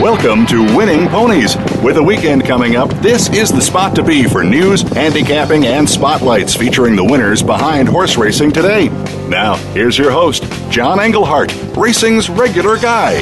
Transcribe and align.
Welcome 0.00 0.46
to 0.46 0.62
Winning 0.76 1.08
Ponies. 1.08 1.56
With 1.82 1.96
a 1.96 2.02
weekend 2.02 2.44
coming 2.44 2.76
up, 2.76 2.88
this 3.02 3.28
is 3.30 3.50
the 3.50 3.60
spot 3.60 3.96
to 3.96 4.02
be 4.04 4.28
for 4.28 4.44
news, 4.44 4.82
handicapping, 4.82 5.66
and 5.66 5.90
spotlights 5.90 6.54
featuring 6.54 6.94
the 6.94 7.02
winners 7.02 7.42
behind 7.42 7.88
horse 7.88 8.16
racing 8.16 8.52
today. 8.52 8.90
Now, 9.28 9.56
here's 9.74 9.98
your 9.98 10.12
host, 10.12 10.44
John 10.70 11.00
Englehart, 11.00 11.52
racing's 11.76 12.30
regular 12.30 12.78
guy. 12.78 13.14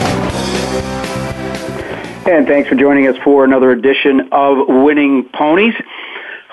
And 2.27 2.47
thanks 2.47 2.69
for 2.69 2.75
joining 2.75 3.07
us 3.07 3.17
for 3.25 3.43
another 3.43 3.71
edition 3.71 4.29
of 4.31 4.69
Winning 4.69 5.31
Ponies. 5.33 5.75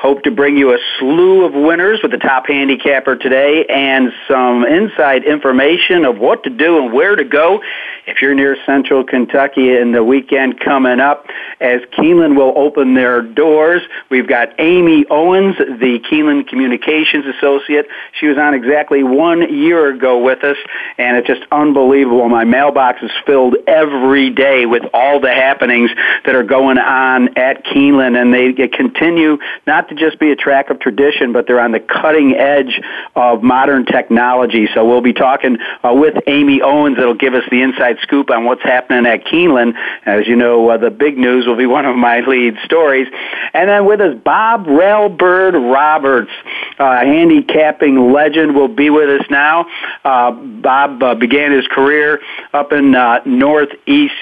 Hope 0.04 0.22
to 0.24 0.32
bring 0.32 0.58
you 0.58 0.74
a 0.74 0.78
slew 1.00 1.46
of 1.46 1.54
winners 1.54 2.02
with 2.04 2.12
the 2.12 2.18
top 2.18 2.48
handicapper 2.48 3.16
today 3.16 3.64
and 3.70 4.12
some 4.28 4.66
inside 4.66 5.24
information 5.24 6.04
of 6.04 6.18
what 6.18 6.44
to 6.44 6.50
do 6.50 6.84
and 6.84 6.92
where 6.92 7.16
to 7.16 7.24
go 7.24 7.62
if 8.06 8.22
you're 8.22 8.36
near 8.36 8.58
central 8.66 9.06
Kentucky 9.06 9.74
in 9.78 9.94
the 9.94 10.04
weekend 10.04 10.60
coming 10.60 11.00
up 11.00 11.28
as 11.62 11.80
Keeneland 11.98 12.36
will 12.36 12.52
open 12.58 12.96
their 12.96 13.22
doors. 13.22 13.82
We've 14.10 14.28
got 14.28 14.50
Amy 14.60 15.06
Owens, 15.10 15.56
the 15.58 16.00
Keeneland 16.12 16.50
Communications 16.50 17.24
Associate. 17.38 17.88
She 18.20 18.28
was 18.28 18.38
on 18.38 18.54
exactly 18.54 19.04
one 19.04 19.56
year 19.56 19.88
ago 19.88 20.22
with 20.22 20.44
us 20.44 20.58
and 20.98 21.16
it's 21.16 21.28
just 21.28 21.44
unbelievable. 21.50 22.28
My 22.28 22.44
mailbox 22.44 23.02
is 23.04 23.12
filled 23.26 23.56
every 23.68 24.32
day 24.32 24.66
with 24.66 24.84
all 24.94 25.22
the 25.22 25.32
happenings 25.32 25.92
that 26.26 26.36
are 26.36 26.44
going 26.44 26.78
on 26.78 27.38
at 27.38 27.64
Keeneland 27.64 28.22
and 28.22 28.34
they 28.34 28.68
continue 28.68 29.38
not 29.66 29.93
to 29.96 30.10
just 30.10 30.20
be 30.20 30.32
a 30.32 30.36
track 30.36 30.70
of 30.70 30.80
tradition, 30.80 31.34
but 31.34 31.48
they're 31.48 31.60
on 31.60 31.72
the 31.72 31.80
cutting 31.80 32.36
edge 32.36 32.82
of 33.16 33.44
modern 33.44 33.86
technology. 33.86 34.68
So 34.74 34.88
we'll 34.88 35.02
be 35.02 35.14
talking 35.14 35.58
uh, 35.84 35.94
with 35.94 36.16
Amy 36.28 36.62
Owens 36.62 36.98
that'll 36.98 37.14
give 37.14 37.34
us 37.34 37.44
the 37.50 37.62
inside 37.62 37.98
scoop 38.02 38.30
on 38.30 38.46
what's 38.46 38.64
happening 38.64 39.06
at 39.06 39.26
Keeneland. 39.26 39.74
As 40.06 40.28
you 40.28 40.36
know, 40.36 40.70
uh, 40.70 40.78
the 40.78 40.92
big 40.92 41.18
news 41.18 41.46
will 41.46 41.58
be 41.58 41.66
one 41.74 41.86
of 41.86 41.96
my 41.96 42.22
lead 42.22 42.56
stories. 42.66 43.08
And 43.54 43.70
then 43.70 43.86
with 43.86 44.02
us, 44.02 44.16
Bob 44.24 44.66
Railbird 44.66 45.54
Roberts, 45.74 46.32
uh, 46.80 47.00
handicapping 47.00 48.12
legend, 48.12 48.56
will 48.56 48.68
be 48.68 48.90
with 48.90 49.22
us 49.22 49.26
now. 49.30 49.66
Uh, 50.04 50.32
Bob 50.32 51.02
uh, 51.04 51.16
began 51.16 51.52
his 51.52 51.68
career 51.68 52.20
up 52.54 52.72
in 52.72 52.96
uh, 52.96 53.22
Northeast. 53.26 54.14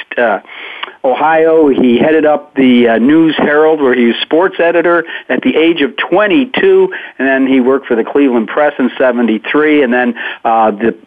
Ohio. 1.03 1.67
He 1.67 1.97
headed 1.97 2.25
up 2.25 2.53
the 2.55 2.89
uh, 2.89 2.97
News 2.97 3.35
Herald, 3.37 3.81
where 3.81 3.95
he 3.95 4.05
was 4.05 4.15
sports 4.21 4.59
editor 4.59 5.05
at 5.29 5.41
the 5.41 5.55
age 5.55 5.81
of 5.81 5.95
22, 5.97 6.93
and 7.17 7.27
then 7.27 7.47
he 7.47 7.59
worked 7.59 7.87
for 7.87 7.95
the 7.95 8.03
Cleveland 8.03 8.47
Press 8.47 8.73
in 8.79 8.91
73, 8.97 9.83
and 9.83 9.93
then 9.93 10.17
uh, 10.43 10.71
the 10.71 10.97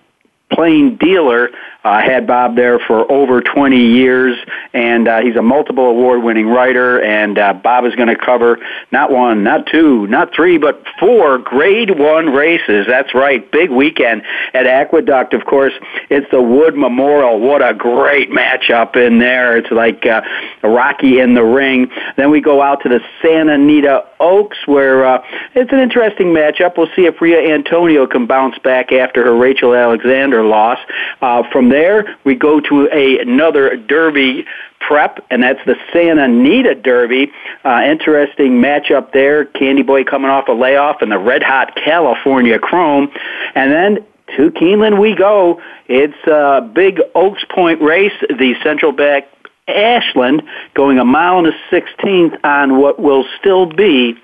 Plain 0.52 0.96
Dealer 0.96 1.50
uh, 1.84 2.00
had 2.00 2.26
Bob 2.26 2.56
there 2.56 2.78
for 2.78 3.10
over 3.12 3.42
20 3.42 3.76
years, 3.76 4.38
and 4.72 5.06
uh, 5.06 5.20
he's 5.20 5.36
a 5.36 5.42
multiple 5.42 5.84
award-winning 5.84 6.48
writer. 6.48 7.02
And 7.02 7.38
uh, 7.38 7.52
Bob 7.52 7.84
is 7.84 7.94
going 7.94 8.08
to 8.08 8.16
cover 8.16 8.58
not 8.90 9.10
one, 9.10 9.44
not 9.44 9.66
two, 9.66 10.06
not 10.06 10.34
three, 10.34 10.56
but 10.56 10.82
four 10.98 11.38
Grade 11.38 11.98
One 11.98 12.30
races. 12.30 12.86
That's 12.88 13.14
right, 13.14 13.50
big 13.52 13.70
weekend 13.70 14.22
at 14.54 14.66
Aqueduct. 14.66 15.34
Of 15.34 15.44
course, 15.44 15.74
it's 16.08 16.26
the 16.30 16.40
Wood 16.40 16.74
Memorial. 16.74 17.38
What 17.38 17.60
a 17.62 17.74
great 17.74 18.30
matchup 18.30 18.96
in 18.96 19.18
there! 19.18 19.58
It's 19.58 19.70
like 19.70 20.06
uh, 20.06 20.22
Rocky 20.62 21.20
in 21.20 21.34
the 21.34 21.44
ring. 21.44 21.90
Then 22.16 22.30
we 22.30 22.40
go 22.40 22.62
out 22.62 22.82
to 22.84 22.88
the 22.88 23.00
Santa 23.20 23.54
Anita 23.54 24.06
Oaks, 24.20 24.56
where 24.66 25.04
uh, 25.04 25.22
it's 25.54 25.70
an 25.70 25.80
interesting 25.80 26.28
matchup. 26.28 26.78
We'll 26.78 26.88
see 26.96 27.04
if 27.04 27.20
Ria 27.20 27.54
Antonia 27.54 28.06
can 28.06 28.26
bounce 28.26 28.58
back 28.58 28.90
after 28.90 29.22
her 29.24 29.36
Rachel 29.36 29.74
Alexandra 29.74 30.46
loss. 30.46 30.78
Uh, 31.20 31.42
from 31.52 31.73
there, 31.74 32.16
we 32.24 32.34
go 32.36 32.60
to 32.60 32.88
a, 32.92 33.18
another 33.18 33.76
Derby 33.76 34.46
prep, 34.80 35.24
and 35.30 35.42
that's 35.42 35.60
the 35.66 35.76
Santa 35.92 36.24
Anita 36.24 36.74
Derby. 36.74 37.32
Uh, 37.64 37.82
interesting 37.84 38.52
matchup 38.60 39.12
there. 39.12 39.44
Candy 39.44 39.82
Boy 39.82 40.04
coming 40.04 40.30
off 40.30 40.46
a 40.48 40.52
layoff, 40.52 41.02
and 41.02 41.10
the 41.10 41.18
Red 41.18 41.42
Hot 41.42 41.74
California 41.74 42.58
Chrome, 42.58 43.10
and 43.54 43.72
then 43.72 44.06
to 44.36 44.50
Keeneland 44.50 45.00
we 45.00 45.14
go. 45.14 45.60
It's 45.88 46.26
a 46.26 46.60
big 46.60 47.00
Oaks 47.14 47.44
Point 47.50 47.80
race, 47.82 48.18
the 48.28 48.54
Central 48.62 48.92
Bank 48.92 49.26
Ashland, 49.68 50.42
going 50.74 50.98
a 50.98 51.04
mile 51.04 51.38
and 51.38 51.48
a 51.48 51.56
sixteenth 51.70 52.34
on 52.44 52.78
what 52.78 53.00
will 53.00 53.24
still 53.38 53.66
be 53.66 54.14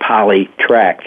poly 0.00 0.48
track. 0.58 1.00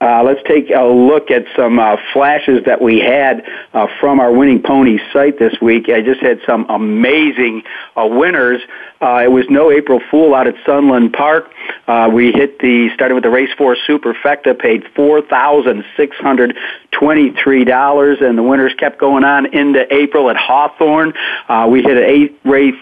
Uh, 0.00 0.22
let's 0.22 0.40
take 0.48 0.70
a 0.70 0.82
look 0.82 1.30
at 1.30 1.44
some 1.54 1.78
uh, 1.78 1.96
flashes 2.14 2.64
that 2.64 2.80
we 2.80 3.00
had 3.00 3.44
uh, 3.74 3.86
from 4.00 4.18
our 4.18 4.32
Winning 4.32 4.62
Pony 4.62 4.98
site 5.12 5.38
this 5.38 5.54
week. 5.60 5.90
I 5.90 6.00
just 6.00 6.22
had 6.22 6.40
some 6.46 6.64
amazing 6.70 7.62
uh, 7.96 8.06
winners. 8.06 8.62
Uh, 9.02 9.22
it 9.24 9.30
was 9.30 9.44
no 9.50 9.70
April 9.70 10.00
Fool 10.10 10.34
out 10.34 10.46
at 10.46 10.54
Sunland 10.64 11.12
Park. 11.12 11.52
Uh, 11.86 12.08
we 12.10 12.32
hit 12.32 12.58
the 12.60 12.88
started 12.94 13.14
with 13.14 13.24
the 13.24 13.30
Race 13.30 13.50
Four 13.58 13.76
Superfecta, 13.86 14.58
paid 14.58 14.84
four 14.96 15.20
thousand 15.20 15.84
six 15.96 16.16
hundred 16.16 16.56
twenty-three 16.92 17.64
dollars, 17.64 18.18
and 18.22 18.38
the 18.38 18.42
winners 18.42 18.72
kept 18.78 18.98
going 18.98 19.24
on 19.24 19.52
into 19.54 19.86
April 19.92 20.30
at 20.30 20.36
Hawthorne. 20.36 21.12
We 21.68 21.82
hit 21.82 21.98
an 21.98 22.04
eight 22.04 22.40
race 22.44 22.74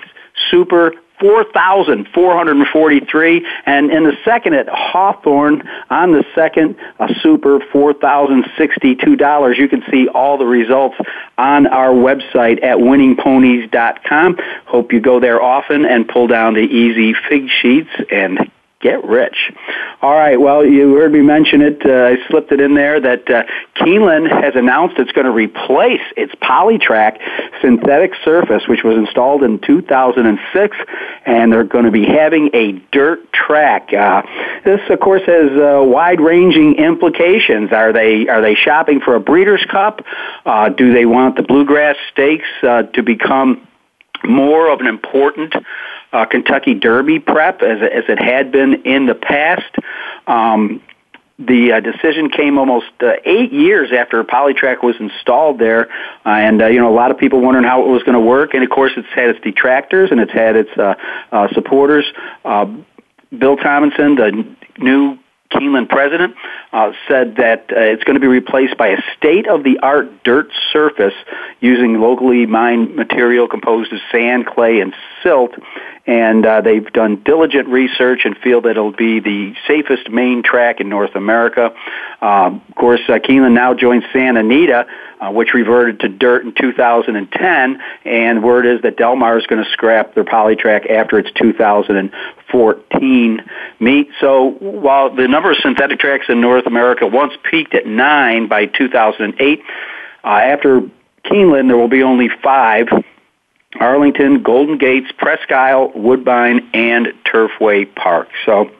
Super 0.50 0.92
4,443. 1.20 3.46
And 3.66 3.90
in 3.90 4.04
the 4.04 4.16
second 4.24 4.54
at 4.54 4.68
Hawthorne, 4.68 5.68
on 5.90 6.12
the 6.12 6.24
second, 6.34 6.76
a 6.98 7.08
super 7.22 7.58
$4,062. 7.60 9.58
You 9.58 9.68
can 9.68 9.84
see 9.90 10.08
all 10.08 10.38
the 10.38 10.46
results 10.46 10.96
on 11.36 11.66
our 11.66 11.90
website 11.90 12.62
at 12.62 12.78
winningponies.com. 12.78 14.38
Hope 14.66 14.92
you 14.92 15.00
go 15.00 15.18
there 15.20 15.42
often 15.42 15.84
and 15.84 16.08
pull 16.08 16.26
down 16.26 16.54
the 16.54 16.60
easy 16.60 17.14
fig 17.28 17.48
sheets 17.48 17.90
and 18.10 18.50
get 18.80 19.04
rich. 19.04 19.52
All 20.02 20.14
right. 20.14 20.40
Well, 20.40 20.64
you 20.64 20.94
heard 20.94 21.12
me 21.12 21.20
mention 21.20 21.62
it. 21.62 21.84
Uh, 21.84 22.14
I 22.14 22.28
slipped 22.28 22.52
it 22.52 22.60
in 22.60 22.74
there 22.74 23.00
that 23.00 23.28
uh, 23.28 23.42
Keeneland 23.76 24.30
has 24.30 24.54
announced 24.54 24.98
it's 24.98 25.10
going 25.10 25.24
to 25.24 25.32
replace 25.32 26.02
its 26.16 26.32
Polytrack 26.36 27.18
synthetic 27.60 28.12
surface, 28.24 28.68
which 28.68 28.84
was 28.84 28.96
installed 28.96 29.42
in 29.42 29.58
2006, 29.58 30.76
and 31.26 31.52
they're 31.52 31.64
going 31.64 31.86
to 31.86 31.90
be 31.90 32.04
having 32.04 32.50
a 32.54 32.72
dirt 32.92 33.32
track. 33.32 33.92
Uh, 33.92 34.22
this, 34.64 34.80
of 34.90 35.00
course, 35.00 35.22
has 35.26 35.50
uh, 35.60 35.82
wide-ranging 35.82 36.76
implications. 36.76 37.72
Are 37.72 37.92
they 37.92 38.28
are 38.28 38.40
they 38.40 38.54
shopping 38.54 39.00
for 39.00 39.16
a 39.16 39.20
Breeders' 39.20 39.64
Cup? 39.68 40.04
Uh, 40.46 40.68
do 40.68 40.92
they 40.92 41.04
want 41.04 41.36
the 41.36 41.42
Bluegrass 41.42 41.96
Stakes 42.12 42.46
uh, 42.62 42.82
to 42.94 43.02
become 43.02 43.66
more 44.24 44.70
of 44.70 44.80
an 44.80 44.86
important 44.86 45.54
uh, 46.12 46.26
Kentucky 46.26 46.74
Derby 46.74 47.18
prep 47.18 47.62
as, 47.62 47.80
as 47.82 48.04
it 48.08 48.18
had 48.18 48.52
been 48.52 48.82
in 48.84 49.06
the 49.06 49.14
past. 49.14 49.74
Um, 50.26 50.82
the 51.38 51.72
uh, 51.72 51.80
decision 51.80 52.30
came 52.30 52.58
almost 52.58 52.90
uh, 53.00 53.12
eight 53.24 53.52
years 53.52 53.90
after 53.92 54.24
Polytrack 54.24 54.82
was 54.82 54.96
installed 54.98 55.60
there, 55.60 55.88
uh, 56.26 56.30
and 56.30 56.60
uh, 56.60 56.66
you 56.66 56.80
know 56.80 56.92
a 56.92 56.96
lot 56.96 57.12
of 57.12 57.18
people 57.18 57.40
wondering 57.40 57.64
how 57.64 57.84
it 57.84 57.88
was 57.88 58.02
going 58.02 58.14
to 58.14 58.20
work. 58.20 58.54
And 58.54 58.64
of 58.64 58.70
course, 58.70 58.92
it's 58.96 59.06
had 59.14 59.30
its 59.30 59.40
detractors 59.40 60.10
and 60.10 60.18
it's 60.20 60.32
had 60.32 60.56
its 60.56 60.70
uh, 60.76 60.94
uh, 61.30 61.48
supporters. 61.52 62.06
Uh, 62.44 62.66
Bill 63.36 63.56
Thomason, 63.56 64.16
the 64.16 64.56
new 64.78 65.18
Keeneland 65.52 65.88
president, 65.88 66.34
uh, 66.72 66.92
said 67.06 67.36
that 67.36 67.70
uh, 67.70 67.80
it's 67.80 68.04
going 68.04 68.14
to 68.14 68.20
be 68.20 68.26
replaced 68.26 68.76
by 68.76 68.88
a 68.88 68.98
state-of-the-art 69.16 70.24
dirt 70.24 70.50
surface 70.72 71.14
using 71.60 72.00
locally 72.00 72.46
mined 72.46 72.96
material 72.96 73.48
composed 73.48 73.92
of 73.92 74.00
sand, 74.10 74.46
clay, 74.46 74.80
and 74.80 74.92
silt. 75.22 75.52
And 76.08 76.44
uh, 76.46 76.62
they've 76.62 76.90
done 76.90 77.22
diligent 77.22 77.68
research 77.68 78.22
and 78.24 78.34
feel 78.38 78.62
that 78.62 78.70
it'll 78.70 78.92
be 78.92 79.20
the 79.20 79.54
safest 79.66 80.08
main 80.08 80.42
track 80.42 80.80
in 80.80 80.88
North 80.88 81.14
America. 81.14 81.74
Uh, 82.22 82.58
of 82.66 82.74
course, 82.76 83.02
uh, 83.08 83.18
Keeneland 83.18 83.52
now 83.52 83.74
joins 83.74 84.04
Santa 84.10 84.40
Anita, 84.40 84.86
uh, 85.20 85.30
which 85.30 85.52
reverted 85.52 86.00
to 86.00 86.08
dirt 86.08 86.46
in 86.46 86.54
2010, 86.54 87.82
and 88.06 88.42
word 88.42 88.64
is 88.64 88.80
that 88.82 88.96
Del 88.96 89.16
Mar 89.16 89.38
is 89.38 89.44
going 89.46 89.62
to 89.62 89.70
scrap 89.70 90.14
their 90.14 90.24
polytrack 90.24 90.90
after 90.90 91.18
its 91.18 91.30
2014 91.38 93.50
meet. 93.78 94.08
So 94.18 94.56
while 94.60 95.14
the 95.14 95.28
number 95.28 95.50
of 95.50 95.58
synthetic 95.58 96.00
tracks 96.00 96.24
in 96.30 96.40
North 96.40 96.66
America 96.66 97.06
once 97.06 97.34
peaked 97.50 97.74
at 97.74 97.86
nine 97.86 98.48
by 98.48 98.64
2008, 98.64 99.62
uh, 100.24 100.26
after 100.26 100.80
Keeneland 101.26 101.68
there 101.68 101.76
will 101.76 101.88
be 101.88 102.02
only 102.02 102.30
five. 102.42 102.88
Arlington, 103.78 104.42
Golden 104.42 104.78
Gates, 104.78 105.10
Presque 105.16 105.52
Isle, 105.52 105.92
Woodbine, 105.94 106.70
and 106.72 107.08
Turfway 107.24 107.94
Park. 107.94 108.28
So 108.46 108.70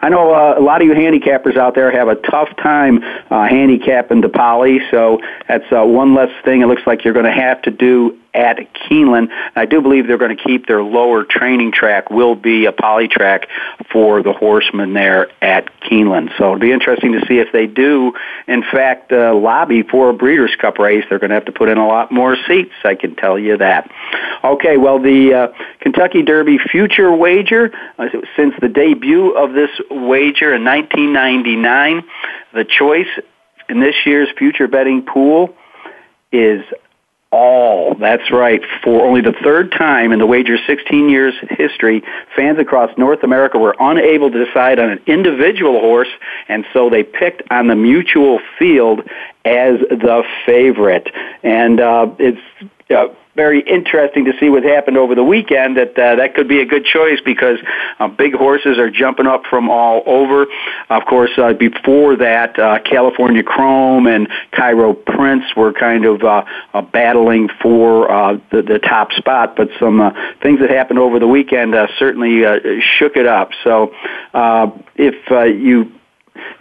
I 0.00 0.08
know 0.08 0.32
uh, 0.32 0.58
a 0.58 0.62
lot 0.62 0.80
of 0.80 0.88
you 0.88 0.94
handicappers 0.94 1.56
out 1.56 1.74
there 1.74 1.90
have 1.90 2.08
a 2.08 2.14
tough 2.14 2.48
time 2.56 3.02
uh, 3.02 3.48
handicapping 3.48 4.20
the 4.20 4.28
poly, 4.28 4.80
so 4.90 5.20
that's 5.48 5.70
uh, 5.72 5.84
one 5.84 6.14
less 6.14 6.30
thing 6.44 6.62
it 6.62 6.66
looks 6.66 6.82
like 6.86 7.04
you're 7.04 7.14
going 7.14 7.26
to 7.26 7.32
have 7.32 7.62
to 7.62 7.70
do 7.70 8.18
at 8.34 8.58
Keeneland. 8.74 9.28
I 9.56 9.66
do 9.66 9.80
believe 9.80 10.06
they're 10.06 10.18
going 10.18 10.36
to 10.36 10.42
keep 10.42 10.66
their 10.66 10.82
lower 10.82 11.24
training 11.24 11.72
track 11.72 12.10
will 12.10 12.34
be 12.34 12.66
a 12.66 12.72
poly 12.72 13.08
track 13.08 13.48
for 13.92 14.22
the 14.22 14.32
horsemen 14.32 14.94
there 14.94 15.28
at 15.42 15.68
Keeneland. 15.80 16.30
So 16.38 16.44
it'll 16.44 16.58
be 16.58 16.72
interesting 16.72 17.12
to 17.12 17.26
see 17.26 17.38
if 17.38 17.52
they 17.52 17.66
do, 17.66 18.12
in 18.46 18.62
fact, 18.62 19.12
uh, 19.12 19.34
lobby 19.34 19.82
for 19.82 20.10
a 20.10 20.12
Breeders' 20.12 20.54
Cup 20.60 20.78
race. 20.78 21.04
They're 21.08 21.18
going 21.18 21.30
to 21.30 21.34
have 21.34 21.46
to 21.46 21.52
put 21.52 21.68
in 21.68 21.78
a 21.78 21.86
lot 21.86 22.12
more 22.12 22.36
seats. 22.46 22.72
I 22.84 22.94
can 22.94 23.16
tell 23.16 23.38
you 23.38 23.56
that. 23.56 23.90
Okay, 24.44 24.76
well, 24.76 24.98
the 24.98 25.34
uh, 25.34 25.48
Kentucky 25.80 26.22
Derby 26.22 26.58
future 26.58 27.14
wager 27.14 27.72
uh, 27.98 28.08
since 28.36 28.54
the 28.60 28.68
debut 28.68 29.36
of 29.36 29.52
this 29.52 29.70
wager 29.90 30.54
in 30.54 30.64
1999, 30.64 32.04
the 32.52 32.64
choice 32.64 33.08
in 33.68 33.80
this 33.80 33.94
year's 34.04 34.28
future 34.36 34.68
betting 34.68 35.02
pool 35.02 35.54
is 36.32 36.62
all. 37.32 37.94
That's 37.94 38.30
right. 38.30 38.60
For 38.82 39.04
only 39.06 39.20
the 39.20 39.34
third 39.44 39.72
time 39.72 40.12
in 40.12 40.18
the 40.18 40.26
wager's 40.26 40.60
16 40.66 41.08
years 41.08 41.34
history, 41.50 42.02
fans 42.36 42.58
across 42.58 42.96
North 42.98 43.22
America 43.22 43.58
were 43.58 43.76
unable 43.78 44.30
to 44.30 44.44
decide 44.44 44.78
on 44.78 44.90
an 44.90 45.00
individual 45.06 45.80
horse, 45.80 46.08
and 46.48 46.64
so 46.72 46.90
they 46.90 47.02
picked 47.02 47.42
on 47.50 47.68
the 47.68 47.74
mutuel 47.74 48.40
field 48.58 49.00
as 49.44 49.78
the 49.90 50.24
favorite. 50.44 51.08
And 51.42 51.80
uh, 51.80 52.08
it's 52.18 52.40
uh, 52.90 53.08
very 53.36 53.60
interesting 53.60 54.24
to 54.24 54.32
see 54.40 54.50
what 54.50 54.64
happened 54.64 54.96
over 54.96 55.14
the 55.14 55.24
weekend. 55.24 55.76
That 55.76 55.98
uh, 55.98 56.16
that 56.16 56.34
could 56.34 56.48
be 56.48 56.60
a 56.60 56.66
good 56.66 56.84
choice 56.84 57.20
because 57.24 57.58
uh, 57.98 58.08
big 58.08 58.34
horses 58.34 58.78
are 58.78 58.90
jumping 58.90 59.26
up 59.26 59.44
from 59.48 59.70
all 59.70 60.02
over. 60.04 60.46
Of 60.90 61.04
course, 61.06 61.30
uh, 61.38 61.52
before 61.52 62.16
that, 62.16 62.58
uh, 62.58 62.80
California 62.80 63.42
Chrome 63.42 64.06
and 64.06 64.28
Cairo 64.52 64.94
Prince 64.94 65.44
were 65.56 65.72
kind 65.72 66.04
of 66.04 66.22
uh, 66.22 66.44
uh, 66.74 66.82
battling 66.82 67.48
for 67.62 68.10
uh, 68.10 68.38
the, 68.50 68.62
the 68.62 68.78
top 68.78 69.12
spot. 69.12 69.56
But 69.56 69.68
some 69.78 70.00
uh, 70.00 70.10
things 70.42 70.60
that 70.60 70.70
happened 70.70 70.98
over 70.98 71.18
the 71.18 71.28
weekend 71.28 71.74
uh, 71.74 71.86
certainly 71.98 72.44
uh, 72.44 72.58
shook 72.98 73.16
it 73.16 73.26
up. 73.26 73.50
So 73.62 73.94
uh, 74.34 74.70
if 74.96 75.14
uh, 75.30 75.44
you 75.44 75.92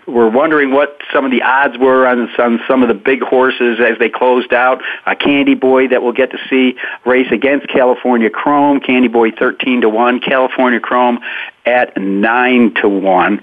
were 0.07 0.29
wondering 0.29 0.71
what 0.71 0.97
some 1.13 1.25
of 1.25 1.31
the 1.31 1.41
odds 1.41 1.77
were 1.77 2.07
on, 2.07 2.29
on 2.39 2.59
some 2.67 2.81
of 2.81 2.87
the 2.87 2.95
big 2.95 3.21
horses 3.21 3.79
as 3.79 3.97
they 3.99 4.09
closed 4.09 4.53
out. 4.53 4.81
Candy 5.19 5.55
Boy 5.55 5.87
that 5.87 6.01
we'll 6.01 6.13
get 6.13 6.31
to 6.31 6.37
see 6.49 6.77
race 7.05 7.31
against 7.31 7.67
California 7.67 8.29
Chrome. 8.29 8.79
Candy 8.79 9.07
Boy 9.07 9.31
13 9.31 9.81
to 9.81 9.89
1. 9.89 10.19
California 10.21 10.79
Chrome 10.79 11.19
at 11.65 11.95
9 11.97 12.73
to 12.75 12.89
1. 12.89 13.41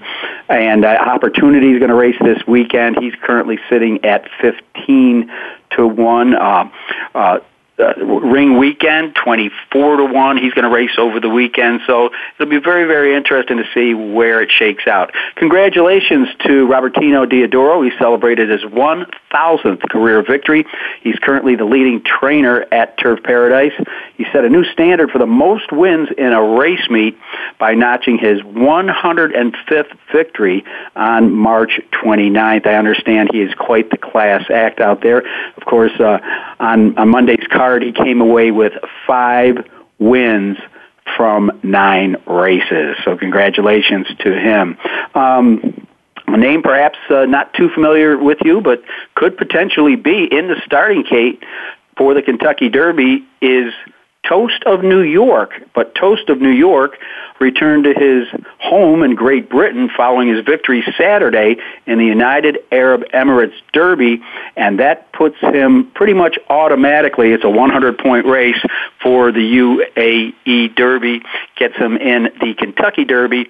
And 0.49 0.85
uh, 0.85 0.89
Opportunity 0.89 1.71
is 1.71 1.79
going 1.79 1.89
to 1.89 1.95
race 1.95 2.17
this 2.21 2.45
weekend. 2.47 2.97
He's 2.99 3.13
currently 3.21 3.59
sitting 3.69 4.03
at 4.03 4.27
15 4.41 5.31
to 5.71 5.87
1. 5.87 6.35
Uh, 6.35 6.69
uh, 7.15 7.39
uh, 7.79 7.93
ring 8.03 8.57
weekend, 8.57 9.15
24 9.15 9.97
to 9.97 10.05
1. 10.05 10.37
He's 10.37 10.53
going 10.53 10.63
to 10.63 10.73
race 10.73 10.97
over 10.97 11.19
the 11.19 11.29
weekend. 11.29 11.81
So 11.85 12.09
it'll 12.39 12.49
be 12.49 12.59
very, 12.59 12.85
very 12.85 13.15
interesting 13.15 13.57
to 13.57 13.65
see 13.73 13.93
where 13.93 14.41
it 14.41 14.51
shakes 14.51 14.87
out. 14.87 15.13
Congratulations 15.35 16.27
to 16.45 16.67
Robertino 16.67 17.25
Diodoro. 17.29 17.83
He 17.87 17.95
celebrated 17.97 18.49
his 18.49 18.63
1,000th 18.63 19.89
career 19.89 20.23
victory. 20.23 20.65
He's 21.01 21.17
currently 21.19 21.55
the 21.55 21.65
leading 21.65 22.03
trainer 22.03 22.65
at 22.71 22.97
Turf 22.97 23.21
Paradise. 23.23 23.73
He 24.15 24.25
set 24.31 24.43
a 24.43 24.49
new 24.49 24.63
standard 24.65 25.11
for 25.11 25.19
the 25.19 25.27
most 25.27 25.71
wins 25.71 26.09
in 26.17 26.33
a 26.33 26.41
race 26.41 26.89
meet 26.89 27.17
by 27.59 27.75
notching 27.75 28.17
his 28.17 28.41
105th 28.41 29.97
victory 30.11 30.65
on 30.95 31.31
March 31.31 31.79
29th. 31.91 32.65
I 32.65 32.75
understand 32.75 33.29
he 33.31 33.41
is 33.41 33.53
quite 33.53 33.91
the 33.91 33.97
class 33.97 34.49
act 34.49 34.79
out 34.79 35.01
there. 35.01 35.23
Of 35.57 35.65
course, 35.65 35.91
uh, 35.99 36.19
on, 36.59 36.97
on 36.97 37.09
Monday's 37.09 37.45
card, 37.51 37.66
he 37.83 37.91
came 37.91 38.21
away 38.21 38.51
with 38.51 38.73
five 39.05 39.57
wins 39.99 40.57
from 41.15 41.59
nine 41.63 42.17
races. 42.25 42.97
So 43.05 43.17
congratulations 43.17 44.07
to 44.19 44.37
him. 44.37 44.77
Um, 45.15 45.87
a 46.27 46.37
name 46.37 46.61
perhaps 46.61 46.97
uh, 47.09 47.25
not 47.25 47.53
too 47.53 47.69
familiar 47.69 48.17
with 48.17 48.39
you, 48.43 48.61
but 48.61 48.83
could 49.15 49.37
potentially 49.37 49.95
be 49.95 50.27
in 50.29 50.47
the 50.47 50.61
starting 50.65 51.03
gate 51.03 51.43
for 51.97 52.13
the 52.13 52.21
Kentucky 52.21 52.69
Derby 52.69 53.25
is 53.41 53.73
Toast 54.27 54.63
of 54.65 54.83
New 54.83 55.01
York, 55.01 55.51
but 55.73 55.95
Toast 55.95 56.29
of 56.29 56.41
New 56.41 56.51
York 56.51 56.97
returned 57.39 57.83
to 57.85 57.93
his 57.93 58.27
home 58.59 59.03
in 59.03 59.15
Great 59.15 59.49
Britain 59.49 59.89
following 59.95 60.27
his 60.27 60.43
victory 60.43 60.83
Saturday 60.97 61.57
in 61.85 61.97
the 61.97 62.05
United 62.05 62.57
Arab 62.71 63.03
Emirates 63.13 63.53
Derby, 63.73 64.21
and 64.55 64.79
that 64.79 65.11
puts 65.13 65.37
him 65.39 65.91
pretty 65.91 66.13
much 66.13 66.37
automatically, 66.49 67.31
it's 67.31 67.43
a 67.43 67.49
100 67.49 67.97
point 67.99 68.25
race 68.25 68.61
for 69.01 69.31
the 69.31 69.39
UAE 69.39 70.75
Derby, 70.75 71.21
gets 71.55 71.75
him 71.75 71.97
in 71.97 72.29
the 72.41 72.53
Kentucky 72.55 73.05
Derby 73.05 73.47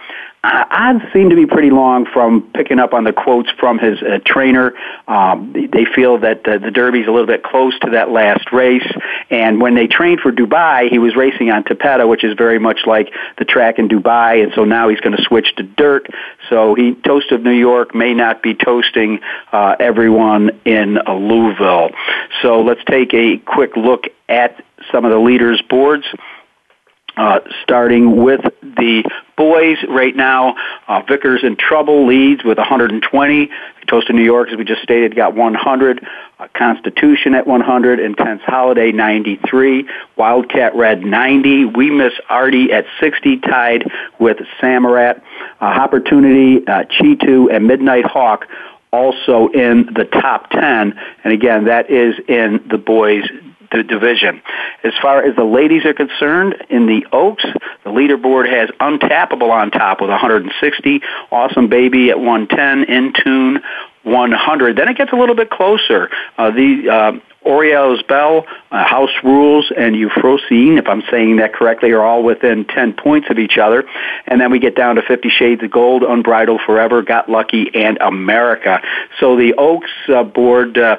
uh, 0.48 0.66
odds 0.70 1.04
seem 1.14 1.30
to 1.30 1.36
be 1.36 1.46
pretty 1.46 1.72
long 1.72 2.06
from 2.06 2.42
picking 2.54 2.80
up 2.80 2.94
on 2.94 3.04
the 3.04 3.12
quotes 3.12 3.50
from 3.60 3.80
his 3.80 4.02
uh, 4.02 4.20
trainer. 4.26 4.74
Um, 5.08 5.52
they 5.54 5.86
feel 5.86 6.20
that 6.20 6.48
uh, 6.48 6.60
the 6.60 6.72
Derby's 6.72 7.08
a 7.08 7.12
little 7.12 7.28
bit 7.28 7.44
close 7.44 7.78
to 7.80 7.92
that 7.92 8.12
last 8.12 8.52
race. 8.54 8.88
And 9.30 9.60
when 9.60 9.76
they 9.76 9.88
trained 9.88 10.22
for 10.22 10.32
Dubai, 10.32 10.67
he 10.90 11.00
was 11.00 11.16
racing 11.16 11.50
on 11.50 11.64
Tapeta, 11.64 12.08
which 12.08 12.24
is 12.24 12.34
very 12.38 12.60
much 12.60 12.80
like 12.86 13.14
the 13.38 13.46
track 13.46 13.80
in 13.80 13.88
Dubai. 13.88 14.44
And 14.44 14.52
so 14.56 14.64
now 14.64 14.90
he's 14.90 15.00
going 15.00 15.16
to 15.16 15.24
switch 15.24 15.56
to 15.58 15.64
dirt. 15.64 16.08
So 16.50 16.76
he, 16.76 16.94
Toast 16.94 17.32
of 17.32 17.42
New 17.42 17.52
York 17.52 17.96
may 17.96 18.14
not 18.14 18.42
be 18.42 18.54
toasting 18.54 19.20
uh, 19.52 19.76
everyone 19.80 20.60
in 20.66 20.98
Louisville. 21.08 21.90
So 22.42 22.62
let's 22.62 22.84
take 22.86 23.14
a 23.14 23.38
quick 23.38 23.76
look 23.76 24.06
at 24.30 24.64
some 24.92 25.06
of 25.06 25.12
the 25.12 25.20
leaders' 25.20 25.62
boards. 25.70 26.06
Uh, 27.18 27.40
starting 27.64 28.24
with 28.24 28.42
the 28.62 29.04
boys 29.36 29.78
right 29.90 30.16
now, 30.16 30.56
uh, 30.88 31.02
Vicar's 31.02 31.44
in 31.44 31.56
Trouble 31.56 32.06
leads 32.06 32.44
with 32.44 32.60
120. 32.60 33.50
Toast 33.88 34.10
of 34.10 34.16
New 34.16 34.24
York, 34.24 34.50
as 34.50 34.58
we 34.58 34.66
just 34.66 34.84
stated, 34.84 35.16
got 35.16 35.34
100. 35.34 36.06
Uh, 36.40 36.48
Constitution 36.54 37.34
at 37.34 37.48
100. 37.48 38.00
Intense 38.00 38.42
Holiday 38.46 38.92
93. 38.92 39.90
Wildcat 40.16 40.76
Red 40.76 41.04
90. 41.04 41.66
We 41.66 41.90
Miss 41.90 42.14
Artie 42.30 42.72
at 42.72 42.86
60, 43.00 43.38
tied 43.40 43.90
with 44.20 44.38
Samraat. 44.62 45.22
Uh, 45.60 45.66
Opportunity, 45.66 46.68
uh, 46.68 46.84
Chitu, 46.84 47.48
and 47.52 47.66
Midnight 47.66 48.06
Hawk 48.06 48.46
also 48.92 49.48
in 49.50 49.90
the 49.94 50.06
top 50.06 50.50
10. 50.52 51.00
And 51.24 51.34
again, 51.34 51.66
that 51.66 51.90
is 51.90 52.16
in 52.28 52.64
the 52.70 52.78
boys 52.78 53.24
the 53.72 53.84
division. 53.84 54.42
As 54.84 54.94
far 55.02 55.24
as 55.24 55.36
the 55.36 55.44
ladies 55.44 55.86
are 55.86 55.94
concerned, 55.94 56.56
in 56.70 56.86
the 56.86 57.06
Oaks, 57.12 57.46
the 57.84 57.90
leaderboard 57.90 58.50
has 58.50 58.70
Untapable 58.80 59.50
on 59.50 59.72
top 59.72 60.02
with 60.02 60.10
160, 60.10 61.02
Awesome 61.32 61.68
Baby 61.68 62.10
at 62.10 62.20
110, 62.20 62.84
In 62.94 63.14
Tune 63.14 63.62
100. 64.04 64.78
Then 64.78 64.88
it 64.88 64.98
gets 64.98 65.12
a 65.12 65.16
little 65.16 65.36
bit 65.36 65.50
closer. 65.50 66.10
Uh, 66.38 66.52
the 66.52 66.90
uh, 66.90 67.12
Bell, 68.08 68.46
uh, 68.72 68.84
House 68.84 69.12
Rules, 69.24 69.72
and 69.76 69.96
Euphrosyne, 69.96 70.78
if 70.78 70.88
I'm 70.88 71.02
saying 71.10 71.38
that 71.38 71.54
correctly, 71.54 71.92
are 71.92 72.04
all 72.04 72.24
within 72.24 72.66
10 72.66 72.94
points 72.94 73.28
of 73.30 73.40
each 73.40 73.58
other. 73.58 73.86
And 74.26 74.42
then 74.42 74.52
we 74.52 74.60
get 74.60 74.76
down 74.76 74.96
to 74.96 75.02
Fifty 75.02 75.30
Shades 75.30 75.64
of 75.64 75.72
Gold, 75.72 76.04
Unbridled 76.04 76.62
Forever, 76.66 77.02
Got 77.02 77.30
Lucky, 77.30 77.72
and 77.74 77.98
America. 78.02 78.82
So 79.20 79.38
the 79.38 79.54
Oaks 79.58 79.92
uh, 80.10 80.24
board 80.24 80.78
uh, 80.78 80.98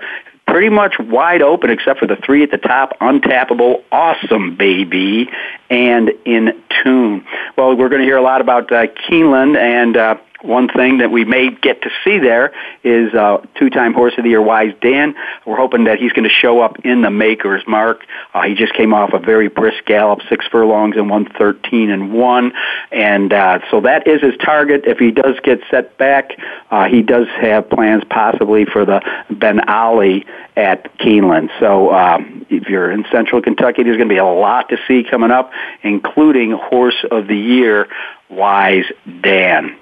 pretty 0.49 0.71
much 0.71 0.99
wide 0.99 1.43
open 1.43 1.71
except 1.71 2.01
for 2.01 2.07
the 2.07 2.17
three 2.17 2.43
at 2.43 2.51
the 2.51 2.59
top, 2.59 2.99
untapable, 3.01 3.83
awesome 3.93 4.57
baby, 4.57 5.29
and 5.71 6.11
in 6.25 6.61
tune. 6.83 7.25
Well, 7.57 7.77
we're 7.77 7.89
going 7.89 8.01
to 8.01 8.07
hear 8.07 8.17
a 8.17 8.23
lot 8.23 8.41
about 8.41 8.73
uh, 8.73 8.87
Keeneland, 8.87 9.57
and 9.57 9.97
uh, 9.97 10.17
one 10.43 10.69
thing 10.69 10.99
that 10.99 11.11
we 11.11 11.25
may 11.25 11.51
get 11.51 11.83
to 11.83 11.91
see 12.05 12.19
there 12.19 12.53
is 12.85 13.13
uh, 13.13 13.39
two-time 13.57 13.93
Horse 13.93 14.15
of 14.19 14.25
the 14.25 14.31
Year 14.31 14.43
Wise 14.43 14.73
Dan. 14.81 15.15
We're 15.45 15.57
hoping 15.57 15.85
that 15.85 15.99
he's 15.99 16.13
going 16.13 16.29
to 16.29 16.35
show 16.35 16.61
up 16.61 16.85
in 16.85 17.03
the 17.03 17.11
Maker's 17.11 17.63
Mark. 17.67 18.05
Uh, 18.33 18.43
he 18.43 18.55
just 18.55 18.73
came 18.75 18.95
off 18.95 19.13
a 19.13 19.19
very 19.19 19.49
brisk 19.49 19.85
gallop, 19.85 20.21
six 20.29 20.47
furlongs 20.47 20.97
and 20.97 21.11
one 21.11 21.27
thirteen 21.27 21.91
and 21.91 22.13
one, 22.13 22.53
and 22.93 23.33
uh, 23.33 23.59
so 23.71 23.81
that 23.81 24.07
is 24.07 24.21
his 24.21 24.37
target. 24.37 24.83
If 24.87 24.99
he 24.99 25.11
does 25.11 25.41
get 25.43 25.61
set 25.71 25.99
back, 25.99 26.39
uh, 26.71 26.87
he 26.87 27.03
does 27.03 27.27
have 27.41 27.69
plans 27.69 28.05
possibly 28.09 28.65
for 28.65 28.85
the 28.85 29.01
Ben 29.31 29.69
Ali 29.69 30.25
at 30.57 30.97
Keeneland. 30.99 31.51
So 31.59 31.93
um, 31.93 32.47
if 32.49 32.69
you're 32.69 32.91
in 32.91 33.05
Central 33.11 33.43
Kentucky, 33.43 33.83
there's 33.83 33.97
going 33.97 34.09
to 34.09 34.15
be 34.15 34.19
a 34.19 34.25
lot 34.25 34.69
to 34.69 34.77
see 34.87 35.03
coming 35.03 35.31
up, 35.31 35.51
including 35.83 36.53
Horse 36.53 37.05
of 37.11 37.27
the 37.27 37.37
Year 37.37 37.89
Wise 38.29 38.87
Dan 39.21 39.77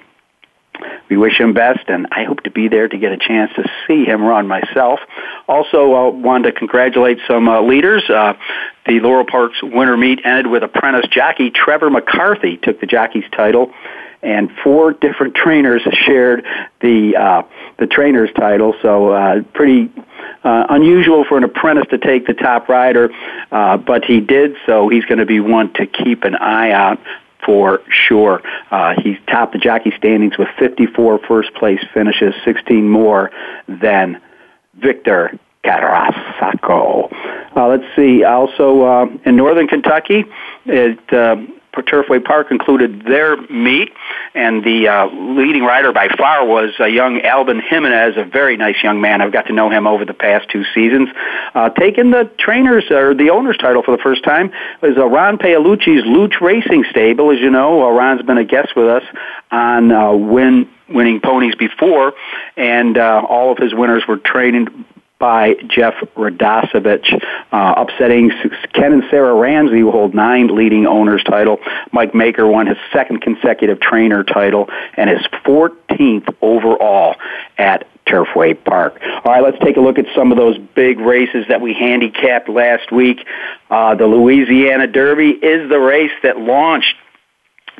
we 1.09 1.17
wish 1.17 1.39
him 1.39 1.53
best, 1.53 1.87
and 1.87 2.07
I 2.11 2.23
hope 2.23 2.43
to 2.43 2.51
be 2.51 2.67
there 2.67 2.87
to 2.87 2.97
get 2.97 3.11
a 3.11 3.17
chance 3.17 3.51
to 3.55 3.69
see 3.87 4.05
him 4.05 4.23
run 4.23 4.47
myself. 4.47 4.99
Also, 5.47 5.93
I 5.93 6.07
uh, 6.07 6.09
wanted 6.11 6.51
to 6.51 6.59
congratulate 6.59 7.19
some 7.27 7.47
uh, 7.47 7.61
leaders. 7.61 8.03
Uh, 8.09 8.33
the 8.85 8.99
Laurel 8.99 9.25
Parks 9.25 9.61
Winter 9.61 9.97
Meet 9.97 10.25
ended 10.25 10.47
with 10.47 10.63
apprentice 10.63 11.09
jockey 11.09 11.49
Trevor 11.49 11.89
McCarthy 11.89 12.57
took 12.57 12.79
the 12.79 12.87
jockey's 12.87 13.29
title, 13.31 13.73
and 14.21 14.49
four 14.63 14.93
different 14.93 15.35
trainers 15.35 15.81
shared 16.05 16.45
the 16.81 17.15
uh, 17.15 17.43
the 17.79 17.87
trainer's 17.87 18.29
title. 18.33 18.73
So 18.81 19.09
uh, 19.09 19.41
pretty 19.53 19.91
uh, 20.43 20.67
unusual 20.69 21.25
for 21.25 21.37
an 21.37 21.43
apprentice 21.43 21.87
to 21.91 21.97
take 21.97 22.25
the 22.27 22.33
top 22.33 22.69
rider, 22.69 23.09
uh, 23.51 23.77
but 23.77 24.05
he 24.05 24.19
did. 24.19 24.55
So 24.65 24.89
he's 24.89 25.05
going 25.05 25.19
to 25.19 25.25
be 25.25 25.39
one 25.39 25.73
to 25.73 25.85
keep 25.85 26.23
an 26.23 26.35
eye 26.35 26.71
out 26.71 26.99
for 27.45 27.81
sure. 27.89 28.41
Uh, 28.71 28.93
he's 29.01 29.17
topped 29.27 29.53
the 29.53 29.59
jockey 29.59 29.91
standings 29.97 30.37
with 30.37 30.47
54 30.59 31.19
first 31.27 31.53
place 31.53 31.83
finishes, 31.93 32.33
16 32.43 32.87
more 32.87 33.31
than 33.67 34.21
Victor 34.75 35.39
Carrasco. 35.63 37.09
Uh, 37.55 37.67
let's 37.67 37.83
see. 37.95 38.23
Also 38.23 38.83
uh, 38.83 39.05
in 39.25 39.35
northern 39.35 39.67
Kentucky, 39.67 40.25
it, 40.65 41.13
uh, 41.13 41.37
Turfway 41.73 42.23
Park 42.23 42.47
included 42.51 43.03
their 43.05 43.37
meet, 43.37 43.91
and 44.33 44.63
the 44.63 44.87
uh, 44.87 45.07
leading 45.07 45.63
rider 45.63 45.91
by 45.91 46.07
far 46.17 46.45
was 46.45 46.71
a 46.79 46.87
young 46.87 47.21
Albin 47.21 47.61
Jimenez, 47.61 48.17
a 48.17 48.23
very 48.23 48.57
nice 48.57 48.81
young 48.83 48.99
man. 49.01 49.21
I've 49.21 49.31
got 49.31 49.47
to 49.47 49.53
know 49.53 49.69
him 49.69 49.87
over 49.87 50.05
the 50.05 50.13
past 50.13 50.49
two 50.49 50.63
seasons. 50.73 51.09
Uh, 51.53 51.69
taking 51.69 52.11
the 52.11 52.29
trainers 52.39 52.89
or 52.89 53.13
the 53.13 53.29
owner's 53.29 53.57
title 53.57 53.83
for 53.83 53.95
the 53.95 54.01
first 54.01 54.23
time 54.23 54.51
was 54.81 54.97
uh, 54.97 55.05
Ron 55.05 55.37
Paolucci's 55.37 56.03
Loooch 56.03 56.41
Racing 56.41 56.85
Stable. 56.89 57.31
As 57.31 57.39
you 57.39 57.49
know, 57.49 57.85
uh, 57.85 57.91
Ron's 57.91 58.21
been 58.23 58.37
a 58.37 58.45
guest 58.45 58.75
with 58.75 58.87
us 58.87 59.03
on 59.51 59.91
uh, 59.91 60.13
Win 60.13 60.69
winning 60.89 61.19
ponies 61.19 61.55
before, 61.55 62.13
and 62.55 62.97
uh, 62.97 63.21
all 63.27 63.51
of 63.51 63.57
his 63.57 63.73
winners 63.73 64.03
were 64.07 64.17
trained 64.17 64.85
by 65.19 65.55
Jeff 65.67 65.95
Radosevich, 66.15 67.21
uh, 67.51 67.73
upsetting 67.77 68.31
Ken 68.73 68.93
and 68.93 69.03
Sarah 69.09 69.33
Ramsey, 69.33 69.79
who 69.79 69.91
hold 69.91 70.13
nine 70.13 70.55
leading 70.55 70.85
owners 70.85 71.23
title. 71.23 71.57
Mike 71.91 72.13
Maker 72.13 72.47
won 72.47 72.67
his 72.67 72.77
second 72.93 73.21
consecutive 73.21 73.79
trainer 73.79 74.23
title 74.23 74.69
and 74.95 75.09
his 75.09 75.25
14th 75.45 76.33
overall 76.41 77.15
at 77.57 77.87
Turfway 78.05 78.63
Park. 78.63 79.01
All 79.01 79.33
right, 79.33 79.43
let's 79.43 79.59
take 79.59 79.77
a 79.77 79.81
look 79.81 79.99
at 79.99 80.05
some 80.15 80.31
of 80.31 80.37
those 80.37 80.57
big 80.57 80.99
races 80.99 81.45
that 81.49 81.61
we 81.61 81.73
handicapped 81.73 82.47
last 82.47 82.91
week. 82.91 83.25
Uh, 83.69 83.95
the 83.95 84.07
Louisiana 84.07 84.87
Derby 84.87 85.31
is 85.31 85.69
the 85.69 85.79
race 85.79 86.11
that 86.23 86.37
launched 86.39 86.95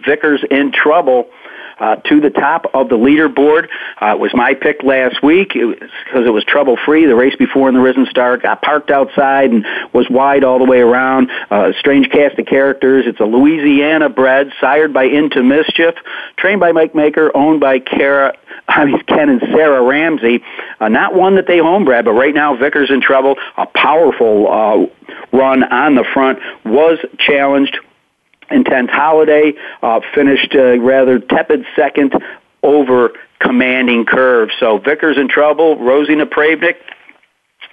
Vicar's 0.06 0.44
in 0.50 0.72
Trouble 0.72 1.30
uh, 1.80 1.96
to 1.98 2.20
the 2.20 2.30
top 2.30 2.66
of 2.74 2.90
the 2.90 2.98
leaderboard. 2.98 3.68
Uh, 4.02 4.14
it 4.16 4.20
was 4.20 4.32
my 4.34 4.54
pick 4.54 4.84
last 4.84 5.22
week 5.24 5.54
because 5.54 5.90
it, 6.14 6.28
it 6.28 6.32
was 6.32 6.44
trouble 6.44 6.78
free. 6.86 7.06
The 7.06 7.16
race 7.16 7.36
before 7.36 7.70
in 7.70 7.76
the 7.76 7.82
Risen 7.82 8.06
Star 8.10 8.38
got 8.38 8.62
parked 8.62 8.92
outside 8.92 9.52
and 9.52 9.66
was 9.94 10.10
wide 10.10 10.44
all 10.44 10.60
the 10.60 10.66
way 10.66 10.80
around. 10.80 11.30
Uh, 11.50 11.72
strange 11.80 12.10
cast 12.10 12.40
of 12.40 12.46
characters. 12.46 13.06
It's 13.08 13.20
a 13.20 13.26
Louisiana 13.26 14.10
bred, 14.10 14.52
sired 14.60 14.94
by 14.94 15.06
Into 15.06 15.44
Mischief, 15.44 15.96
trained 16.38 16.60
by 16.60 16.72
Mike 16.72 16.96
Maker, 16.96 17.32
owned 17.36 17.60
by 17.60 17.80
Kara. 17.80 18.38
I 18.68 18.86
mean, 18.86 19.02
Ken 19.04 19.30
and 19.30 19.40
Sarah 19.40 19.82
Ramsey. 19.82 20.44
Uh, 20.80 20.90
not 20.90 21.14
one 21.14 21.36
that 21.36 21.48
they 21.48 21.60
homebred, 21.60 22.06
but 22.06 22.14
right 22.14 22.34
now 22.34 22.56
Vicar's 22.56 22.92
in 22.92 23.02
Trouble. 23.02 23.36
A 23.56 23.66
powerful 23.66 24.48
uh, 24.52 24.86
run 25.32 25.64
on 25.64 25.96
the 25.96 26.06
front 26.14 26.40
was 26.66 27.00
challenged 27.18 27.78
Intense 28.50 28.90
Holiday 28.92 29.54
uh, 29.82 30.00
finished 30.16 30.56
uh, 30.56 30.80
rather 30.80 31.20
tepid 31.20 31.66
second 31.76 32.14
over 32.64 33.12
Commanding 33.40 34.06
Curve. 34.06 34.50
So 34.60 34.78
Vicar's 34.80 35.18
in 35.18 35.28
Trouble. 35.28 35.78
Rosie 35.78 36.16
Napravnik 36.16 36.76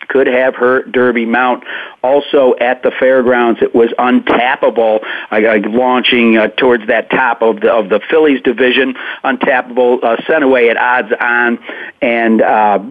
could 0.09 0.27
have 0.27 0.55
her 0.57 0.83
Derby 0.85 1.25
mount. 1.25 1.65
Also 2.03 2.55
at 2.61 2.83
the 2.83 2.91
fairgrounds, 2.91 3.61
it 3.63 3.75
was 3.75 3.91
untapable, 3.99 5.01
uh, 5.31 5.69
launching 5.71 6.37
uh, 6.37 6.49
towards 6.49 6.87
that 6.89 7.11
top 7.11 7.43
of 7.43 7.61
the 7.61 7.73
of 7.73 7.89
the 7.89 8.01
fillies 8.11 8.43
division. 8.43 8.95
Untapable 9.25 10.03
uh, 10.03 10.17
sent 10.27 10.45
away 10.45 10.69
at 10.69 10.77
odds 10.77 11.13
on, 11.19 11.59
and 12.03 12.43
uh, 12.43 12.85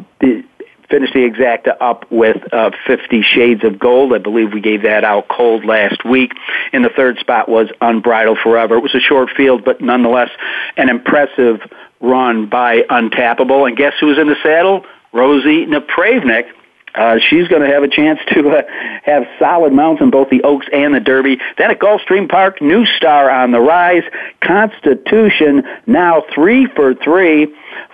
finished 0.94 1.14
the 1.16 1.28
exacta 1.28 1.76
up 1.82 2.06
with 2.12 2.38
uh, 2.54 2.70
50 2.86 3.24
Shades 3.24 3.64
of 3.64 3.80
Gold. 3.80 4.14
I 4.14 4.20
believe 4.20 4.54
we 4.54 4.62
gave 4.62 4.84
that 4.84 5.04
out 5.04 5.28
cold 5.28 5.66
last 5.66 6.06
week. 6.06 6.34
In 6.72 6.84
the 6.84 6.90
third 6.90 7.18
spot 7.18 7.50
was 7.50 7.68
Unbridled 7.82 8.38
Forever. 8.44 8.76
It 8.76 8.82
was 8.82 8.94
a 8.94 9.00
short 9.00 9.32
field, 9.36 9.66
but 9.66 9.82
nonetheless 9.82 10.30
an 10.78 10.90
impressive 10.90 11.62
run 12.00 12.46
by 12.46 12.82
Untapable. 12.92 13.68
And 13.68 13.76
guess 13.76 13.94
who 14.00 14.06
was 14.06 14.20
in 14.20 14.28
the 14.28 14.36
saddle? 14.44 14.86
Rosie 15.12 15.66
Napravnik. 15.66 16.52
Uh, 16.94 17.18
she's 17.18 17.48
going 17.48 17.64
to 17.64 17.68
have 17.68 17.82
a 17.82 17.88
chance 17.88 18.20
to 18.28 18.50
uh, 18.52 18.62
have 19.02 19.24
solid 19.40 19.74
mounts 19.74 20.00
in 20.00 20.12
both 20.12 20.30
the 20.30 20.44
Oaks 20.44 20.68
and 20.72 20.94
the 20.94 21.00
Derby. 21.00 21.40
Then 21.58 21.72
at 21.72 21.80
Gulfstream 21.80 22.30
Park, 22.30 22.62
New 22.62 22.86
Star 22.86 23.32
on 23.32 23.50
the 23.50 23.60
rise. 23.60 24.04
Constitution 24.42 25.64
now 25.88 26.24
three 26.36 26.68
for 26.68 26.94
three 26.94 27.52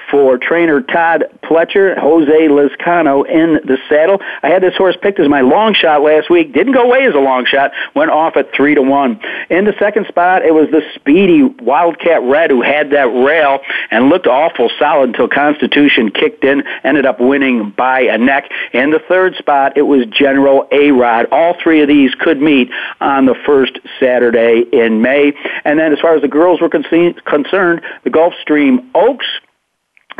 for 0.09 0.37
trainer 0.37 0.81
Todd 0.81 1.25
Pletcher, 1.43 1.97
Jose 1.97 2.47
Lezcano 2.47 3.27
in 3.27 3.59
the 3.65 3.77
saddle. 3.87 4.19
I 4.43 4.49
had 4.49 4.61
this 4.61 4.75
horse 4.75 4.95
picked 5.01 5.19
as 5.19 5.27
my 5.27 5.41
long 5.41 5.73
shot 5.73 6.01
last 6.01 6.29
week. 6.29 6.53
Didn't 6.53 6.73
go 6.73 6.83
away 6.83 7.05
as 7.05 7.15
a 7.15 7.19
long 7.19 7.45
shot. 7.45 7.71
Went 7.95 8.11
off 8.11 8.37
at 8.37 8.53
three 8.53 8.75
to 8.75 8.81
one. 8.81 9.19
In 9.49 9.65
the 9.65 9.73
second 9.79 10.07
spot, 10.07 10.45
it 10.45 10.53
was 10.53 10.69
the 10.71 10.81
speedy 10.95 11.43
Wildcat 11.43 12.21
Red 12.23 12.51
who 12.51 12.61
had 12.61 12.91
that 12.91 13.07
rail 13.07 13.59
and 13.91 14.09
looked 14.09 14.27
awful 14.27 14.69
solid 14.79 15.09
until 15.09 15.27
Constitution 15.27 16.11
kicked 16.11 16.43
in. 16.43 16.63
Ended 16.83 17.05
up 17.05 17.19
winning 17.19 17.71
by 17.71 18.01
a 18.01 18.17
neck. 18.17 18.49
In 18.73 18.91
the 18.91 18.99
third 19.07 19.35
spot, 19.35 19.77
it 19.77 19.83
was 19.83 20.05
General 20.07 20.67
A 20.71 20.91
Rod. 20.91 21.27
All 21.31 21.55
three 21.61 21.81
of 21.81 21.87
these 21.87 22.13
could 22.15 22.41
meet 22.41 22.69
on 23.01 23.25
the 23.25 23.35
first 23.45 23.79
Saturday 23.99 24.63
in 24.71 25.01
May. 25.01 25.33
And 25.65 25.79
then, 25.79 25.93
as 25.93 25.99
far 25.99 26.15
as 26.15 26.21
the 26.21 26.27
girls 26.27 26.61
were 26.61 26.69
concerned, 26.69 27.81
the 28.03 28.09
Gulfstream 28.09 28.89
Oaks 28.95 29.25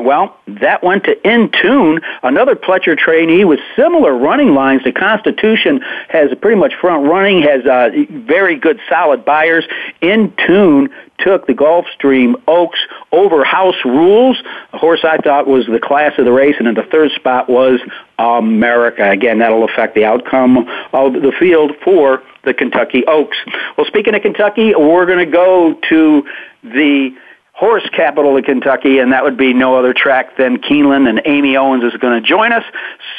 well, 0.02 0.38
that 0.48 0.84
went 0.84 1.06
to 1.06 1.28
In 1.28 1.52
Tune, 1.62 2.02
another 2.24 2.56
Pletcher 2.56 2.98
trainee 2.98 3.46
with 3.46 3.60
similar 3.76 4.18
running 4.18 4.54
lines 4.54 4.84
The 4.84 4.92
Constitution, 4.92 5.82
has 6.10 6.30
pretty 6.42 6.60
much 6.60 6.74
front 6.80 7.08
running, 7.08 7.42
has 7.42 7.66
uh, 7.66 7.90
very 8.10 8.56
good 8.56 8.80
solid 8.90 9.26
buyers. 9.26 9.66
In 10.02 10.34
Tune 10.46 10.90
took 11.20 11.48
the 11.48 11.54
Gulfstream 11.54 12.36
Oaks 12.48 12.80
over 13.12 13.44
House 13.44 13.76
Rules, 13.84 14.42
a 14.74 14.78
horse 14.78 15.02
I 15.04 15.18
thought 15.18 15.48
was 15.48 15.66
the 15.66 15.80
class 15.80 16.14
of 16.18 16.26
the 16.26 16.32
race, 16.32 16.56
and 16.60 16.68
in 16.68 16.76
the 16.76 16.84
third 16.84 17.12
spot 17.12 17.50
was 17.50 17.80
America. 18.18 19.10
Again, 19.10 19.40
that'll 19.40 19.66
affect 19.66 19.96
the 19.96 20.06
outcome 20.06 20.60
of 20.94 21.14
the 21.14 21.34
field 21.40 21.74
for 21.84 22.24
the 22.44 22.54
Kentucky 22.54 23.06
Oaks. 23.06 23.38
Well, 23.78 23.86
speaking 23.88 24.16
of 24.16 24.22
Kentucky, 24.22 24.74
we're 24.76 25.06
going 25.06 25.26
to 25.26 25.32
go 25.32 25.78
to 25.90 26.24
the 26.64 27.16
horse 27.60 27.88
capital 27.90 28.38
of 28.38 28.46
Kentucky, 28.46 29.00
and 29.00 29.12
that 29.12 29.22
would 29.22 29.36
be 29.36 29.54
no 29.54 29.76
other 29.76 29.94
track 29.94 30.38
than 30.38 30.60
Keeneland, 30.60 31.10
and 31.10 31.22
Amy 31.26 31.58
Owens 31.58 31.84
is 31.84 31.92
going 32.00 32.22
to 32.22 32.26
join 32.26 32.54
us. 32.54 32.64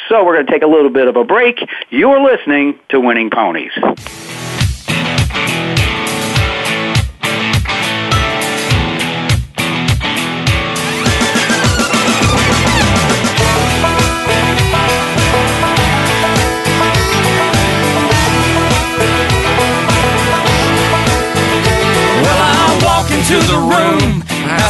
So 0.09 0.25
we're 0.25 0.33
going 0.33 0.47
to 0.47 0.51
take 0.51 0.63
a 0.63 0.67
little 0.67 0.89
bit 0.89 1.07
of 1.07 1.15
a 1.15 1.23
break. 1.23 1.59
You're 1.91 2.19
listening 2.19 2.79
to 2.89 2.99
Winning 2.99 3.29
Ponies. 3.29 3.71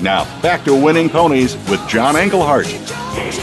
Now, 0.00 0.24
back 0.42 0.64
to 0.64 0.74
Winning 0.74 1.10
Ponies 1.10 1.56
with 1.68 1.86
John 1.88 2.14
Englehart. 2.14 2.66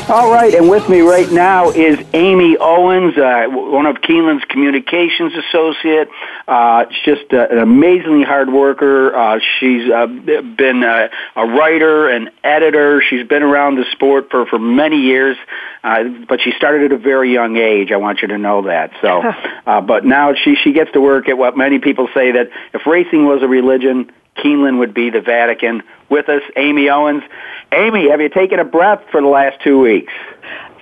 All 0.10 0.32
right, 0.32 0.54
and 0.54 0.70
with 0.70 0.88
me 0.88 1.02
right 1.02 1.30
now 1.30 1.72
is 1.72 2.00
Amy 2.14 2.56
Owens, 2.58 3.18
uh, 3.18 3.48
one 3.50 3.86
of 3.86 3.98
Keeneland's 3.98 4.46
communications 4.46 5.34
associate. 5.36 6.08
Uh, 6.48 6.86
she's 6.90 7.18
just 7.18 7.34
uh, 7.34 7.48
an 7.52 7.58
amazingly 7.58 8.24
hard 8.24 8.54
worker. 8.54 9.14
Uh, 9.14 9.40
she's 9.60 9.92
uh, 9.92 10.08
been 10.08 10.84
uh, 10.84 11.10
a 11.36 11.46
writer 11.46 12.08
and 12.08 12.30
editor. 12.44 13.02
She's 13.02 13.28
been 13.28 13.44
around 13.44 13.76
the 13.76 13.86
sport 13.92 14.30
for, 14.32 14.46
for 14.46 14.60
many 14.60 15.02
years, 15.02 15.38
uh, 15.84 16.04
but 16.30 16.40
she 16.40 16.52
started 16.56 16.92
at 16.92 16.98
a 16.98 17.02
very 17.02 17.34
young 17.34 17.58
age. 17.58 17.92
I 17.92 17.98
want 17.98 18.22
you 18.22 18.30
to 18.30 18.38
know 18.38 18.62
that. 18.68 18.92
So, 19.02 19.24
uh, 19.66 19.82
but 19.82 20.06
now 20.06 20.36
she 20.36 20.56
she 20.56 20.72
gets 20.72 20.92
to 20.94 21.02
work 21.02 21.28
at 21.28 21.38
what 21.38 21.58
many 21.58 21.80
people 21.80 22.08
say 22.14 22.32
that 22.32 22.50
if 22.74 22.86
racing 22.86 23.26
was 23.26 23.44
a 23.44 23.48
religion, 23.48 24.10
Keeneland 24.38 24.80
would 24.80 24.94
be 24.94 25.10
the 25.10 25.22
Vatican. 25.22 25.84
With 26.10 26.30
us, 26.30 26.44
Amy 26.56 26.90
Owens. 26.90 27.24
Amy, 27.72 28.10
have 28.10 28.22
you 28.22 28.30
taken 28.30 28.60
a 28.60 28.64
breath 28.64 29.02
for 29.12 29.22
the 29.22 29.28
last 29.28 29.62
two 29.64 29.80
weeks? 29.80 30.14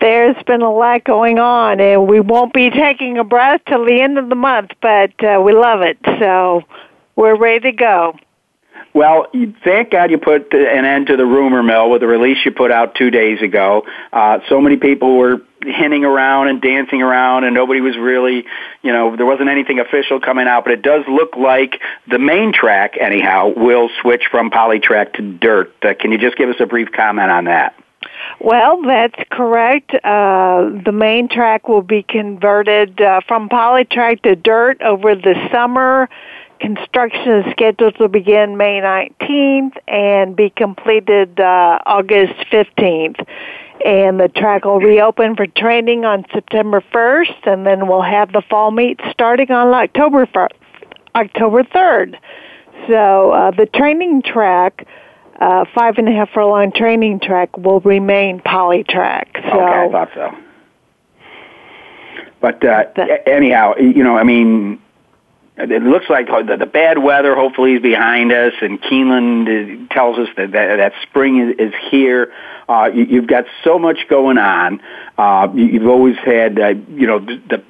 There's 0.01 0.41
been 0.43 0.61
a 0.61 0.71
lot 0.71 1.05
going 1.05 1.39
on, 1.39 1.79
and 1.79 2.07
we 2.07 2.19
won't 2.19 2.53
be 2.53 2.69
taking 2.69 3.17
a 3.17 3.23
breath 3.23 3.61
till 3.67 3.85
the 3.85 4.01
end 4.01 4.17
of 4.17 4.27
the 4.27 4.35
month, 4.35 4.71
but 4.81 5.11
uh, 5.23 5.41
we 5.41 5.53
love 5.53 5.81
it, 5.81 5.97
so 6.19 6.63
we're 7.15 7.37
ready 7.37 7.71
to 7.71 7.71
go. 7.71 8.17
Well, 8.93 9.25
thank 9.63 9.89
God 9.89 10.11
you 10.11 10.19
put 10.19 10.53
an 10.53 10.85
end 10.85 11.07
to 11.07 11.17
the 11.17 11.25
rumor 11.25 11.63
mill 11.63 11.89
with 11.89 12.01
the 12.01 12.07
release 12.07 12.37
you 12.45 12.51
put 12.51 12.71
out 12.71 12.93
two 12.93 13.09
days 13.09 13.41
ago. 13.41 13.87
Uh, 14.11 14.39
so 14.49 14.61
many 14.61 14.77
people 14.77 15.17
were 15.17 15.41
hinting 15.61 16.05
around 16.05 16.49
and 16.49 16.61
dancing 16.61 17.01
around, 17.01 17.43
and 17.43 17.55
nobody 17.55 17.81
was 17.81 17.97
really, 17.97 18.45
you 18.83 18.93
know, 18.93 19.15
there 19.15 19.25
wasn't 19.25 19.49
anything 19.49 19.79
official 19.79 20.19
coming 20.19 20.47
out. 20.47 20.65
But 20.65 20.73
it 20.73 20.81
does 20.83 21.05
look 21.07 21.35
like 21.35 21.81
the 22.07 22.19
main 22.19 22.53
track, 22.53 22.95
anyhow, 23.01 23.51
will 23.55 23.89
switch 24.01 24.25
from 24.29 24.51
polytrack 24.51 25.13
to 25.13 25.21
dirt. 25.37 25.73
Uh, 25.81 25.93
can 25.99 26.11
you 26.11 26.19
just 26.19 26.37
give 26.37 26.49
us 26.49 26.57
a 26.59 26.67
brief 26.67 26.91
comment 26.91 27.31
on 27.31 27.45
that? 27.45 27.75
Well, 28.39 28.81
that's 28.83 29.15
correct. 29.31 29.93
Uh, 29.95 30.69
the 30.85 30.91
main 30.91 31.29
track 31.29 31.67
will 31.67 31.81
be 31.81 32.03
converted 32.03 32.99
uh, 33.01 33.21
from 33.27 33.49
polytrack 33.49 34.21
to 34.23 34.35
dirt 34.35 34.81
over 34.81 35.15
the 35.15 35.35
summer. 35.51 36.09
Construction 36.63 37.39
is 37.39 37.51
scheduled 37.51 37.95
to 37.97 38.07
begin 38.07 38.55
May 38.55 38.79
19th 38.79 39.75
and 39.85 40.33
be 40.33 40.49
completed 40.49 41.37
uh, 41.37 41.79
August 41.85 42.35
15th. 42.53 43.19
And 43.85 44.17
the 44.17 44.29
track 44.29 44.63
will 44.63 44.79
reopen 44.79 45.35
for 45.35 45.45
training 45.45 46.05
on 46.05 46.23
September 46.31 46.81
1st, 46.93 47.47
and 47.47 47.65
then 47.67 47.89
we'll 47.89 48.01
have 48.01 48.31
the 48.31 48.41
fall 48.49 48.71
meet 48.71 49.01
starting 49.11 49.51
on 49.51 49.73
October 49.73 50.25
1st, 50.25 50.51
October 51.15 51.63
3rd. 51.63 52.17
So 52.87 53.31
uh, 53.31 53.51
the 53.51 53.65
training 53.65 54.21
track, 54.21 54.87
uh, 55.41 55.65
five 55.75 55.97
and 55.97 56.07
a 56.07 56.13
half 56.13 56.29
furlong 56.29 56.71
training 56.71 57.19
track, 57.19 57.57
will 57.57 57.81
remain 57.81 58.39
polytrack. 58.39 59.33
So, 59.33 59.59
okay, 59.59 59.59
I 59.59 59.89
thought 59.91 60.11
so. 60.15 60.37
But 62.39 62.65
uh, 62.65 62.85
anyhow, 63.27 63.75
you 63.75 64.01
know, 64.01 64.15
I 64.15 64.23
mean, 64.23 64.79
it 65.55 65.83
looks 65.83 66.09
like 66.09 66.27
the, 66.27 66.57
the 66.57 66.65
bad 66.65 66.97
weather 66.97 67.35
hopefully 67.35 67.75
is 67.75 67.81
behind 67.81 68.31
us, 68.31 68.53
and 68.61 68.81
Keeneland 68.81 69.89
tells 69.91 70.17
us 70.17 70.27
that 70.35 70.51
that, 70.51 70.77
that 70.77 70.93
spring 71.03 71.39
is, 71.39 71.67
is 71.67 71.73
here. 71.91 72.33
Uh, 72.67 72.89
you, 72.93 73.03
you've 73.03 73.27
got 73.27 73.45
so 73.63 73.77
much 73.77 74.07
going 74.09 74.39
on. 74.39 74.81
Uh, 75.17 75.47
you, 75.53 75.65
you've 75.65 75.87
always 75.87 76.17
had, 76.17 76.59
uh, 76.59 76.69
you 76.69 77.05
know, 77.05 77.19
the, 77.19 77.41
the 77.49 77.63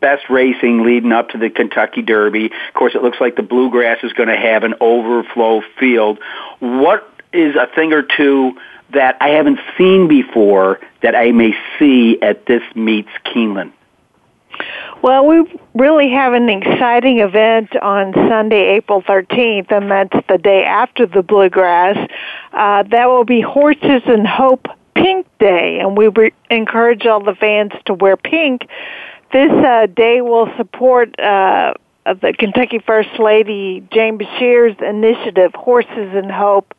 best 0.00 0.30
racing 0.30 0.84
leading 0.84 1.12
up 1.12 1.30
to 1.30 1.38
the 1.38 1.50
Kentucky 1.50 2.02
Derby. 2.02 2.46
Of 2.46 2.74
course, 2.74 2.94
it 2.94 3.02
looks 3.02 3.20
like 3.20 3.34
the 3.36 3.42
Bluegrass 3.42 3.98
is 4.04 4.12
going 4.12 4.28
to 4.28 4.36
have 4.36 4.62
an 4.62 4.74
overflow 4.80 5.62
field. 5.78 6.18
What 6.60 7.08
is 7.32 7.56
a 7.56 7.66
thing 7.74 7.92
or 7.92 8.02
two 8.02 8.52
that 8.92 9.16
I 9.20 9.30
haven't 9.30 9.58
seen 9.76 10.08
before 10.08 10.80
that 11.02 11.14
I 11.14 11.32
may 11.32 11.54
see 11.78 12.20
at 12.22 12.46
this 12.46 12.62
meets 12.74 13.10
Keeneland? 13.26 13.72
Well, 15.02 15.26
we 15.26 15.58
really 15.74 16.10
have 16.10 16.34
an 16.34 16.50
exciting 16.50 17.20
event 17.20 17.74
on 17.74 18.12
Sunday, 18.12 18.76
April 18.76 19.00
13th, 19.00 19.72
and 19.72 19.90
that's 19.90 20.26
the 20.28 20.36
day 20.36 20.64
after 20.64 21.06
the 21.06 21.22
Bluegrass. 21.22 21.96
Uh, 22.52 22.82
that 22.82 23.06
will 23.06 23.24
be 23.24 23.40
Horses 23.40 24.02
and 24.04 24.26
Hope 24.26 24.68
Pink 24.94 25.26
Day, 25.38 25.78
and 25.80 25.96
we 25.96 26.08
re- 26.08 26.34
encourage 26.50 27.06
all 27.06 27.24
the 27.24 27.34
fans 27.34 27.72
to 27.86 27.94
wear 27.94 28.18
pink. 28.18 28.68
This 29.32 29.50
uh, 29.50 29.86
day 29.86 30.20
will 30.20 30.52
support 30.58 31.18
uh, 31.18 31.72
the 32.04 32.34
Kentucky 32.38 32.78
First 32.78 33.18
Lady 33.18 33.82
Jane 33.90 34.18
Beshear's 34.18 34.76
initiative, 34.82 35.54
Horses 35.54 36.14
and 36.14 36.30
Hope, 36.30 36.74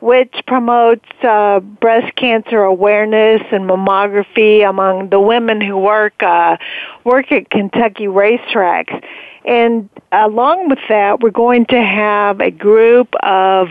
which 0.00 0.34
promotes 0.46 1.08
uh, 1.24 1.58
breast 1.60 2.14
cancer 2.16 2.62
awareness 2.62 3.42
and 3.50 3.68
mammography 3.68 4.68
among 4.68 5.08
the 5.08 5.18
women 5.18 5.60
who 5.60 5.76
work 5.76 6.22
uh, 6.22 6.56
work 7.06 7.32
at 7.32 7.48
Kentucky 7.48 8.06
racetracks. 8.06 9.02
And 9.46 9.88
along 10.10 10.70
with 10.70 10.80
that, 10.88 11.20
we're 11.20 11.30
going 11.30 11.66
to 11.66 11.80
have 11.80 12.40
a 12.40 12.50
group 12.50 13.14
of 13.22 13.68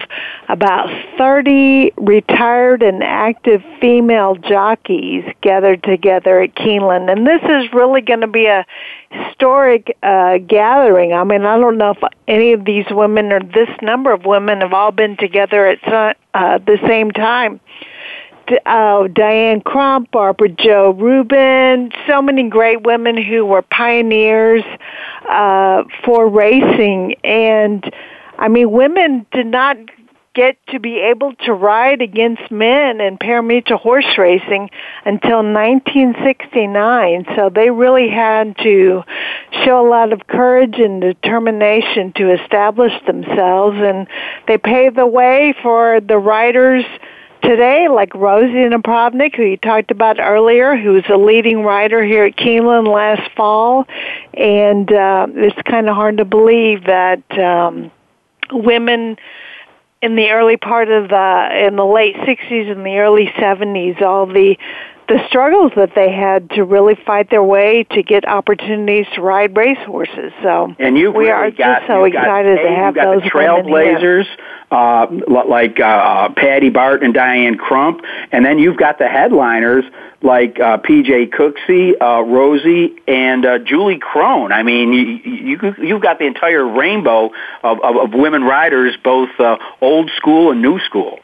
about 0.48 0.90
30 1.18 1.92
retired 1.98 2.82
and 2.82 3.04
active 3.04 3.62
female 3.82 4.36
jockeys 4.36 5.26
gathered 5.42 5.84
together 5.84 6.40
at 6.40 6.56
Keeneland. 6.56 7.12
And 7.12 7.28
this 7.28 7.42
is 7.44 7.74
really 7.74 8.00
going 8.00 8.22
to 8.22 8.28
be 8.28 8.46
a 8.46 8.66
historic 9.10 9.98
uh, 10.02 10.38
gathering. 10.38 11.12
I 11.12 11.26
mean, 11.26 11.46
I 11.46 11.58
don't 11.58 11.78
know 11.78 11.92
if 11.92 12.04
any 12.26 12.54
of 12.54 12.64
these 12.64 12.86
women 12.90 13.34
or 13.34 13.42
this 13.42 13.70
number 13.82 14.14
of 14.14 14.24
women 14.24 14.62
have 14.62 14.72
all 14.72 14.92
been 14.92 15.18
together 15.18 15.68
at 15.68 15.86
uh, 16.34 16.58
the 16.60 16.80
same 16.88 17.12
time 17.12 17.60
uh, 18.66 19.08
Diane 19.08 19.62
Crump, 19.62 20.12
Barbara 20.12 20.50
Jo 20.50 20.92
Rubin, 20.92 21.92
so 22.08 22.22
many 22.22 22.50
great 22.50 22.84
women 22.84 23.22
who 23.22 23.46
were 23.46 23.62
pioneers 23.62 24.64
uh, 25.30 25.84
for 26.04 26.30
racing. 26.30 27.16
And 27.24 27.84
I 28.38 28.48
mean, 28.48 28.72
women 28.72 29.26
did 29.32 29.48
not 29.48 29.78
get 30.36 30.58
to 30.68 30.80
be 30.80 31.00
able 31.00 31.34
to 31.34 31.54
ride 31.54 32.02
against 32.02 32.52
men 32.52 33.00
in 33.00 33.18
parimutuel 33.18 33.80
horse 33.80 34.18
racing 34.18 34.70
until 35.06 35.38
1969. 35.38 37.26
So 37.36 37.50
they 37.50 37.70
really 37.70 38.10
had 38.10 38.58
to 38.58 39.04
show 39.64 39.86
a 39.86 39.90
lot 39.90 40.12
of 40.12 40.28
courage 40.28 40.76
and 40.78 41.02
determination 41.02 42.12
to 42.18 42.34
establish 42.34 42.92
themselves, 43.08 43.78
and 43.80 44.08
they 44.48 44.58
paved 44.58 44.98
the 44.98 45.08
way 45.08 45.56
for 45.64 46.02
the 46.02 46.18
riders 46.18 46.84
today, 47.46 47.88
like 47.88 48.14
Rosie 48.16 48.70
Napravnik, 48.70 49.36
who 49.36 49.44
you 49.44 49.58
talked 49.58 49.92
about 49.92 50.20
earlier, 50.20 50.76
who's 50.76 51.04
a 51.10 51.18
leading 51.18 51.64
writer 51.64 52.04
here 52.04 52.26
at 52.26 52.36
Keeneland 52.36 52.88
last 52.88 53.32
fall, 53.36 53.86
and 54.34 54.92
uh, 54.92 55.28
it's 55.30 55.62
kind 55.64 55.88
of 55.88 55.96
hard 55.96 56.18
to 56.18 56.26
believe 56.26 56.86
that 56.86 57.24
um, 57.38 57.92
women 58.52 59.18
in 60.02 60.16
the 60.16 60.30
early 60.30 60.58
part 60.58 60.90
of 60.90 61.10
the 61.10 61.66
in 61.68 61.76
the 61.76 61.86
late 61.86 62.16
60s 62.16 62.72
and 62.72 62.86
the 62.86 62.98
early 62.98 63.28
70s, 63.38 64.02
all 64.02 64.26
the 64.26 64.58
the 65.08 65.20
struggles 65.28 65.72
that 65.76 65.94
they 65.96 66.12
had 66.12 66.50
to 66.52 66.64
really 66.64 66.96
fight 67.06 67.30
their 67.30 67.44
way 67.44 67.84
to 67.92 68.04
get 68.04 68.28
opportunities 68.28 69.06
to 69.16 69.22
ride 69.22 69.56
racehorses. 69.56 70.32
So 70.42 70.76
and 70.80 70.98
you 70.98 71.12
we 71.12 71.30
really 71.30 71.32
are 71.32 71.52
got, 71.52 71.80
just 71.80 71.88
so 71.88 72.04
excited 72.06 72.58
got, 72.58 72.64
to 72.64 72.76
have 72.76 72.96
those 72.96 73.24
the 73.24 73.30
trailblazers 73.30 74.26
uh, 74.72 75.08
like 75.28 75.80
uh, 75.80 76.30
Patty 76.30 76.70
Bart 76.70 77.04
and 77.04 77.14
Diane 77.14 77.58
Crump, 77.58 78.02
and 78.32 78.44
then 78.44 78.58
you've 78.58 78.78
got 78.78 78.98
the 78.98 79.08
headliners 79.08 79.86
like 80.22 80.60
uh, 80.60 80.78
PJ 80.78 81.30
Cooksey, 81.30 81.94
uh, 82.02 82.24
Rosie, 82.24 82.96
and 83.08 83.46
uh, 83.46 83.60
Julie 83.60 84.00
Krone. 84.00 84.52
I 84.52 84.64
mean, 84.64 84.92
you, 84.92 85.60
you 85.62 85.76
you've 85.78 86.02
got 86.02 86.18
the 86.18 86.26
entire 86.26 86.66
rainbow 86.66 87.32
of, 87.64 87.80
of, 87.82 87.98
of 87.98 88.14
women 88.14 88.44
riders, 88.44 88.96
both 89.04 89.30
uh, 89.40 89.58
old 89.82 90.10
school 90.18 90.52
and 90.52 90.62
new 90.62 90.80
school. 90.80 91.20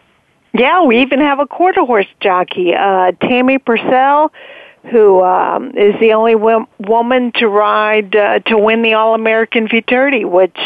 Yeah, 0.53 0.83
we 0.83 1.01
even 1.01 1.19
have 1.19 1.39
a 1.39 1.47
quarter 1.47 1.85
horse 1.85 2.07
jockey, 2.19 2.73
uh, 2.73 3.13
Tammy 3.21 3.57
Purcell, 3.57 4.31
who 4.91 5.23
um, 5.23 5.71
is 5.77 5.97
the 5.99 6.13
only 6.13 6.33
w- 6.33 6.67
woman 6.79 7.31
to 7.35 7.47
ride 7.47 8.15
uh, 8.15 8.39
to 8.39 8.57
win 8.57 8.81
the 8.81 8.93
All 8.93 9.15
American 9.15 9.69
Futurity, 9.69 10.25
which 10.25 10.57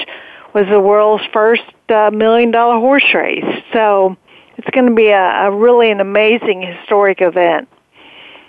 was 0.53 0.65
the 0.69 0.79
world's 0.79 1.23
first 1.31 1.63
uh, 1.89 2.09
million 2.11 2.49
dollar 2.49 2.79
horse 2.79 3.05
race. 3.13 3.63
So 3.73 4.17
it's 4.57 4.69
going 4.71 4.87
to 4.87 4.95
be 4.95 5.07
a, 5.07 5.47
a 5.47 5.51
really 5.51 5.91
an 5.91 5.99
amazing 5.99 6.61
historic 6.61 7.21
event. 7.21 7.67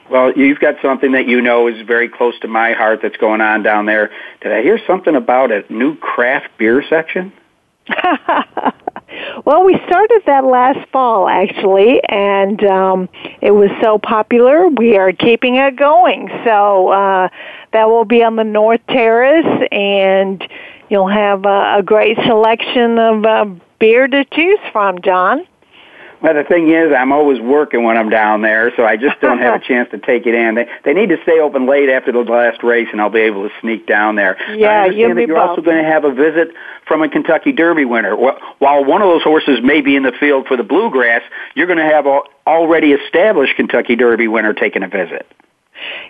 Well, 0.08 0.32
you've 0.32 0.60
got 0.60 0.76
something 0.80 1.12
that 1.12 1.26
you 1.26 1.40
know 1.42 1.66
is 1.66 1.84
very 1.84 2.08
close 2.08 2.38
to 2.40 2.48
my 2.48 2.72
heart 2.72 3.00
that's 3.02 3.16
going 3.16 3.40
on 3.40 3.62
down 3.62 3.86
there. 3.86 4.12
Did 4.40 4.52
I 4.52 4.62
hear 4.62 4.78
something 4.86 5.16
about 5.16 5.50
a 5.50 5.64
new 5.70 5.96
craft 5.96 6.56
beer 6.58 6.82
section? 6.88 7.32
well, 9.44 9.64
we 9.64 9.78
started 9.86 10.22
that 10.26 10.44
last 10.44 10.88
fall 10.90 11.28
actually, 11.28 12.02
and 12.08 12.62
um, 12.64 13.08
it 13.40 13.50
was 13.50 13.70
so 13.80 13.98
popular. 13.98 14.68
We 14.68 14.96
are 14.96 15.12
keeping 15.12 15.56
it 15.56 15.76
going. 15.76 16.28
So 16.44 16.88
uh, 16.88 17.28
that 17.72 17.88
will 17.88 18.04
be 18.04 18.22
on 18.22 18.36
the 18.36 18.44
North 18.44 18.80
Terrace, 18.88 19.68
and 19.70 20.46
you'll 20.88 21.08
have 21.08 21.44
a, 21.44 21.76
a 21.78 21.82
great 21.82 22.16
selection 22.26 22.98
of 22.98 23.24
uh, 23.24 23.46
beer 23.78 24.08
to 24.08 24.24
choose 24.24 24.60
from, 24.72 25.00
John. 25.02 25.46
Well, 26.26 26.34
the 26.34 26.42
thing 26.42 26.70
is, 26.70 26.92
I'm 26.92 27.12
always 27.12 27.40
working 27.40 27.84
when 27.84 27.96
I'm 27.96 28.10
down 28.10 28.42
there, 28.42 28.72
so 28.74 28.84
I 28.84 28.96
just 28.96 29.20
don't 29.20 29.38
have 29.38 29.62
a 29.62 29.64
chance 29.68 29.88
to 29.92 29.98
take 29.98 30.26
it 30.26 30.34
in. 30.34 30.56
They 30.56 30.66
they 30.84 30.92
need 30.92 31.10
to 31.10 31.22
stay 31.22 31.38
open 31.38 31.68
late 31.68 31.88
after 31.88 32.10
the 32.10 32.18
last 32.18 32.64
race, 32.64 32.88
and 32.90 33.00
I'll 33.00 33.10
be 33.10 33.20
able 33.20 33.48
to 33.48 33.54
sneak 33.60 33.86
down 33.86 34.16
there. 34.16 34.36
Yeah, 34.56 34.66
I 34.66 34.84
understand 34.86 34.98
you'll 34.98 35.14
that 35.14 35.26
you're 35.28 35.38
also 35.38 35.62
going 35.62 35.80
to 35.80 35.88
have 35.88 36.04
a 36.04 36.12
visit 36.12 36.48
from 36.84 37.02
a 37.02 37.08
Kentucky 37.08 37.52
Derby 37.52 37.84
winner. 37.84 38.16
While 38.16 38.84
one 38.84 39.02
of 39.02 39.08
those 39.08 39.22
horses 39.22 39.60
may 39.62 39.82
be 39.82 39.94
in 39.94 40.02
the 40.02 40.12
field 40.18 40.48
for 40.48 40.56
the 40.56 40.64
Bluegrass, 40.64 41.22
you're 41.54 41.68
going 41.68 41.78
to 41.78 41.84
have 41.84 42.06
a 42.06 42.20
already 42.44 42.90
established 42.90 43.54
Kentucky 43.54 43.94
Derby 43.94 44.26
winner 44.26 44.52
taking 44.52 44.82
a 44.82 44.88
visit. 44.88 45.30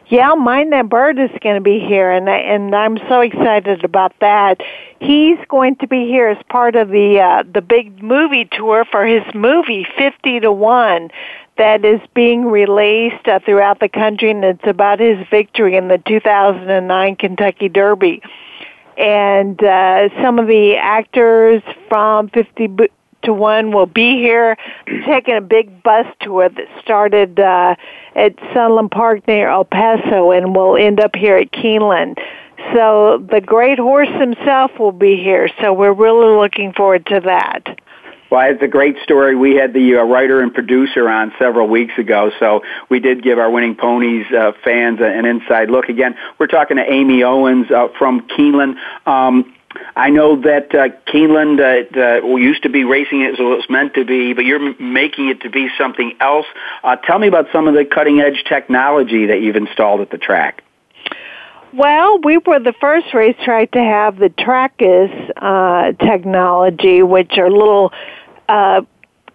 Yeah, 0.09 0.35
mine 0.35 0.71
That 0.71 0.89
Bird 0.89 1.19
is 1.19 1.31
going 1.43 1.57
to 1.57 1.61
be 1.61 1.81
here, 1.81 2.11
and 2.11 2.31
I, 2.31 2.37
and 2.37 2.75
I'm 2.75 2.99
so 3.09 3.21
excited 3.21 3.85
about 3.85 4.13
that. 4.21 4.61
He's 5.01 5.39
going 5.49 5.77
to 5.77 5.89
be 5.89 6.07
here 6.07 6.29
as 6.29 6.43
part 6.49 6.77
of 6.77 6.89
the 6.91 7.21
uh, 7.21 7.43
the 7.53 7.61
big 7.61 8.03
movie 8.03 8.49
tour 8.51 8.85
for 8.85 9.05
his 9.05 9.23
movie 9.35 9.87
Fifty 9.99 10.39
to 10.41 10.53
One 10.53 11.11
that 11.57 11.85
is 11.85 12.01
being 12.15 12.45
released 12.45 13.27
uh, 13.27 13.41
throughout 13.41 13.81
the 13.81 13.89
country, 13.89 14.31
and 14.31 14.45
it's 14.45 14.67
about 14.67 15.01
his 15.01 15.19
victory 15.31 15.77
in 15.77 15.89
the 15.89 15.99
2009 15.99 17.17
Kentucky 17.17 17.69
Derby. 17.69 18.23
And 18.97 19.63
uh, 19.63 20.09
some 20.23 20.39
of 20.39 20.47
the 20.47 20.77
actors 20.77 21.63
from 21.89 22.29
50 22.31 22.69
to 23.27 23.33
one 23.33 23.73
will 23.73 23.87
be 23.87 24.17
here 24.17 24.57
taking 25.07 25.37
a 25.37 25.41
big 25.41 25.83
bus 25.83 26.07
tour 26.21 26.49
that 26.49 26.67
started 26.83 27.39
uh, 27.39 27.75
at 28.15 28.35
Sunland 28.55 28.91
Park 28.91 29.27
near 29.29 29.49
El 29.49 29.65
Paso 29.65 30.31
and 30.31 30.55
will 30.57 30.77
end 30.77 31.01
up 31.01 31.15
here 31.15 31.37
at 31.37 31.53
Keeneland. 31.53 32.19
So 32.75 33.25
the 33.31 33.41
great 33.41 33.79
horse 33.79 34.09
himself 34.09 34.73
will 34.79 34.93
be 34.93 35.17
here. 35.17 35.49
So 35.61 35.73
we're 35.73 35.93
really 35.93 36.37
looking 36.37 36.73
forward 36.73 37.07
to 37.07 37.21
that. 37.21 37.79
Well, 38.31 38.51
it's 38.51 38.63
a 38.63 38.69
great 38.69 38.97
story. 39.05 39.37
We 39.37 39.55
had 39.55 39.73
the 39.73 39.97
uh, 39.97 40.03
writer 40.03 40.41
and 40.41 40.53
producer 40.53 41.09
on 41.09 41.33
several 41.39 41.69
weeks 41.69 41.97
ago, 41.97 42.33
so 42.41 42.63
we 42.89 42.99
did 42.99 43.23
give 43.23 43.39
our 43.39 43.49
winning 43.49 43.77
ponies 43.77 44.27
uh, 44.33 44.53
fans 44.65 44.99
an 45.01 45.25
inside 45.25 45.71
look. 45.71 45.89
Again, 45.89 46.17
we're 46.39 46.49
talking 46.49 46.77
to 46.77 46.83
Amy 46.83 47.23
Owens 47.23 47.71
uh, 47.71 47.89
from 47.97 48.27
Keeneland. 48.29 48.77
Um, 49.07 49.55
I 49.95 50.11
know 50.11 50.41
that 50.43 50.75
uh, 50.75 50.89
Keeneland 51.11 51.61
uh, 51.61 52.27
uh, 52.27 52.37
used 52.37 52.63
to 52.65 52.69
be 52.69 52.85
racing 52.85 53.25
as 53.25 53.39
it 53.39 53.43
was 53.43 53.65
meant 53.69 53.95
to 53.95 54.05
be, 54.05 54.33
but 54.33 54.45
you're 54.45 54.65
m- 54.65 54.77
making 54.93 55.29
it 55.29 55.41
to 55.43 55.51
be 55.51 55.69
something 55.79 56.15
else. 56.21 56.47
Uh, 56.85 56.97
tell 56.97 57.19
me 57.19 57.29
about 57.29 57.47
some 57.53 57.69
of 57.69 57.75
the 57.75 57.85
cutting 57.85 58.21
edge 58.21 58.45
technology 58.49 59.27
that 59.27 59.41
you've 59.41 59.57
installed 59.57 60.01
at 60.01 60.11
the 60.11 60.19
track. 60.19 60.63
Well, 61.73 62.21
we 62.21 62.39
were 62.39 62.59
the 62.59 62.75
first 62.81 63.13
racetrack 63.13 63.73
to 63.73 63.81
have 63.81 64.19
the 64.19 64.31
Trakus 64.31 65.31
uh, 65.37 65.93
technology, 66.05 67.03
which 67.03 67.37
are 67.37 67.51
little 67.51 67.93
uh, 68.49 68.83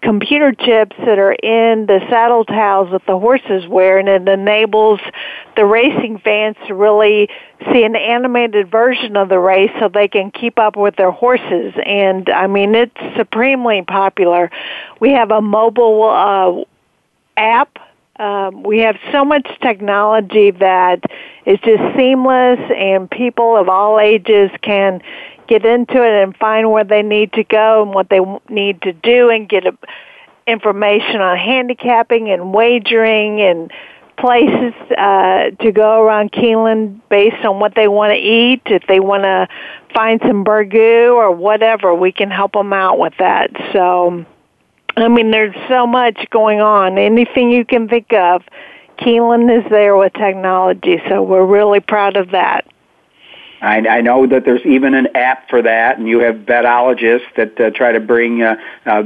computer 0.02 0.52
chips 0.52 0.96
that 0.98 1.18
are 1.18 1.32
in 1.32 1.86
the 1.86 2.00
saddle 2.10 2.44
towels 2.44 2.90
that 2.90 3.06
the 3.06 3.18
horses 3.18 3.66
wear, 3.68 3.98
and 3.98 4.08
it 4.08 4.28
enables 4.28 5.00
the 5.56 5.64
racing 5.64 6.18
fans 6.18 6.56
to 6.66 6.74
really 6.74 7.28
see 7.72 7.84
an 7.84 7.94
animated 7.94 8.70
version 8.70 9.16
of 9.16 9.28
the 9.28 9.38
race 9.38 9.70
so 9.78 9.88
they 9.88 10.08
can 10.08 10.30
keep 10.30 10.58
up 10.58 10.76
with 10.76 10.96
their 10.96 11.12
horses. 11.12 11.72
And 11.86 12.28
I 12.28 12.48
mean, 12.48 12.74
it's 12.74 13.16
supremely 13.16 13.82
popular. 13.82 14.50
We 15.00 15.12
have 15.12 15.30
a 15.30 15.40
mobile 15.40 16.04
uh, 16.04 16.64
app. 17.36 17.78
Um, 18.16 18.62
we 18.62 18.80
have 18.80 18.96
so 19.10 19.24
much 19.24 19.48
technology 19.62 20.50
that 20.50 21.00
is 21.46 21.58
just 21.60 21.96
seamless, 21.96 22.60
and 22.76 23.10
people 23.10 23.56
of 23.56 23.68
all 23.68 23.98
ages 23.98 24.50
can 24.62 25.00
get 25.48 25.64
into 25.64 26.02
it 26.02 26.22
and 26.22 26.36
find 26.36 26.70
where 26.70 26.84
they 26.84 27.02
need 27.02 27.32
to 27.34 27.44
go 27.44 27.82
and 27.82 27.94
what 27.94 28.08
they 28.08 28.20
need 28.48 28.82
to 28.82 28.92
do 28.92 29.30
and 29.30 29.48
get 29.48 29.64
information 30.46 31.20
on 31.20 31.36
handicapping 31.36 32.30
and 32.30 32.52
wagering 32.52 33.40
and 33.40 33.70
places 34.18 34.74
uh, 34.96 35.50
to 35.60 35.72
go 35.72 36.02
around 36.02 36.32
Keeneland 36.32 37.00
based 37.08 37.44
on 37.44 37.58
what 37.58 37.74
they 37.74 37.88
want 37.88 38.12
to 38.12 38.18
eat. 38.18 38.62
If 38.66 38.86
they 38.86 39.00
want 39.00 39.24
to 39.24 39.48
find 39.94 40.20
some 40.26 40.44
burgoo 40.44 41.14
or 41.14 41.30
whatever, 41.32 41.94
we 41.94 42.12
can 42.12 42.30
help 42.30 42.52
them 42.52 42.72
out 42.72 42.98
with 42.98 43.14
that. 43.18 43.50
So, 43.72 44.24
I 44.96 45.08
mean, 45.08 45.30
there's 45.30 45.54
so 45.68 45.86
much 45.86 46.26
going 46.30 46.60
on. 46.60 46.98
Anything 46.98 47.50
you 47.50 47.64
can 47.64 47.88
think 47.88 48.12
of, 48.12 48.42
Keeneland 48.98 49.64
is 49.64 49.68
there 49.70 49.96
with 49.96 50.12
technology. 50.12 51.02
So 51.08 51.22
we're 51.22 51.46
really 51.46 51.80
proud 51.80 52.16
of 52.16 52.30
that. 52.30 52.66
I, 53.62 53.78
I 53.86 54.00
know 54.00 54.26
that 54.26 54.44
there's 54.44 54.66
even 54.66 54.94
an 54.94 55.08
app 55.14 55.48
for 55.48 55.62
that, 55.62 55.96
and 55.96 56.08
you 56.08 56.18
have 56.18 56.34
betologists 56.34 57.32
that 57.36 57.60
uh, 57.60 57.70
try 57.70 57.92
to 57.92 58.00
bring 58.00 58.42
uh, 58.42 58.56
uh, 58.84 59.02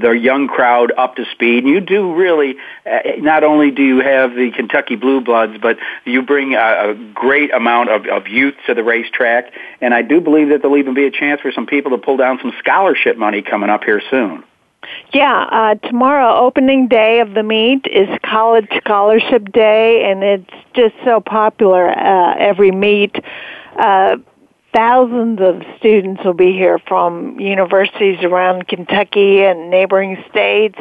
the 0.00 0.12
young 0.12 0.46
crowd 0.46 0.92
up 0.96 1.16
to 1.16 1.24
speed. 1.32 1.64
And 1.64 1.72
you 1.72 1.80
do 1.80 2.14
really, 2.14 2.54
uh, 2.86 3.00
not 3.18 3.42
only 3.42 3.72
do 3.72 3.82
you 3.82 3.98
have 4.00 4.34
the 4.34 4.52
Kentucky 4.54 4.94
Blue 4.94 5.20
Bloods, 5.20 5.58
but 5.60 5.78
you 6.04 6.22
bring 6.22 6.54
a, 6.54 6.90
a 6.90 6.94
great 7.12 7.52
amount 7.52 7.90
of, 7.90 8.06
of 8.06 8.28
youth 8.28 8.54
to 8.68 8.74
the 8.74 8.84
racetrack. 8.84 9.52
And 9.80 9.92
I 9.92 10.02
do 10.02 10.20
believe 10.20 10.50
that 10.50 10.62
there'll 10.62 10.78
even 10.78 10.94
be 10.94 11.06
a 11.06 11.10
chance 11.10 11.40
for 11.40 11.50
some 11.50 11.66
people 11.66 11.90
to 11.90 11.98
pull 11.98 12.16
down 12.16 12.38
some 12.40 12.52
scholarship 12.60 13.16
money 13.16 13.42
coming 13.42 13.68
up 13.68 13.82
here 13.82 14.00
soon. 14.10 14.44
Yeah, 15.12 15.48
uh, 15.50 15.74
tomorrow, 15.88 16.38
opening 16.38 16.86
day 16.86 17.18
of 17.20 17.34
the 17.34 17.42
meet 17.42 17.86
is 17.86 18.08
College 18.24 18.68
Scholarship 18.84 19.52
Day, 19.52 20.08
and 20.10 20.22
it's 20.22 20.50
just 20.74 20.94
so 21.04 21.20
popular 21.20 21.88
uh, 21.88 22.36
every 22.38 22.70
meet. 22.70 23.16
Uh, 23.78 24.16
thousands 24.74 25.40
of 25.40 25.62
students 25.78 26.22
will 26.24 26.34
be 26.34 26.52
here 26.52 26.78
from 26.86 27.38
universities 27.40 28.18
around 28.22 28.66
Kentucky 28.68 29.42
and 29.42 29.70
neighboring 29.70 30.22
states, 30.30 30.78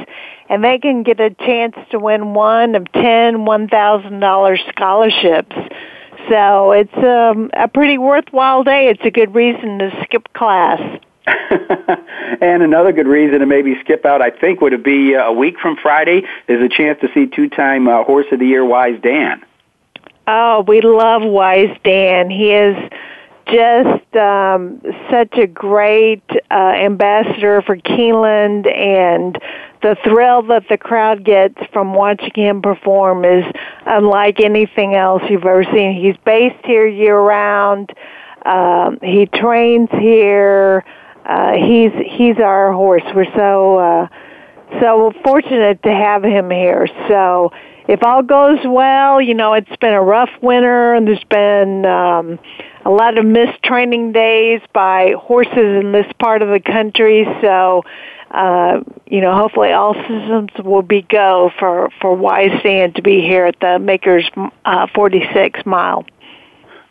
and 0.50 0.64
they 0.64 0.80
can 0.80 1.04
get 1.04 1.20
a 1.20 1.30
chance 1.30 1.76
to 1.92 2.00
win 2.00 2.34
one 2.34 2.76
of 2.76 2.92
ten 2.92 3.46
one 3.46 3.68
thousand 3.68 4.20
dollars 4.20 4.60
scholarships. 4.70 5.56
So 6.30 6.72
it's 6.72 6.98
um, 6.98 7.52
a 7.54 7.68
pretty 7.68 7.98
worthwhile 7.98 8.64
day. 8.64 8.90
It's 8.90 9.06
a 9.06 9.12
good 9.12 9.34
reason 9.34 9.80
to 9.80 10.04
skip 10.04 10.34
class. 10.34 10.82
and 12.42 12.64
another 12.64 12.92
good 12.92 13.08
reason 13.08 13.40
to 13.40 13.46
maybe 13.46 13.76
skip 13.82 14.06
out, 14.06 14.22
I 14.22 14.32
think, 14.32 14.62
would 14.62 14.82
be 14.84 15.16
uh, 15.16 15.26
a 15.26 15.34
week 15.34 15.60
from 15.60 15.78
Friday 15.78 16.24
is 16.48 16.62
a 16.62 16.70
chance 16.70 17.00
to 17.02 17.10
see 17.14 17.28
two-time 17.28 17.88
uh, 17.88 18.04
Horse 18.04 18.28
of 18.32 18.40
the 18.40 18.46
Year 18.46 18.66
Wise 18.66 19.00
Dan. 19.02 19.44
Oh, 20.30 20.66
we 20.68 20.82
love 20.82 21.22
Wise 21.24 21.76
Dan. 21.86 22.30
He 22.30 22.52
is 22.52 22.76
just 23.46 24.16
um, 24.18 24.82
such 25.10 25.38
a 25.38 25.48
great 25.48 26.24
uh, 26.52 26.54
ambassador 26.54 27.62
for 27.62 27.78
Keeneland, 27.78 28.70
and 28.70 29.40
the 29.82 29.96
thrill 30.04 30.42
that 30.48 30.64
the 30.70 30.78
crowd 30.78 31.24
gets 31.24 31.56
from 31.72 31.94
watching 31.94 32.34
him 32.36 32.62
perform 32.62 33.24
is 33.24 33.46
unlike 33.86 34.42
anything 34.42 34.96
else 34.96 35.24
you've 35.30 35.46
ever 35.46 35.64
seen. 35.64 35.94
He's 36.02 36.18
based 36.26 36.66
here 36.66 36.86
year 36.86 37.18
round. 37.18 37.94
Um, 38.46 39.00
he 39.02 39.28
trains 39.28 39.90
here. 39.92 40.84
Uh, 41.26 41.54
he's 41.54 41.92
he's 42.06 42.38
our 42.38 42.74
horse. 42.74 43.04
We're 43.16 43.34
so 43.34 43.78
uh, 43.78 44.08
so 44.82 45.14
fortunate 45.24 45.82
to 45.84 45.90
have 45.90 46.24
him 46.24 46.50
here. 46.50 46.88
So 47.08 47.52
if 47.88 48.04
all 48.04 48.22
goes 48.22 48.60
well, 48.66 49.22
you 49.22 49.34
know, 49.34 49.54
it's 49.54 49.76
been 49.78 49.94
a 49.94 50.02
rough 50.02 50.30
winter 50.42 50.94
and 50.94 51.08
there's 51.08 51.24
been 51.26 51.86
um, 51.86 52.40
a 52.86 52.90
lot 52.90 53.18
of 53.18 53.26
missed 53.26 53.64
training 53.64 54.12
days 54.12 54.62
by 54.74 55.14
horses 55.18 55.84
in 55.84 55.92
this 55.92 56.12
part 56.20 56.42
of 56.42 56.50
the 56.50 56.60
country. 56.60 57.26
So, 57.42 57.84
uh, 58.32 58.82
you 59.06 59.22
know, 59.22 59.36
hopefully 59.36 59.72
all 59.72 59.94
systems 59.94 60.52
will 60.64 60.82
be 60.82 61.02
go 61.02 61.52
for, 61.58 61.90
for 62.02 62.14
Wise 62.14 62.62
Dan 62.62 62.94
to 62.94 63.02
be 63.02 63.22
here 63.22 63.46
at 63.46 63.60
the 63.62 63.80
Makers 63.80 64.30
uh, 64.66 64.88
46 64.94 65.66
mile. 65.66 66.06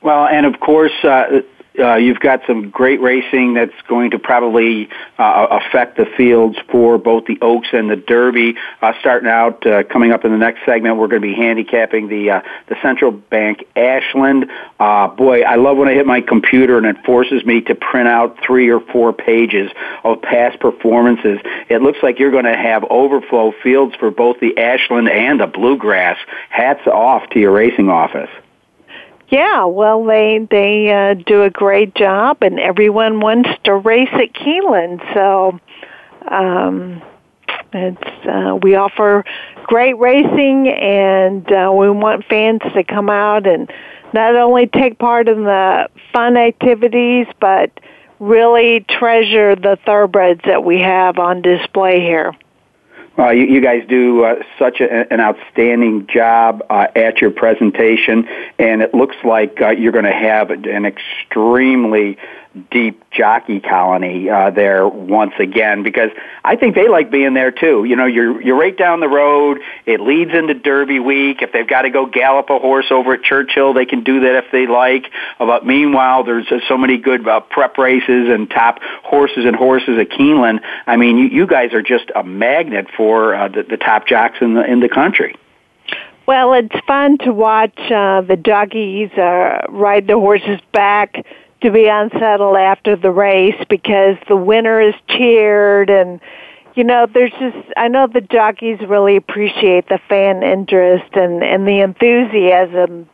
Well, 0.02 0.26
and 0.26 0.46
of 0.46 0.61
course, 0.61 0.92
uh, 1.02 1.40
uh, 1.78 1.96
you've 1.96 2.20
got 2.20 2.40
some 2.46 2.70
great 2.70 3.00
racing 3.00 3.54
that's 3.54 3.74
going 3.88 4.10
to 4.10 4.18
probably 4.18 4.88
uh, 5.18 5.60
affect 5.62 5.96
the 5.96 6.06
fields 6.16 6.56
for 6.70 6.98
both 6.98 7.26
the 7.26 7.38
Oaks 7.40 7.68
and 7.72 7.90
the 7.90 7.96
Derby. 7.96 8.54
Uh, 8.80 8.92
starting 9.00 9.28
out, 9.28 9.66
uh, 9.66 9.82
coming 9.84 10.12
up 10.12 10.24
in 10.24 10.32
the 10.32 10.38
next 10.38 10.64
segment, 10.64 10.96
we're 10.96 11.08
going 11.08 11.22
to 11.22 11.28
be 11.28 11.34
handicapping 11.34 12.08
the 12.08 12.30
uh, 12.30 12.40
the 12.68 12.76
Central 12.82 13.10
Bank 13.10 13.66
Ashland. 13.76 14.50
Uh, 14.78 15.08
boy, 15.08 15.42
I 15.42 15.56
love 15.56 15.76
when 15.76 15.88
I 15.88 15.94
hit 15.94 16.06
my 16.06 16.20
computer 16.20 16.78
and 16.78 16.86
it 16.86 17.04
forces 17.04 17.44
me 17.44 17.60
to 17.62 17.74
print 17.74 18.08
out 18.08 18.38
three 18.44 18.68
or 18.70 18.80
four 18.80 19.12
pages 19.12 19.70
of 20.04 20.22
past 20.22 20.60
performances. 20.60 21.38
It 21.68 21.82
looks 21.82 21.98
like 22.02 22.18
you're 22.18 22.30
going 22.30 22.44
to 22.44 22.56
have 22.56 22.84
overflow 22.90 23.52
fields 23.62 23.94
for 23.96 24.10
both 24.10 24.40
the 24.40 24.56
Ashland 24.58 25.08
and 25.08 25.40
the 25.40 25.46
Bluegrass. 25.46 26.18
Hats 26.50 26.86
off 26.86 27.28
to 27.30 27.40
your 27.40 27.52
racing 27.52 27.88
office. 27.88 28.30
Yeah, 29.28 29.64
well, 29.64 30.04
they 30.04 30.46
they 30.50 30.92
uh, 30.92 31.14
do 31.14 31.42
a 31.42 31.50
great 31.50 31.94
job, 31.94 32.42
and 32.42 32.60
everyone 32.60 33.20
wants 33.20 33.48
to 33.64 33.74
race 33.74 34.08
at 34.12 34.32
Keeneland. 34.32 35.02
So, 35.14 35.58
um, 36.28 37.02
it's 37.72 38.26
uh, 38.26 38.56
we 38.62 38.76
offer 38.76 39.24
great 39.64 39.98
racing, 39.98 40.68
and 40.68 41.50
uh, 41.50 41.72
we 41.74 41.90
want 41.90 42.24
fans 42.26 42.60
to 42.74 42.84
come 42.84 43.10
out 43.10 43.48
and 43.48 43.70
not 44.12 44.36
only 44.36 44.68
take 44.68 44.98
part 44.98 45.28
in 45.28 45.42
the 45.42 45.88
fun 46.12 46.36
activities, 46.36 47.26
but 47.40 47.70
really 48.20 48.80
treasure 48.88 49.56
the 49.56 49.76
thoroughbreds 49.84 50.40
that 50.44 50.64
we 50.64 50.78
have 50.80 51.18
on 51.18 51.42
display 51.42 52.00
here. 52.00 52.32
Uh, 53.18 53.31
you, 53.31 53.46
you 53.46 53.61
guys 53.62 53.83
do 53.88 54.24
uh, 54.24 54.42
such 54.59 54.81
a, 54.81 55.11
an 55.12 55.20
outstanding 55.20 56.07
job 56.07 56.62
uh, 56.68 56.87
at 56.94 57.20
your 57.20 57.31
presentation, 57.31 58.29
and 58.59 58.83
it 58.83 58.92
looks 58.92 59.16
like 59.24 59.61
uh, 59.61 59.70
you're 59.70 59.92
going 59.92 60.05
to 60.05 60.12
have 60.12 60.50
an 60.50 60.85
extremely 60.85 62.18
deep 62.70 63.02
jockey 63.10 63.60
colony 63.60 64.28
uh, 64.28 64.50
there 64.50 64.86
once 64.88 65.32
again 65.38 65.82
because 65.82 66.10
I 66.44 66.56
think 66.56 66.74
they 66.74 66.88
like 66.88 67.10
being 67.10 67.34
there 67.34 67.50
too. 67.50 67.84
You 67.84 67.96
know, 67.96 68.06
you're 68.06 68.40
you're 68.40 68.58
right 68.58 68.76
down 68.76 69.00
the 69.00 69.08
road. 69.08 69.58
It 69.84 70.00
leads 70.00 70.32
into 70.32 70.54
Derby 70.54 70.98
week. 70.98 71.42
If 71.42 71.52
they've 71.52 71.66
got 71.66 71.82
to 71.82 71.90
go 71.90 72.06
gallop 72.06 72.50
a 72.50 72.58
horse 72.58 72.86
over 72.90 73.14
at 73.14 73.22
Churchill, 73.22 73.74
they 73.74 73.86
can 73.86 74.04
do 74.04 74.20
that 74.20 74.44
if 74.44 74.50
they 74.52 74.66
like. 74.66 75.10
But 75.38 75.66
meanwhile, 75.66 76.24
there's 76.24 76.46
uh, 76.50 76.58
so 76.68 76.76
many 76.76 76.98
good 76.98 77.26
uh, 77.26 77.40
prep 77.40 77.78
races 77.78 78.28
and 78.28 78.48
top 78.48 78.78
horses 79.04 79.44
and 79.44 79.56
horses 79.56 79.98
at 79.98 80.10
Keeneland. 80.10 80.60
I 80.86 80.96
mean, 80.96 81.18
you, 81.18 81.26
you 81.26 81.46
guys 81.46 81.72
are 81.72 81.82
just 81.82 82.10
a 82.14 82.22
magnet 82.22 82.86
for 82.96 83.34
uh, 83.34 83.48
the, 83.48 83.62
the 83.62 83.76
top 83.76 84.06
jocks 84.06 84.38
in 84.40 84.54
the 84.54 84.64
in 84.64 84.80
the 84.80 84.88
country. 84.88 85.36
Well, 86.26 86.54
it's 86.54 86.74
fun 86.88 87.18
to 87.18 87.32
watch 87.32 87.78
uh, 87.78 88.20
the 88.22 88.36
jockeys 88.36 89.12
uh, 89.12 89.66
ride 89.68 90.08
the 90.08 90.14
horses 90.14 90.60
back 90.72 91.24
to 91.62 91.70
be 91.70 91.86
unsettled 91.86 92.56
after 92.56 92.96
the 92.96 93.10
race 93.10 93.62
because 93.68 94.16
the 94.28 94.36
winner 94.36 94.80
is 94.80 94.94
cheered 95.08 95.90
and 95.90 96.20
you 96.74 96.84
know 96.84 97.06
there's 97.12 97.32
just 97.32 97.56
I 97.76 97.88
know 97.88 98.06
the 98.06 98.20
jockeys 98.20 98.78
really 98.86 99.16
appreciate 99.16 99.88
the 99.88 99.98
fan 100.08 100.42
interest 100.42 101.14
and 101.14 101.42
and 101.42 101.66
the 101.66 101.80
enthusiasm. 101.80 103.08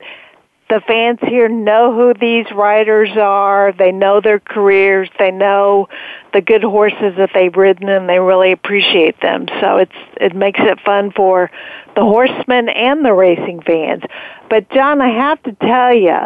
The 0.68 0.80
fans 0.86 1.18
here 1.20 1.50
know 1.50 1.92
who 1.94 2.14
these 2.14 2.50
riders 2.50 3.10
are. 3.18 3.72
They 3.72 3.92
know 3.92 4.22
their 4.22 4.40
careers. 4.40 5.10
They 5.18 5.30
know 5.30 5.88
the 6.32 6.40
good 6.40 6.62
horses 6.62 7.14
that 7.18 7.28
they've 7.34 7.54
ridden 7.54 7.90
and 7.90 8.08
they 8.08 8.18
really 8.18 8.52
appreciate 8.52 9.20
them. 9.20 9.48
So 9.60 9.76
it's 9.76 9.92
it 10.16 10.34
makes 10.34 10.60
it 10.62 10.80
fun 10.80 11.12
for 11.12 11.50
the 11.94 12.00
horsemen 12.00 12.70
and 12.70 13.04
the 13.04 13.12
racing 13.12 13.60
fans. 13.62 14.02
But 14.48 14.70
John 14.70 15.00
I 15.00 15.10
have 15.10 15.42
to 15.42 15.52
tell 15.52 15.94
you 15.94 16.18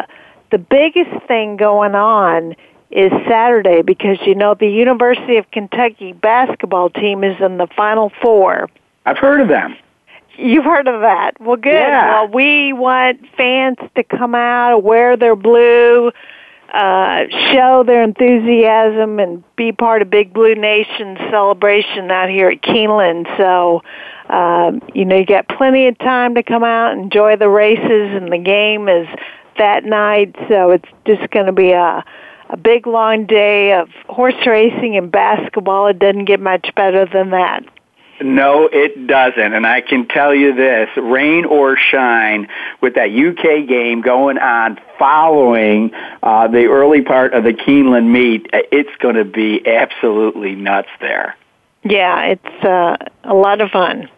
the 0.51 0.57
biggest 0.57 1.25
thing 1.27 1.57
going 1.57 1.95
on 1.95 2.55
is 2.89 3.11
Saturday 3.27 3.81
because 3.81 4.17
you 4.25 4.35
know 4.35 4.53
the 4.53 4.69
University 4.69 5.37
of 5.37 5.49
Kentucky 5.51 6.13
basketball 6.13 6.89
team 6.89 7.23
is 7.23 7.39
in 7.41 7.57
the 7.57 7.67
Final 7.75 8.11
Four. 8.21 8.69
I've 9.05 9.17
heard 9.17 9.41
of 9.41 9.47
them. 9.47 9.75
You've 10.37 10.65
heard 10.65 10.87
of 10.87 11.01
that. 11.01 11.39
Well, 11.41 11.57
good. 11.57 11.73
Yeah. 11.73 12.21
Well, 12.21 12.27
we 12.31 12.71
want 12.71 13.21
fans 13.35 13.77
to 13.95 14.03
come 14.03 14.35
out, 14.35 14.83
wear 14.83 15.17
their 15.17 15.35
blue, 15.35 16.11
uh, 16.73 17.23
show 17.51 17.83
their 17.85 18.03
enthusiasm, 18.03 19.19
and 19.19 19.43
be 19.55 19.71
part 19.71 20.03
of 20.03 20.09
Big 20.09 20.33
Blue 20.33 20.53
Nation 20.53 21.17
celebration 21.31 22.11
out 22.11 22.29
here 22.29 22.49
at 22.49 22.61
Keeneland. 22.61 23.25
So, 23.35 23.81
um, 24.29 24.81
you 24.93 25.05
know, 25.05 25.15
you 25.15 25.25
got 25.25 25.47
plenty 25.49 25.87
of 25.87 25.97
time 25.97 26.35
to 26.35 26.43
come 26.43 26.63
out, 26.63 26.93
enjoy 26.93 27.35
the 27.35 27.49
races, 27.49 28.11
and 28.13 28.31
the 28.31 28.37
game 28.37 28.87
is 28.87 29.07
that 29.57 29.83
night. 29.83 30.35
So 30.47 30.71
it's 30.71 30.89
just 31.05 31.29
going 31.31 31.47
to 31.47 31.51
be 31.51 31.71
a 31.71 32.03
a 32.49 32.57
big 32.57 32.87
long 32.87 33.25
day 33.25 33.73
of 33.73 33.89
horse 34.07 34.45
racing 34.45 34.95
and 34.97 35.11
basketball. 35.11 35.87
It 35.87 35.99
doesn't 35.99 36.25
get 36.25 36.39
much 36.39 36.73
better 36.75 37.05
than 37.05 37.31
that. 37.31 37.63
No, 38.19 38.67
it 38.71 39.05
doesn't. 39.05 39.53
And 39.53 39.65
I 39.67 39.81
can 39.81 40.07
tell 40.07 40.33
you 40.33 40.55
this, 40.55 40.89
rain 40.97 41.45
or 41.45 41.77
shine, 41.77 42.47
with 42.81 42.95
that 42.95 43.11
UK 43.11 43.67
game 43.67 44.01
going 44.01 44.39
on 44.39 44.79
following 44.97 45.93
uh, 46.23 46.47
the 46.47 46.65
early 46.65 47.03
part 47.03 47.33
of 47.33 47.43
the 47.43 47.53
Keeneland 47.53 48.09
meet, 48.09 48.49
it's 48.53 48.95
going 48.99 49.15
to 49.15 49.25
be 49.25 49.61
absolutely 49.67 50.55
nuts 50.55 50.89
there. 50.99 51.35
Yeah, 51.83 52.23
it's 52.25 52.65
uh, 52.65 52.97
a 53.23 53.35
lot 53.35 53.61
of 53.61 53.69
fun. 53.69 54.09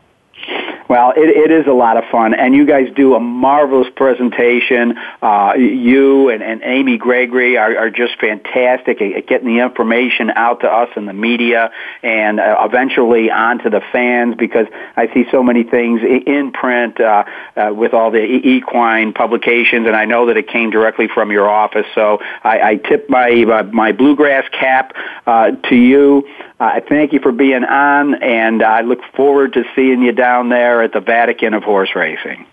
Well, 0.89 1.13
it, 1.15 1.30
it 1.30 1.52
is 1.52 1.67
a 1.67 1.71
lot 1.71 1.97
of 1.97 2.04
fun, 2.12 2.34
and 2.34 2.56
you 2.56 2.65
guys 2.65 2.88
do 2.95 3.13
a 3.13 3.19
marvelous 3.19 3.88
presentation. 3.95 4.97
Uh, 5.21 5.54
you 5.56 6.30
and, 6.30 6.41
and 6.41 6.63
Amy 6.63 6.97
Gregory 6.97 7.58
are, 7.58 7.78
are 7.78 7.91
just 7.91 8.19
fantastic 8.19 8.99
at, 8.99 9.28
getting 9.28 9.56
the 9.56 9.63
information 9.63 10.32
out 10.32 10.62
to 10.62 10.67
us 10.67 10.89
in 10.95 11.06
the 11.06 11.13
media 11.13 11.69
and 12.02 12.39
uh, 12.39 12.56
eventually 12.62 13.30
onto 13.30 13.69
the 13.69 13.82
fans 13.91 14.34
because 14.36 14.65
I 14.97 15.13
see 15.13 15.25
so 15.30 15.43
many 15.43 15.63
things 15.63 16.02
in 16.02 16.52
print 16.54 16.99
uh, 16.99 17.23
uh, 17.56 17.71
with 17.71 17.93
all 17.93 18.10
the 18.10 18.23
equine 18.23 19.13
publications, 19.13 19.86
and 19.86 19.95
I 19.95 20.06
know 20.06 20.25
that 20.25 20.38
it 20.38 20.47
came 20.47 20.71
directly 20.71 21.08
from 21.08 21.30
your 21.30 21.47
office. 21.47 21.86
So 21.93 22.17
I, 22.43 22.62
I 22.62 22.75
tip 22.78 23.08
my 23.12 23.30
uh, 23.30 23.63
my 23.71 23.91
bluegrass 23.91 24.49
cap 24.60 24.95
uh, 25.28 25.52
to 25.69 25.75
you. 25.75 26.28
Uh, 26.60 26.63
I 26.63 26.82
thank 26.82 27.13
you 27.13 27.19
for 27.19 27.32
being 27.32 27.63
on, 27.63 28.15
and 28.23 28.63
I 28.63 28.82
look 28.82 28.99
forward 29.15 29.54
to 29.54 29.63
seeing 29.75 30.02
you 30.02 30.13
down 30.13 30.49
there 30.49 30.79
at 30.84 30.94
the 30.94 31.00
Vatican 31.00 31.54
of 31.54 31.63
Horse 31.63 31.89
Racing. 31.96 32.46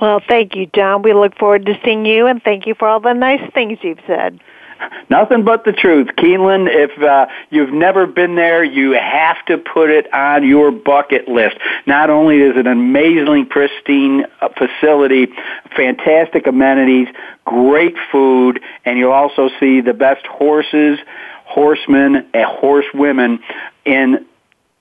Well, 0.00 0.20
thank 0.26 0.56
you, 0.56 0.66
John. 0.74 1.02
We 1.02 1.12
look 1.12 1.36
forward 1.38 1.66
to 1.66 1.78
seeing 1.84 2.04
you, 2.04 2.26
and 2.26 2.42
thank 2.42 2.66
you 2.66 2.74
for 2.74 2.88
all 2.88 3.00
the 3.00 3.12
nice 3.12 3.52
things 3.52 3.78
you've 3.82 4.00
said. 4.06 4.40
Nothing 5.10 5.44
but 5.44 5.64
the 5.64 5.72
truth. 5.72 6.08
Keeneland, 6.18 6.68
if 6.68 7.00
uh, 7.02 7.26
you've 7.50 7.72
never 7.72 8.06
been 8.06 8.34
there, 8.34 8.64
you 8.64 8.92
have 8.92 9.44
to 9.46 9.58
put 9.58 9.90
it 9.90 10.12
on 10.12 10.46
your 10.46 10.70
bucket 10.70 11.28
list. 11.28 11.56
Not 11.86 12.10
only 12.10 12.40
is 12.40 12.56
it 12.56 12.66
an 12.66 12.72
amazingly 12.72 13.44
pristine 13.44 14.26
uh, 14.40 14.48
facility, 14.56 15.28
fantastic 15.76 16.46
amenities, 16.46 17.08
great 17.44 17.94
food, 18.10 18.60
and 18.84 18.98
you'll 18.98 19.12
also 19.12 19.48
see 19.60 19.80
the 19.80 19.94
best 19.94 20.26
horses, 20.26 20.98
horsemen, 21.44 22.26
and 22.34 22.44
horsewomen 22.44 23.40
in 23.84 24.26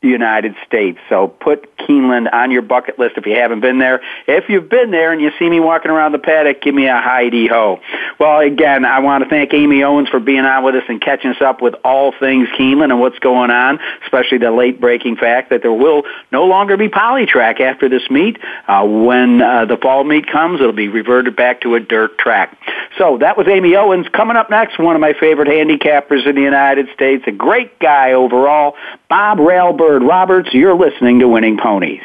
the 0.04 0.10
United 0.10 0.54
States. 0.68 1.00
So 1.10 1.30
put 1.30 1.76
Keeneland 1.78 2.32
on 2.32 2.52
your 2.52 2.62
bucket 2.62 3.00
list 3.00 3.18
if 3.18 3.26
you 3.26 3.36
haven't 3.36 3.62
been 3.62 3.80
there. 3.80 4.02
If 4.28 4.50
you've 4.50 4.70
been 4.70 4.92
there 4.92 5.14
and 5.14 5.22
you 5.22 5.32
see 5.40 5.50
me 5.50 5.62
walking 5.62 5.90
around 5.90 6.12
the 6.12 6.20
paddock, 6.20 6.62
give 6.62 6.76
me 6.76 6.88
a 6.88 7.00
Heidi 7.00 7.48
ho. 7.48 7.80
Well, 8.20 8.40
again, 8.40 8.84
I 8.84 9.00
want 9.00 9.24
to 9.24 9.30
thank 9.30 9.54
Amy 9.54 9.82
Owens 9.82 10.10
for 10.10 10.20
being 10.20 10.42
on 10.42 10.64
with 10.64 10.76
us 10.76 10.84
and 10.90 11.02
catching 11.02 11.32
us 11.32 11.42
up 11.42 11.62
with 11.62 11.74
all 11.86 12.14
things 12.20 12.50
Keeneland 12.50 12.92
and 12.92 13.00
what's 13.00 13.18
going 13.20 13.50
on, 13.50 13.80
especially 14.04 14.40
the 14.40 14.52
late 14.52 14.80
breaking 14.80 15.16
fact 15.16 15.50
that 15.52 15.62
there 15.62 15.74
will 15.74 16.04
no 16.32 16.46
longer 16.46 16.76
be 16.76 16.90
polytrack 16.90 17.62
after 17.62 17.88
this 17.88 18.10
meet. 18.10 18.38
Uh, 18.68 18.86
when 18.86 19.42
uh, 19.42 19.66
the 19.66 19.78
fall 19.78 20.04
meet 20.04 20.28
comes, 20.28 20.60
it'll 20.60 20.74
be 20.74 20.90
reverted 20.90 21.36
back 21.36 21.62
to 21.62 21.76
a 21.76 21.80
dirt 21.80 22.18
track. 22.18 22.58
So 22.98 23.18
that 23.20 23.38
was 23.38 23.48
Amy 23.48 23.76
Owens. 23.76 24.08
Coming 24.10 24.36
up 24.36 24.50
next, 24.50 24.78
one 24.78 24.96
of 24.96 25.02
my 25.02 25.14
favorite 25.14 25.48
handicappers 25.48 26.28
in 26.28 26.36
the 26.36 26.42
United 26.42 26.90
States, 26.94 27.24
a 27.26 27.32
great 27.32 27.80
guy 27.80 28.12
overall, 28.12 28.76
Bob 29.08 29.38
Railbird 29.38 29.93
Roberts. 30.02 30.50
You're 30.54 30.76
listening 30.76 31.20
to 31.20 31.28
Winning 31.28 31.58
Ponies. 31.58 32.02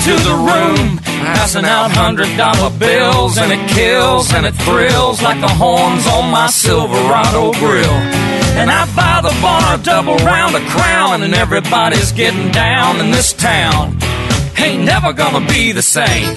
into 0.00 0.24
the 0.24 0.34
room, 0.34 0.79
passing 1.40 1.64
out 1.64 1.90
hundred 1.90 2.28
dollar 2.36 2.68
bills, 2.78 3.38
and 3.38 3.50
it 3.50 3.66
kills 3.70 4.30
and 4.34 4.44
it 4.44 4.54
thrills 4.66 5.22
like 5.22 5.40
the 5.40 5.48
horns 5.48 6.06
on 6.06 6.30
my 6.30 6.46
Silverado 6.48 7.52
grill. 7.54 7.98
And 8.60 8.70
I 8.70 8.84
buy 8.94 9.22
the 9.26 9.34
bar 9.40 9.78
double 9.78 10.16
round 10.18 10.54
a 10.54 10.60
crown, 10.68 11.22
and 11.22 11.34
everybody's 11.34 12.12
getting 12.12 12.52
down 12.52 13.00
in 13.00 13.10
this 13.10 13.32
town. 13.32 13.96
Ain't 14.58 14.84
never 14.84 15.14
gonna 15.14 15.46
be 15.46 15.72
the 15.72 15.80
same. 15.80 16.34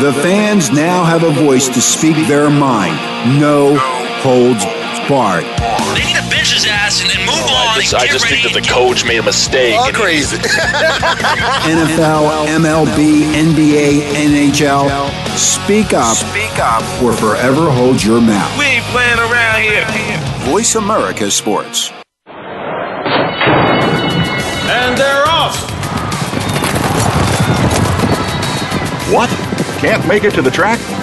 The 0.00 0.14
fans 0.24 0.70
now 0.70 1.04
have 1.04 1.24
a 1.24 1.30
voice 1.30 1.68
to 1.68 1.82
speak 1.82 2.16
their 2.26 2.48
mind. 2.48 2.96
No 3.38 3.76
holds 4.24 4.64
barred. 5.10 5.44
They 5.94 6.06
need 6.08 6.16
to 6.16 6.26
bench 6.32 6.54
his 6.54 6.64
ass 6.66 7.02
and 7.02 7.10
then 7.10 7.20
move 7.26 7.50
on. 7.50 7.59
I 7.80 7.82
just, 7.82 7.94
I 7.94 8.06
just 8.06 8.26
think 8.26 8.42
that 8.44 8.52
the 8.52 8.60
coach 8.68 9.06
made 9.06 9.20
a 9.20 9.22
mistake. 9.22 9.74
All 9.74 9.90
crazy. 9.92 10.36
NFL, 11.64 12.46
MLB, 12.60 13.24
NBA, 13.32 14.02
NHL. 14.52 15.08
Speak 15.38 15.94
up. 15.94 16.14
Speak 16.14 16.58
up. 16.58 16.82
Or 17.02 17.14
forever 17.14 17.70
hold 17.70 18.02
your 18.04 18.20
mouth. 18.20 18.58
We 18.58 18.66
ain't 18.66 18.84
playing 18.86 19.18
around 19.18 19.62
here. 19.62 19.86
Voice 20.50 20.74
America 20.74 21.30
Sports. 21.30 21.90
And 24.68 24.98
they're 24.98 25.24
off. 25.26 25.56
What? 29.10 29.30
Can't 29.80 30.06
make 30.06 30.24
it 30.24 30.34
to 30.34 30.42
the 30.42 30.50
track? 30.50 30.78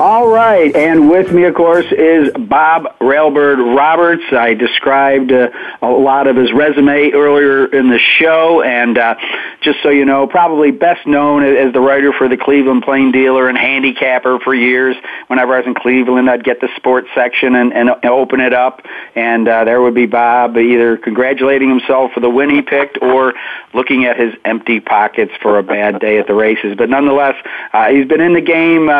All 0.00 0.26
right, 0.26 0.74
and 0.74 1.08
with 1.08 1.32
me, 1.32 1.44
of 1.44 1.54
course, 1.54 1.86
is 1.92 2.28
Bob 2.32 2.98
Railbird 2.98 3.76
Roberts. 3.76 4.24
I 4.32 4.52
described 4.52 5.30
uh, 5.30 5.50
a 5.82 5.88
lot 5.88 6.26
of 6.26 6.34
his 6.34 6.52
resume 6.52 7.12
earlier 7.12 7.66
in 7.66 7.90
the 7.90 8.00
show, 8.00 8.60
and 8.60 8.98
uh, 8.98 9.14
just 9.60 9.78
so 9.84 9.90
you 9.90 10.04
know, 10.04 10.26
probably 10.26 10.72
best 10.72 11.06
known 11.06 11.44
as 11.44 11.72
the 11.72 11.80
writer 11.80 12.12
for 12.12 12.28
the 12.28 12.36
Cleveland 12.36 12.82
Plain 12.82 13.12
Dealer 13.12 13.48
and 13.48 13.56
handicapper 13.56 14.40
for 14.40 14.52
years. 14.52 14.96
Whenever 15.28 15.54
I 15.54 15.58
was 15.58 15.66
in 15.68 15.74
Cleveland, 15.76 16.28
I'd 16.28 16.42
get 16.42 16.60
the 16.60 16.70
sports 16.74 17.06
section 17.14 17.54
and, 17.54 17.72
and 17.72 17.88
open 18.04 18.40
it 18.40 18.52
up, 18.52 18.82
and 19.14 19.46
uh, 19.46 19.62
there 19.62 19.80
would 19.80 19.94
be 19.94 20.06
Bob 20.06 20.56
either 20.56 20.96
congratulating 20.96 21.68
himself 21.68 22.10
for 22.12 22.18
the 22.18 22.30
win 22.30 22.50
he 22.50 22.62
picked 22.62 22.98
or 23.00 23.32
looking 23.72 24.06
at 24.06 24.18
his 24.18 24.34
empty 24.44 24.80
pockets 24.80 25.30
for 25.40 25.56
a 25.56 25.62
bad 25.62 26.00
day 26.00 26.18
at 26.18 26.26
the 26.26 26.34
races. 26.34 26.74
But 26.76 26.90
nonetheless, 26.90 27.36
uh, 27.72 27.90
he's 27.90 28.08
been 28.08 28.20
in 28.20 28.32
the 28.32 28.40
game. 28.40 28.90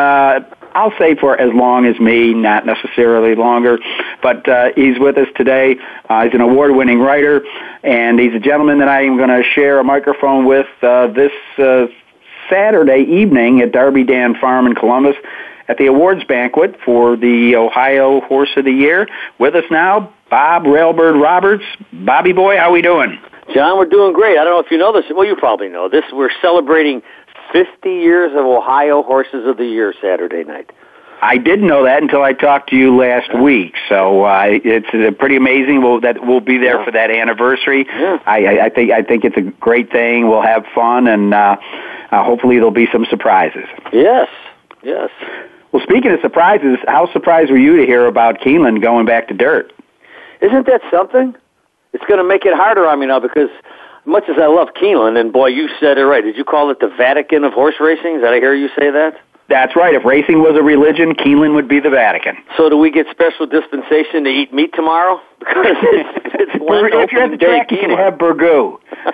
I'll 0.75 0.93
say 0.99 1.15
for 1.15 1.39
as 1.39 1.53
long 1.53 1.85
as 1.85 1.97
me, 1.99 2.33
not 2.33 2.65
necessarily 2.65 3.33
longer. 3.33 3.79
But 4.21 4.47
uh, 4.47 4.69
he's 4.75 4.99
with 4.99 5.17
us 5.17 5.27
today. 5.35 5.77
Uh, 6.09 6.25
he's 6.25 6.33
an 6.33 6.41
award-winning 6.41 6.99
writer, 6.99 7.41
and 7.83 8.19
he's 8.19 8.33
a 8.33 8.39
gentleman 8.39 8.79
that 8.79 8.89
I 8.89 9.03
am 9.03 9.17
going 9.17 9.29
to 9.29 9.41
share 9.55 9.79
a 9.79 9.83
microphone 9.83 10.45
with 10.45 10.67
uh, 10.83 11.07
this 11.07 11.31
uh, 11.57 11.87
Saturday 12.49 13.05
evening 13.09 13.61
at 13.61 13.71
Darby 13.71 14.03
Dan 14.03 14.35
Farm 14.39 14.67
in 14.67 14.75
Columbus 14.75 15.15
at 15.67 15.77
the 15.77 15.87
awards 15.87 16.23
banquet 16.25 16.75
for 16.85 17.15
the 17.15 17.55
Ohio 17.55 18.21
Horse 18.21 18.51
of 18.55 18.65
the 18.65 18.71
Year. 18.71 19.07
With 19.39 19.55
us 19.55 19.63
now, 19.71 20.13
Bob 20.29 20.63
Railbird 20.63 21.21
Roberts. 21.21 21.63
Bobby 21.91 22.33
boy, 22.33 22.57
how 22.57 22.69
are 22.69 22.71
we 22.71 22.81
doing? 22.81 23.19
John, 23.53 23.77
we're 23.77 23.85
doing 23.85 24.13
great. 24.13 24.37
I 24.37 24.43
don't 24.43 24.53
know 24.53 24.59
if 24.59 24.71
you 24.71 24.77
know 24.77 24.91
this. 24.91 25.05
Well, 25.09 25.25
you 25.25 25.35
probably 25.35 25.69
know 25.69 25.87
this. 25.87 26.03
We're 26.11 26.31
celebrating 26.41 27.01
50 27.55 27.89
years 27.89 28.33
of 28.33 28.45
Ohio 28.45 29.01
Horses 29.01 29.47
of 29.47 29.55
the 29.55 29.63
Year 29.65 29.93
Saturday 30.01 30.43
night. 30.43 30.71
I 31.21 31.37
didn't 31.37 31.67
know 31.67 31.85
that 31.85 32.01
until 32.01 32.21
I 32.21 32.33
talked 32.33 32.69
to 32.71 32.75
you 32.75 32.97
last 32.97 33.33
week. 33.33 33.75
So 33.87 34.25
uh, 34.25 34.43
it's 34.49 34.93
uh, 34.93 35.11
pretty 35.17 35.37
amazing. 35.37 35.81
We'll, 35.81 36.01
that 36.01 36.25
we'll 36.25 36.41
be 36.41 36.57
there 36.57 36.83
for 36.83 36.91
that 36.91 37.09
anniversary. 37.09 37.85
Yeah. 37.87 38.19
I, 38.25 38.45
I, 38.45 38.65
I 38.65 38.69
think 38.69 38.91
I 38.91 39.01
think 39.03 39.23
it's 39.23 39.37
a 39.37 39.41
great 39.41 39.89
thing. 39.89 40.27
We'll 40.27 40.41
have 40.41 40.65
fun, 40.75 41.07
and 41.07 41.33
uh, 41.33 41.55
uh, 42.11 42.23
hopefully 42.25 42.55
there'll 42.55 42.71
be 42.71 42.89
some 42.91 43.05
surprises. 43.09 43.63
Yes, 43.93 44.27
yes. 44.83 45.09
Well, 45.71 45.81
speaking 45.81 46.11
of 46.11 46.19
surprises, 46.19 46.77
how 46.89 47.09
surprised 47.13 47.51
were 47.51 47.57
you 47.57 47.77
to 47.77 47.85
hear 47.85 48.05
about 48.05 48.41
Keeneland 48.41 48.81
going 48.81 49.05
back 49.05 49.29
to 49.29 49.33
dirt? 49.33 49.71
Isn't 50.41 50.65
that 50.67 50.81
something? 50.91 51.33
It's 51.93 52.03
going 52.05 52.19
to 52.19 52.27
make 52.27 52.45
it 52.45 52.53
harder 52.53 52.85
on 52.85 52.99
me 52.99 53.05
now 53.05 53.21
because 53.21 53.49
much 54.05 54.23
as 54.29 54.37
I 54.39 54.47
love 54.47 54.69
Keeneland, 54.79 55.19
and 55.19 55.33
boy, 55.33 55.47
you 55.47 55.69
said 55.79 55.97
it 55.97 56.05
right. 56.05 56.23
Did 56.23 56.37
you 56.37 56.43
call 56.43 56.69
it 56.69 56.79
the 56.79 56.87
Vatican 56.87 57.43
of 57.43 57.53
horse 57.53 57.75
racing? 57.79 58.21
Did 58.21 58.25
I 58.25 58.39
hear 58.39 58.53
you 58.53 58.69
say 58.77 58.91
that? 58.91 59.19
That's 59.47 59.75
right. 59.75 59.93
If 59.93 60.03
racing 60.03 60.39
was 60.39 60.57
a 60.57 60.63
religion, 60.63 61.13
Keeneland 61.13 61.53
would 61.53 61.67
be 61.67 61.79
the 61.79 61.91
Vatican. 61.91 62.35
So 62.57 62.67
do 62.67 62.77
we 62.77 62.89
get 62.89 63.05
special 63.11 63.45
dispensation 63.45 64.23
to 64.23 64.29
eat 64.29 64.53
meat 64.53 64.73
tomorrow? 64.73 65.21
Because 65.45 65.77
it's, 65.83 66.09
it's 66.25 66.51
if 66.59 67.11
you're 67.11 67.21
at 67.21 67.29
the 67.29 67.37
track, 67.37 67.69
you 67.69 67.77
can 67.77 67.91
have 67.91 68.15
burgoo. 68.15 68.79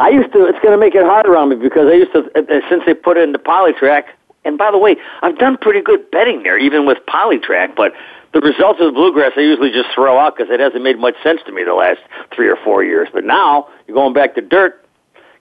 I 0.00 0.10
used 0.12 0.32
to. 0.32 0.46
It's 0.46 0.58
going 0.58 0.72
to 0.72 0.76
make 0.76 0.96
it 0.96 1.04
harder 1.04 1.36
on 1.36 1.50
me 1.50 1.56
because 1.56 1.86
I 1.86 1.92
used 1.94 2.12
to 2.14 2.24
uh, 2.34 2.40
uh, 2.40 2.60
since 2.68 2.82
they 2.84 2.94
put 2.94 3.16
it 3.16 3.22
into 3.22 3.38
Polytrack. 3.38 4.06
And 4.44 4.58
by 4.58 4.72
the 4.72 4.78
way, 4.78 4.96
I've 5.22 5.38
done 5.38 5.56
pretty 5.56 5.82
good 5.82 6.10
betting 6.10 6.42
there, 6.42 6.58
even 6.58 6.84
with 6.84 6.98
Polytrack. 7.06 7.76
But 7.76 7.92
the 8.32 8.40
results 8.40 8.80
of 8.80 8.86
the 8.86 8.92
bluegrass, 8.92 9.32
I 9.36 9.40
usually 9.40 9.72
just 9.72 9.88
throw 9.94 10.18
out 10.18 10.36
because 10.36 10.52
it 10.52 10.60
hasn't 10.60 10.82
made 10.82 10.98
much 10.98 11.14
sense 11.22 11.40
to 11.46 11.52
me 11.52 11.64
the 11.64 11.74
last 11.74 12.00
three 12.34 12.48
or 12.48 12.56
four 12.64 12.84
years. 12.84 13.08
But 13.12 13.24
now 13.24 13.68
you're 13.86 13.94
going 13.94 14.12
back 14.12 14.34
to 14.36 14.40
dirt. 14.40 14.84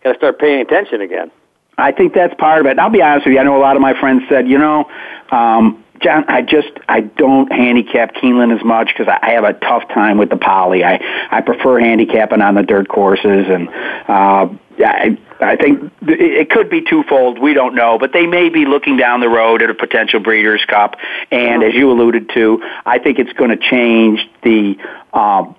Got 0.03 0.13
to 0.13 0.17
start 0.17 0.39
paying 0.39 0.61
attention 0.61 1.01
again. 1.01 1.31
I 1.77 1.91
think 1.91 2.13
that's 2.13 2.33
part 2.35 2.59
of 2.59 2.65
it. 2.65 2.71
And 2.71 2.79
I'll 2.79 2.89
be 2.89 3.01
honest 3.01 3.25
with 3.25 3.33
you. 3.33 3.39
I 3.39 3.43
know 3.43 3.57
a 3.57 3.61
lot 3.61 3.75
of 3.75 3.81
my 3.81 3.99
friends 3.99 4.23
said, 4.29 4.47
you 4.47 4.57
know, 4.57 4.89
um, 5.31 5.83
John, 6.01 6.25
I 6.27 6.41
just 6.41 6.71
I 6.87 7.01
don't 7.01 7.51
handicap 7.51 8.15
Keeneland 8.15 8.57
as 8.57 8.63
much 8.63 8.87
because 8.87 9.07
I 9.07 9.19
I 9.21 9.31
have 9.31 9.43
a 9.43 9.53
tough 9.53 9.87
time 9.89 10.17
with 10.17 10.29
the 10.29 10.37
poly. 10.37 10.83
I 10.83 10.99
I 11.29 11.41
prefer 11.41 11.79
handicapping 11.79 12.41
on 12.41 12.55
the 12.55 12.63
dirt 12.63 12.87
courses, 12.87 13.47
and 13.49 13.69
uh, 14.07 14.47
I 14.88 15.17
I 15.41 15.55
think 15.55 15.91
it 16.01 16.49
could 16.49 16.69
be 16.69 16.82
twofold. 16.82 17.39
We 17.39 17.53
don't 17.53 17.75
know, 17.75 17.97
but 17.97 18.13
they 18.13 18.25
may 18.25 18.49
be 18.49 18.65
looking 18.65 18.97
down 18.97 19.19
the 19.19 19.30
road 19.30 19.61
at 19.61 19.69
a 19.69 19.73
potential 19.73 20.19
Breeders' 20.19 20.63
Cup. 20.65 20.95
And 21.32 21.63
as 21.63 21.73
you 21.73 21.91
alluded 21.91 22.30
to, 22.34 22.61
I 22.86 22.99
think 22.99 23.19
it's 23.19 23.34
going 23.34 23.51
to 23.51 23.57
change 23.57 24.21
the 24.43 24.77
um, 25.13 25.55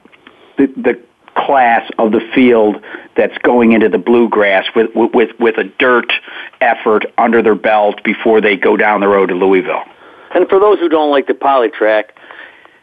the, 0.57 0.67
the 0.67 1.01
class 1.37 1.89
of 1.99 2.13
the 2.13 2.21
field 2.35 2.83
that's 3.17 3.37
going 3.39 3.73
into 3.73 3.89
the 3.89 3.99
bluegrass 3.99 4.67
with 4.75 4.91
with 4.95 5.31
with 5.39 5.59
a 5.59 5.65
dirt 5.65 6.13
effort 6.61 7.07
under 7.19 7.43
their 7.43 7.55
belt 7.55 8.03
before 8.05 8.41
they 8.41 8.57
go 8.57 8.77
down 8.77 9.01
the 9.01 9.09
road 9.09 9.27
to 9.27 9.35
Louisville. 9.35 9.85
And 10.35 10.49
for 10.49 10.61
those 10.61 10.79
who 10.79 10.89
don't 10.89 11.11
like 11.11 11.27
the 11.27 11.35
Polytrack, 11.35 12.11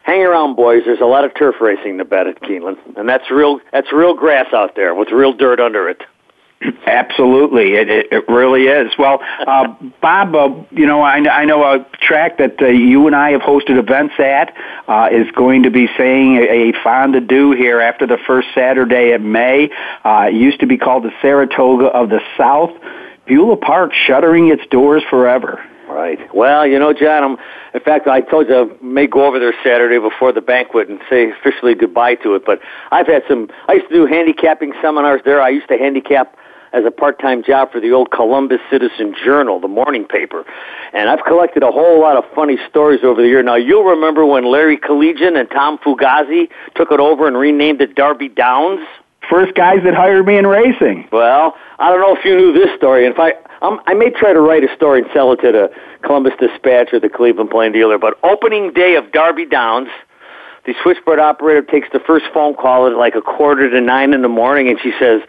hang 0.04 0.22
around, 0.22 0.56
boys. 0.56 0.84
There's 0.86 1.02
a 1.02 1.06
lot 1.06 1.26
of 1.26 1.34
turf 1.36 1.56
racing 1.62 1.98
to 2.00 2.06
bet 2.06 2.28
at 2.28 2.42
Keeneland, 2.42 2.78
and 2.98 3.08
that's 3.08 3.30
real. 3.30 3.60
That's 3.72 3.92
real 3.94 4.14
grass 4.14 4.54
out 4.54 4.76
there 4.76 4.96
with 4.96 5.10
real 5.12 5.34
dirt 5.34 5.60
under 5.60 5.88
it. 5.90 6.04
Absolutely, 6.88 7.76
it, 7.76 7.90
it, 7.90 8.12
it 8.12 8.28
really 8.28 8.64
is. 8.64 8.92
Well, 8.98 9.20
uh, 9.46 9.76
Bob, 10.02 10.36
uh, 10.36 10.50
you 10.72 10.88
know, 10.88 11.02
I, 11.02 11.18
I 11.18 11.46
know 11.46 11.64
a 11.64 11.86
track 12.02 12.40
that 12.40 12.60
uh, 12.62 12.68
you 12.68 13.06
and 13.06 13.16
I 13.16 13.32
have 13.32 13.42
hosted 13.42 13.78
events 13.78 14.16
at 14.20 14.56
uh, 14.88 15.10
is 15.12 15.30
going 15.32 15.64
to 15.64 15.70
be 15.70 15.88
saying 15.98 16.38
a, 16.38 16.70
a 16.70 16.84
fond 16.84 17.16
adieu 17.16 17.52
here 17.52 17.80
after 17.80 18.08
the 18.08 18.18
first 18.26 18.48
Saturday 18.56 19.12
of 19.12 19.22
May. 19.22 19.70
Uh, 20.04 20.28
it 20.30 20.34
used 20.34 20.60
to 20.62 20.66
be 20.66 20.78
called 20.78 21.04
the 21.04 21.14
Saratoga 21.22 21.88
of 21.88 22.10
the 22.10 22.22
South. 22.38 22.72
Beulah 23.28 23.58
Park 23.58 23.94
shuttering 23.94 24.48
its 24.48 24.66
doors 24.68 25.04
forever. 25.10 25.64
Right. 25.88 26.20
Well, 26.36 26.68
you 26.68 26.78
know, 26.78 26.94
John, 26.94 27.24
I'm, 27.24 27.38
in 27.74 27.80
fact, 27.80 28.08
I 28.08 28.22
told 28.22 28.50
you 28.50 28.56
I 28.56 28.84
may 28.84 29.08
go 29.08 29.26
over 29.26 29.40
there 29.40 29.54
Saturday 29.64 30.00
before 30.00 30.32
the 30.34 30.42
banquet 30.42 30.90
and 30.90 31.00
say 31.10 31.32
officially 31.32 31.76
goodbye 31.76 32.16
to 32.16 32.36
it. 32.36 32.46
But 32.46 32.60
I've 32.92 33.08
had 33.08 33.24
some, 33.28 33.50
I 33.68 33.74
used 33.74 33.88
to 33.90 33.96
do 33.96 34.06
handicapping 34.06 34.74
seminars 34.82 35.22
there. 35.24 35.42
I 35.42 35.50
used 35.50 35.70
to 35.70 35.78
handicap 35.78 36.36
as 36.74 36.84
a 36.86 36.92
part-time 36.92 37.42
job 37.44 37.72
for 37.72 37.80
the 37.80 37.92
old 37.92 38.12
Columbus 38.12 38.60
Citizen 38.70 39.16
Journal, 39.24 39.60
the 39.60 39.70
morning 39.70 40.06
paper. 40.06 40.44
And 40.94 41.10
I've 41.10 41.24
collected 41.26 41.64
a 41.64 41.72
whole 41.72 42.02
lot 42.02 42.18
of 42.18 42.26
funny 42.36 42.58
stories 42.70 43.00
over 43.04 43.22
the 43.22 43.28
year. 43.28 43.42
Now, 43.42 43.56
you'll 43.56 43.86
remember 43.86 44.26
when 44.26 44.46
Larry 44.46 44.78
Collegian 44.78 45.38
and 45.38 45.50
Tom 45.50 45.78
Fugazi 45.78 46.50
took 46.76 46.92
it 46.92 47.00
over 47.00 47.28
and 47.28 47.38
renamed 47.38 47.82
it 47.82 47.96
Darby 47.96 48.28
Downs? 48.28 48.86
First 49.30 49.56
guys 49.56 49.80
that 49.84 49.94
hired 49.94 50.26
me 50.26 50.38
in 50.38 50.48
racing. 50.48 51.08
Well, 51.12 51.56
I 51.80 51.90
don't 51.90 52.02
know 52.02 52.16
if 52.16 52.24
you 52.26 52.36
knew 52.36 52.54
this 52.54 52.76
story. 52.78 53.06
In 53.06 53.14
fact, 53.14 53.47
um, 53.62 53.82
I 53.88 53.94
may 53.94 54.10
try 54.10 54.34
to 54.34 54.42
write 54.42 54.64
a 54.64 54.76
story 54.76 55.02
and 55.02 55.10
sell 55.14 55.32
it 55.32 55.38
to 55.38 55.52
the 55.52 55.72
Columbus 56.04 56.34
Dispatch 56.40 56.94
or 56.94 57.00
the 57.00 57.10
Cleveland 57.10 57.50
Plain 57.50 57.72
Dealer. 57.72 57.98
But 57.98 58.20
opening 58.24 58.74
day 58.74 58.96
of 58.96 59.12
Darby 59.12 59.46
Downs, 59.46 59.90
the 60.66 60.74
switchboard 60.84 61.20
operator 61.20 61.62
takes 61.62 61.88
the 61.92 62.00
first 62.00 62.26
phone 62.34 62.54
call 62.54 62.88
at 62.88 62.98
like 62.98 63.16
a 63.16 63.22
quarter 63.22 63.70
to 63.70 63.82
nine 63.82 64.14
in 64.14 64.22
the 64.22 64.28
morning, 64.28 64.68
and 64.68 64.80
she 64.82 64.92
says, 65.00 65.22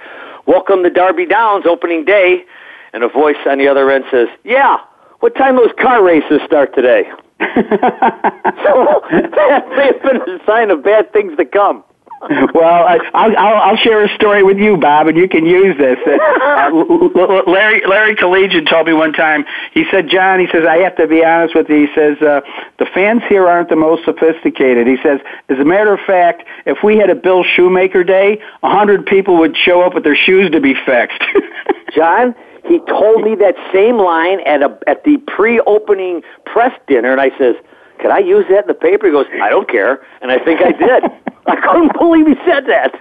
"Welcome 0.46 0.82
to 0.82 0.90
Darby 0.90 1.26
Downs, 1.26 1.64
opening 1.66 2.04
day." 2.04 2.44
And 2.92 3.04
a 3.04 3.08
voice 3.08 3.36
on 3.46 3.58
the 3.58 3.68
other 3.68 3.90
end 3.90 4.04
says, 4.10 4.28
"Yeah, 4.44 4.78
what 5.20 5.36
time 5.36 5.56
those 5.56 5.72
car 5.78 6.02
races 6.02 6.40
start 6.44 6.74
today?" 6.74 7.08
so 7.40 7.46
that 7.48 9.64
may 9.76 9.86
have 9.86 10.02
been 10.02 10.22
a 10.22 10.44
sign 10.44 10.70
of 10.70 10.82
bad 10.82 11.12
things 11.12 11.36
to 11.36 11.44
come. 11.44 11.84
well, 12.54 12.84
I, 12.84 12.98
I'll, 13.14 13.36
I'll 13.38 13.56
I'll 13.56 13.76
share 13.76 14.04
a 14.04 14.08
story 14.16 14.42
with 14.42 14.58
you, 14.58 14.76
Bob, 14.76 15.06
and 15.06 15.16
you 15.16 15.28
can 15.28 15.46
use 15.46 15.76
this. 15.78 15.98
Uh, 16.04 16.70
L- 16.72 17.44
Larry 17.46 17.80
Larry 17.86 18.16
Collegian 18.16 18.64
told 18.64 18.88
me 18.88 18.92
one 18.92 19.12
time. 19.12 19.44
He 19.72 19.84
said, 19.90 20.08
"John," 20.08 20.40
he 20.40 20.48
says, 20.50 20.64
"I 20.68 20.78
have 20.78 20.96
to 20.96 21.06
be 21.06 21.24
honest 21.24 21.54
with 21.54 21.68
you." 21.68 21.86
He 21.86 21.94
says, 21.94 22.20
uh, 22.20 22.40
"The 22.78 22.86
fans 22.86 23.22
here 23.28 23.46
aren't 23.46 23.68
the 23.68 23.76
most 23.76 24.04
sophisticated." 24.04 24.88
He 24.88 24.96
says, 25.00 25.20
"As 25.48 25.60
a 25.60 25.64
matter 25.64 25.92
of 25.92 26.00
fact, 26.00 26.42
if 26.66 26.78
we 26.82 26.96
had 26.96 27.08
a 27.08 27.14
Bill 27.14 27.44
Shoemaker 27.44 28.02
day, 28.02 28.40
a 28.64 28.68
hundred 28.68 29.06
people 29.06 29.36
would 29.36 29.56
show 29.56 29.82
up 29.82 29.94
with 29.94 30.02
their 30.02 30.16
shoes 30.16 30.50
to 30.50 30.60
be 30.60 30.74
fixed." 30.74 31.22
John, 31.94 32.34
he 32.64 32.80
told 32.80 33.22
me 33.22 33.36
that 33.36 33.54
same 33.72 33.96
line 33.96 34.40
at 34.40 34.62
a 34.62 34.76
at 34.88 35.04
the 35.04 35.18
pre-opening 35.18 36.22
press 36.44 36.72
dinner, 36.88 37.12
and 37.12 37.20
I 37.20 37.30
says, 37.38 37.54
"Could 38.00 38.10
I 38.10 38.18
use 38.18 38.44
that 38.50 38.62
in 38.62 38.68
the 38.68 38.74
paper?" 38.74 39.06
He 39.06 39.12
goes, 39.12 39.26
"I 39.40 39.50
don't 39.50 39.68
care," 39.68 40.04
and 40.20 40.32
I 40.32 40.38
think 40.44 40.60
I 40.62 40.72
did. 40.72 41.04
I 41.49 41.57
couldn't 41.57 41.92
believe 41.99 42.26
he 42.26 42.34
said 42.46 42.66
that. 42.66 42.92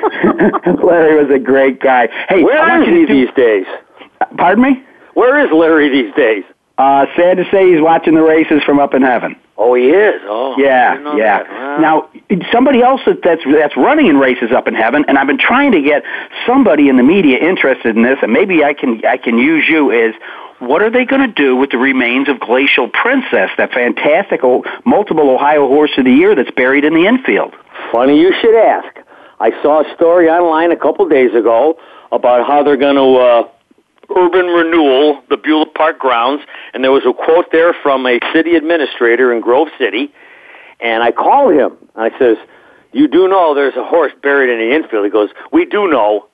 Larry 0.84 1.22
was 1.24 1.32
a 1.34 1.38
great 1.38 1.80
guy. 1.80 2.08
Hey, 2.28 2.42
Where 2.42 2.82
is 2.82 2.88
he 2.88 3.06
do- 3.06 3.26
these 3.26 3.34
days? 3.34 3.66
Pardon 4.36 4.62
me? 4.64 4.82
Where 5.14 5.44
is 5.44 5.50
Larry 5.52 5.88
these 5.90 6.14
days? 6.14 6.44
Uh, 6.78 7.04
sad 7.16 7.36
to 7.36 7.44
say, 7.50 7.70
he's 7.72 7.80
watching 7.82 8.14
the 8.14 8.22
races 8.22 8.62
from 8.64 8.78
up 8.78 8.94
in 8.94 9.02
heaven. 9.02 9.36
Oh, 9.58 9.74
he 9.74 9.90
is. 9.90 10.20
Oh, 10.24 10.54
Yeah, 10.58 11.14
yeah. 11.16 11.42
Wow. 11.42 11.78
Now, 11.78 12.08
somebody 12.50 12.80
else 12.82 13.02
that- 13.04 13.22
that's 13.22 13.42
that's 13.44 13.76
running 13.76 14.06
in 14.06 14.18
races 14.18 14.50
up 14.52 14.66
in 14.66 14.74
heaven, 14.74 15.04
and 15.06 15.18
I've 15.18 15.26
been 15.26 15.36
trying 15.38 15.72
to 15.72 15.82
get 15.82 16.02
somebody 16.46 16.88
in 16.88 16.96
the 16.96 17.02
media 17.02 17.36
interested 17.38 17.94
in 17.96 18.02
this, 18.02 18.18
and 18.22 18.32
maybe 18.32 18.64
I 18.64 18.72
can 18.72 19.04
I 19.06 19.18
can 19.18 19.36
use 19.36 19.68
you. 19.68 19.90
Is 19.90 20.14
what 20.60 20.82
are 20.82 20.90
they 20.90 21.04
going 21.04 21.26
to 21.26 21.34
do 21.34 21.56
with 21.56 21.70
the 21.70 21.78
remains 21.78 22.28
of 22.28 22.38
Glacial 22.38 22.88
Princess, 22.88 23.50
that 23.56 23.72
fantastic 23.72 24.40
multiple 24.84 25.30
Ohio 25.30 25.66
Horse 25.66 25.92
of 25.96 26.04
the 26.04 26.12
Year 26.12 26.34
that's 26.34 26.50
buried 26.50 26.84
in 26.84 26.94
the 26.94 27.06
infield? 27.06 27.54
Funny 27.92 28.20
you 28.20 28.32
should 28.40 28.54
ask. 28.54 28.98
I 29.40 29.50
saw 29.62 29.80
a 29.80 29.94
story 29.94 30.28
online 30.28 30.70
a 30.70 30.76
couple 30.76 31.08
days 31.08 31.34
ago 31.34 31.78
about 32.12 32.46
how 32.46 32.62
they're 32.62 32.76
going 32.76 32.96
to 32.96 33.16
uh, 33.16 33.48
urban 34.14 34.46
renewal 34.46 35.22
the 35.30 35.38
Beulah 35.38 35.66
Park 35.66 35.98
grounds, 35.98 36.42
and 36.74 36.84
there 36.84 36.92
was 36.92 37.04
a 37.06 37.14
quote 37.14 37.50
there 37.52 37.74
from 37.82 38.06
a 38.06 38.20
city 38.34 38.54
administrator 38.54 39.32
in 39.32 39.40
Grove 39.40 39.68
City, 39.78 40.12
and 40.80 41.02
I 41.02 41.10
called 41.10 41.54
him. 41.54 41.76
And 41.94 42.12
I 42.12 42.18
says, 42.18 42.36
"You 42.92 43.08
do 43.08 43.28
know 43.28 43.54
there's 43.54 43.76
a 43.76 43.84
horse 43.84 44.12
buried 44.22 44.50
in 44.50 44.58
the 44.58 44.74
infield?" 44.74 45.04
He 45.04 45.10
goes, 45.10 45.30
"We 45.52 45.64
do 45.64 45.88
know, 45.88 46.26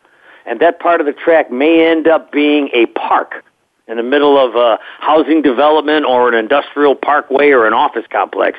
and 0.45 0.59
that 0.61 0.81
part 0.81 1.01
of 1.01 1.07
the 1.07 1.13
track 1.13 1.51
may 1.51 1.87
end 1.87 2.09
up 2.09 2.33
being 2.33 2.71
a 2.73 2.87
park." 2.87 3.45
In 3.89 3.99
the 3.99 4.03
middle 4.03 4.37
of 4.37 4.57
a 4.57 4.81
housing 4.99 5.43
development 5.43 6.07
or 6.07 6.29
an 6.29 6.35
industrial 6.35 6.97
parkway 6.97 7.51
or 7.51 7.69
an 7.69 7.73
office 7.73 8.05
complex. 8.11 8.59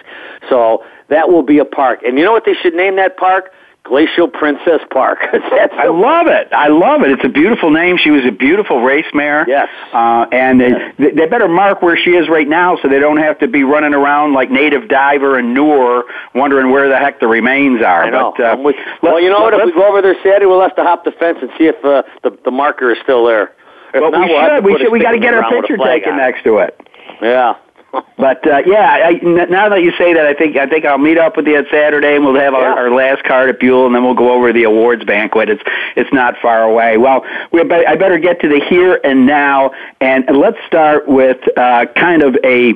So 0.50 0.86
that 1.10 1.30
will 1.30 1.44
be 1.44 1.60
a 1.60 1.66
park. 1.66 2.00
And 2.06 2.18
you 2.18 2.24
know 2.24 2.32
what 2.32 2.46
they 2.46 2.54
should 2.54 2.74
name 2.74 2.96
that 2.96 3.18
park? 3.18 3.52
Glacial 3.84 4.28
Princess 4.28 4.82
Park. 4.92 5.20
That's 5.32 5.74
I 5.74 5.88
love 5.88 6.28
it. 6.28 6.52
I 6.52 6.68
love 6.68 7.04
it. 7.04 7.12
It's 7.12 7.24
a 7.24 7.30
beautiful 7.30 7.72
name. 7.72 7.98
She 7.98 8.10
was 8.10 8.26
a 8.26 8.32
beautiful 8.32 8.82
race 8.82 9.06
mare. 9.14 9.46
Yes. 9.48 9.70
Uh, 9.94 10.26
and 10.32 10.60
they, 10.60 11.12
they 11.12 11.26
better 11.26 11.48
mark 11.48 11.82
where 11.82 11.98
she 11.98 12.12
is 12.12 12.28
right 12.28 12.48
now 12.48 12.78
so 12.82 12.90
they 12.90 13.00
don't 13.00 13.18
have 13.18 13.40
to 13.40 13.48
be 13.48 13.64
running 13.64 13.94
around 13.94 14.34
like 14.34 14.52
native 14.52 14.90
diver 14.90 15.40
and 15.40 15.54
Noor 15.54 16.04
wondering 16.36 16.72
where 16.72 16.90
the 16.90 16.98
heck 16.98 17.20
the 17.20 17.28
remains 17.28 17.82
are. 17.82 18.04
I 18.04 18.10
know. 18.10 18.34
But, 18.38 18.44
uh, 18.44 18.58
well, 19.02 19.22
you 19.22 19.30
know 19.30 19.40
what? 19.40 19.54
If 19.54 19.66
we 19.66 19.72
go 19.74 19.88
over 19.88 20.02
there 20.02 20.16
Saturday, 20.24 20.46
we'll 20.46 20.62
have 20.62 20.76
to 20.76 20.84
hop 20.84 21.06
the 21.06 21.12
fence 21.12 21.38
and 21.42 21.50
see 21.58 21.66
if 21.66 21.84
uh, 21.86 22.04
the 22.24 22.38
the 22.44 22.52
marker 22.52 22.92
is 22.92 22.98
still 23.04 23.26
there. 23.26 23.54
Well, 23.94 24.12
we 24.12 24.20
we'll 24.20 24.48
should. 24.48 24.64
We 24.64 24.78
should. 24.78 24.92
We 24.92 25.00
got 25.00 25.12
to 25.12 25.20
get 25.20 25.34
our 25.34 25.42
around 25.42 25.56
with 25.56 25.66
a 25.66 25.68
picture 25.68 25.84
taken 25.84 26.12
on 26.14 26.18
next 26.18 26.44
to 26.44 26.58
it. 26.58 26.80
Yeah. 27.22 27.56
but 28.18 28.46
uh, 28.46 28.62
yeah, 28.66 29.00
I, 29.06 29.12
now 29.24 29.70
that 29.70 29.82
you 29.82 29.92
say 29.98 30.14
that, 30.14 30.26
I 30.26 30.34
think 30.34 30.58
I 30.58 30.68
think 30.68 30.86
I'll 30.86 30.98
meet 30.98 31.18
up 31.18 31.38
with 31.38 31.48
you 31.48 31.58
on 31.58 31.66
Saturday, 31.72 32.16
and 32.16 32.26
we'll 32.26 32.40
have 32.40 32.54
our, 32.54 32.66
our 32.66 32.92
last 32.92 33.24
card 33.24 33.50
at 33.50 33.60
Beulah, 33.60 33.88
and 33.88 33.96
then 33.96 34.04
we'll 34.04 34.14
go 34.14 34.32
over 34.32 34.52
the 34.52 34.64
awards 34.64 35.04
banquet. 35.06 35.50
It's 35.50 35.64
it's 35.96 36.12
not 36.12 36.36
far 36.42 36.64
away. 36.64 36.98
Well, 36.98 37.26
we 37.52 37.62
I 37.62 37.96
better 37.96 38.18
get 38.18 38.42
to 38.42 38.50
the 38.50 38.60
here 38.70 39.00
and 39.04 39.26
now, 39.26 39.72
and 40.02 40.26
let's 40.36 40.58
start 40.68 41.08
with 41.08 41.38
uh, 41.58 41.86
kind 41.96 42.24
of 42.24 42.36
a 42.44 42.74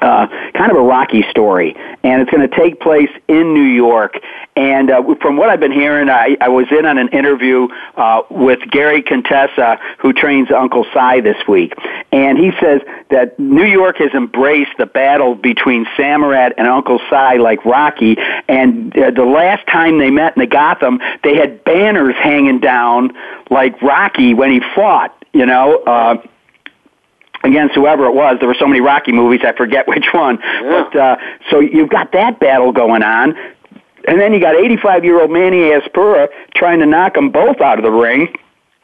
uh, 0.00 0.26
kind 0.54 0.70
of 0.70 0.76
a 0.76 0.82
rocky 0.82 1.22
story, 1.30 1.74
and 2.02 2.22
it's 2.22 2.30
going 2.30 2.48
to 2.48 2.56
take 2.56 2.80
place 2.80 3.10
in 3.28 3.54
New 3.54 3.62
York. 3.62 4.18
And 4.56 4.90
uh, 4.90 5.02
from 5.20 5.36
what 5.36 5.50
I've 5.50 5.60
been 5.60 5.72
hearing, 5.72 6.08
I, 6.08 6.36
I 6.40 6.48
was 6.48 6.66
in 6.70 6.86
on 6.86 6.98
an 6.98 7.08
interview 7.08 7.68
uh, 7.96 8.22
with 8.30 8.60
Gary 8.70 9.02
Contessa, 9.02 9.78
who 9.98 10.12
trains 10.12 10.50
Uncle 10.50 10.86
Sigh 10.94 11.20
this 11.20 11.36
week, 11.46 11.74
and 12.12 12.38
he 12.38 12.52
says 12.60 12.80
that 13.10 13.38
New 13.38 13.64
York 13.64 13.98
has 13.98 14.12
embraced 14.12 14.72
the 14.78 14.86
battle 14.86 15.34
between 15.34 15.84
Samraat 15.96 16.52
and 16.56 16.66
Uncle 16.66 17.00
Sigh 17.10 17.36
like 17.36 17.64
Rocky. 17.64 18.16
And 18.48 18.96
uh, 18.96 19.10
the 19.10 19.24
last 19.24 19.66
time 19.66 19.98
they 19.98 20.10
met 20.10 20.36
in 20.36 20.40
the 20.40 20.46
Gotham, 20.46 21.00
they 21.22 21.36
had 21.36 21.62
banners 21.64 22.14
hanging 22.16 22.60
down 22.60 23.16
like 23.50 23.80
Rocky 23.82 24.34
when 24.34 24.50
he 24.50 24.60
fought. 24.74 25.12
You 25.32 25.46
know. 25.46 25.82
Uh, 25.84 26.22
against 27.46 27.74
whoever 27.74 28.06
it 28.06 28.14
was. 28.14 28.36
There 28.38 28.48
were 28.48 28.56
so 28.58 28.66
many 28.66 28.80
Rocky 28.80 29.12
movies, 29.12 29.40
I 29.44 29.52
forget 29.52 29.86
which 29.92 30.06
one. 30.12 30.38
Yeah. 30.42 30.88
But 30.92 30.96
uh, 30.98 31.16
so 31.50 31.60
you've 31.60 31.90
got 31.90 32.12
that 32.12 32.40
battle 32.40 32.72
going 32.72 33.02
on, 33.02 33.36
and 34.06 34.20
then 34.20 34.32
you 34.32 34.40
got 34.40 34.54
85 34.54 35.04
year 35.04 35.20
old 35.20 35.30
Manny 35.30 35.70
Azpurua 35.70 36.28
trying 36.54 36.80
to 36.80 36.86
knock 36.86 37.14
them 37.14 37.30
both 37.30 37.60
out 37.60 37.78
of 37.78 37.84
the 37.84 37.90
ring. 37.90 38.34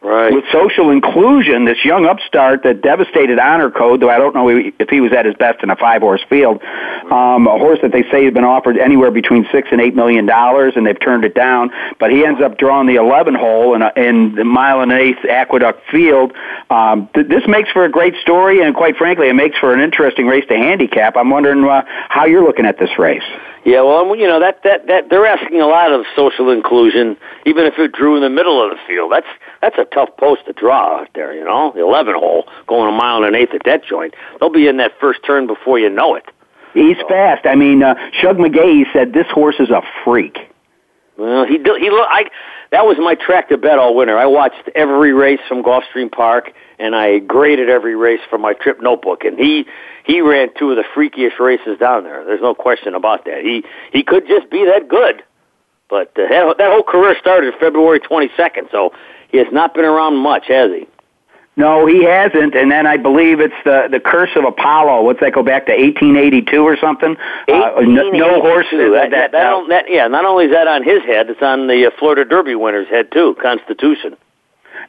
Right. 0.02 0.34
With 0.34 0.44
social 0.50 0.90
inclusion, 0.90 1.64
this 1.64 1.84
young 1.84 2.06
upstart 2.06 2.64
that 2.64 2.82
devastated 2.82 3.38
Honor 3.38 3.70
Code, 3.70 4.00
though 4.00 4.10
I 4.10 4.18
don't 4.18 4.34
know 4.34 4.48
if 4.48 4.88
he 4.90 5.00
was 5.00 5.12
at 5.12 5.26
his 5.26 5.36
best 5.36 5.62
in 5.62 5.70
a 5.70 5.76
five 5.76 6.02
horse 6.02 6.22
field, 6.28 6.60
um, 7.12 7.46
a 7.46 7.56
horse 7.56 7.78
that 7.82 7.92
they 7.92 8.02
say 8.10 8.24
has 8.24 8.34
been 8.34 8.44
offered 8.44 8.78
anywhere 8.78 9.12
between 9.12 9.46
six 9.52 9.68
and 9.70 9.80
eight 9.80 9.94
million 9.94 10.26
dollars, 10.26 10.72
and 10.74 10.84
they've 10.84 10.98
turned 10.98 11.24
it 11.24 11.36
down. 11.36 11.70
But 12.00 12.10
he 12.10 12.26
ends 12.26 12.42
up 12.42 12.58
drawing 12.58 12.88
the 12.88 12.96
11 12.96 13.36
hole 13.36 13.76
in, 13.76 13.82
a, 13.82 13.92
in 13.94 14.34
the 14.34 14.44
mile 14.44 14.80
and 14.80 14.90
an 14.90 14.98
eighth 14.98 15.24
Aqueduct 15.24 15.80
Field. 15.88 16.32
Um, 16.68 17.08
th- 17.14 17.28
this 17.28 17.46
makes 17.46 17.70
for 17.70 17.84
a 17.84 17.90
great 17.90 18.16
story, 18.16 18.60
and 18.60 18.74
quite 18.74 18.96
frankly, 18.96 19.28
it 19.28 19.34
makes 19.34 19.56
for 19.58 19.72
an 19.72 19.78
interesting 19.78 20.26
race 20.26 20.44
to 20.48 20.56
handicap. 20.56 21.16
I'm 21.16 21.30
wondering 21.30 21.62
uh, 21.62 21.84
how 22.08 22.24
you're 22.24 22.44
looking 22.44 22.66
at 22.66 22.76
this 22.76 22.98
race. 22.98 23.22
Yeah, 23.64 23.82
well, 23.82 24.16
you 24.16 24.26
know 24.26 24.40
that 24.40 24.62
that 24.64 24.88
that 24.88 25.08
they're 25.08 25.26
asking 25.26 25.60
a 25.60 25.66
lot 25.66 25.92
of 25.92 26.04
social 26.16 26.50
inclusion, 26.50 27.16
even 27.46 27.64
if 27.64 27.78
it 27.78 27.92
drew 27.92 28.16
in 28.16 28.22
the 28.22 28.30
middle 28.30 28.62
of 28.62 28.70
the 28.70 28.76
field. 28.88 29.12
That's 29.12 29.26
that's 29.60 29.78
a 29.78 29.84
tough 29.84 30.08
post 30.16 30.46
to 30.46 30.52
draw 30.52 31.00
out 31.00 31.08
there. 31.14 31.32
You 31.32 31.44
know, 31.44 31.70
the 31.72 31.80
11 31.80 32.14
hole 32.14 32.48
going 32.66 32.92
a 32.92 32.96
mile 32.96 33.18
and 33.18 33.26
an 33.26 33.34
eighth 33.36 33.54
at 33.54 33.62
that 33.64 33.84
joint. 33.84 34.14
They'll 34.40 34.50
be 34.50 34.66
in 34.66 34.78
that 34.78 34.92
first 35.00 35.20
turn 35.24 35.46
before 35.46 35.78
you 35.78 35.88
know 35.88 36.16
it. 36.16 36.24
He's 36.74 36.96
fast. 37.08 37.46
I 37.46 37.54
mean, 37.54 37.82
uh, 37.82 37.94
Shug 38.20 38.38
McGaughey 38.38 38.84
said 38.92 39.12
this 39.12 39.26
horse 39.30 39.56
is 39.60 39.70
a 39.70 39.82
freak. 40.04 40.38
Well, 41.16 41.44
he 41.44 41.58
do, 41.58 41.76
he 41.78 41.90
look. 41.90 42.08
I 42.10 42.24
that 42.72 42.86
was 42.86 42.96
my 42.98 43.14
track 43.14 43.50
to 43.50 43.58
bet 43.58 43.78
all 43.78 43.94
winter. 43.94 44.18
I 44.18 44.26
watched 44.26 44.70
every 44.74 45.12
race 45.12 45.40
from 45.46 45.62
Gulfstream 45.62 46.10
Park, 46.10 46.52
and 46.82 46.94
I 46.94 47.18
graded 47.20 47.70
every 47.70 47.94
race 47.96 48.20
from 48.28 48.40
my 48.42 48.52
trip 48.54 48.80
notebook. 48.82 49.24
And 49.24 49.38
he 49.38 49.66
he 50.04 50.20
ran 50.20 50.48
two 50.58 50.70
of 50.70 50.76
the 50.76 50.84
freakiest 50.94 51.38
races 51.38 51.78
down 51.78 52.04
there. 52.04 52.24
There's 52.24 52.40
no 52.42 52.54
question 52.54 52.94
about 52.94 53.24
that. 53.26 53.42
He 53.42 53.64
he 53.92 54.02
could 54.02 54.26
just 54.26 54.50
be 54.50 54.64
that 54.66 54.88
good. 54.88 55.22
But 55.88 56.08
uh, 56.18 56.26
that, 56.28 56.58
that 56.58 56.70
whole 56.70 56.82
career 56.82 57.14
started 57.20 57.52
February 57.60 58.00
22nd, 58.00 58.70
so 58.70 58.92
he 59.30 59.36
has 59.38 59.46
not 59.52 59.74
been 59.74 59.84
around 59.84 60.16
much, 60.16 60.46
has 60.48 60.70
he? 60.72 60.88
No, 61.54 61.84
he 61.86 62.02
hasn't. 62.04 62.54
And 62.54 62.70
then 62.70 62.86
I 62.86 62.96
believe 62.96 63.38
it's 63.40 63.52
the 63.64 63.86
the 63.90 64.00
curse 64.00 64.30
of 64.36 64.44
Apollo. 64.44 65.02
What's 65.02 65.20
that 65.20 65.34
go 65.34 65.42
back 65.42 65.66
to 65.66 65.72
1882 65.72 66.62
or 66.64 66.78
something? 66.78 67.14
Uh, 67.46 67.80
no, 67.82 68.08
no 68.10 68.40
horse. 68.40 68.66
That, 68.72 69.08
that, 69.10 69.32
that, 69.32 69.42
don't- 69.50 69.68
that- 69.68 69.84
yeah, 69.90 70.08
not 70.08 70.24
only 70.24 70.46
is 70.46 70.52
that 70.52 70.66
on 70.66 70.82
his 70.82 71.02
head, 71.04 71.28
it's 71.28 71.42
on 71.42 71.66
the 71.66 71.86
uh, 71.86 71.90
Florida 71.98 72.24
Derby 72.24 72.54
winner's 72.54 72.88
head 72.88 73.12
too. 73.12 73.36
Constitution. 73.42 74.16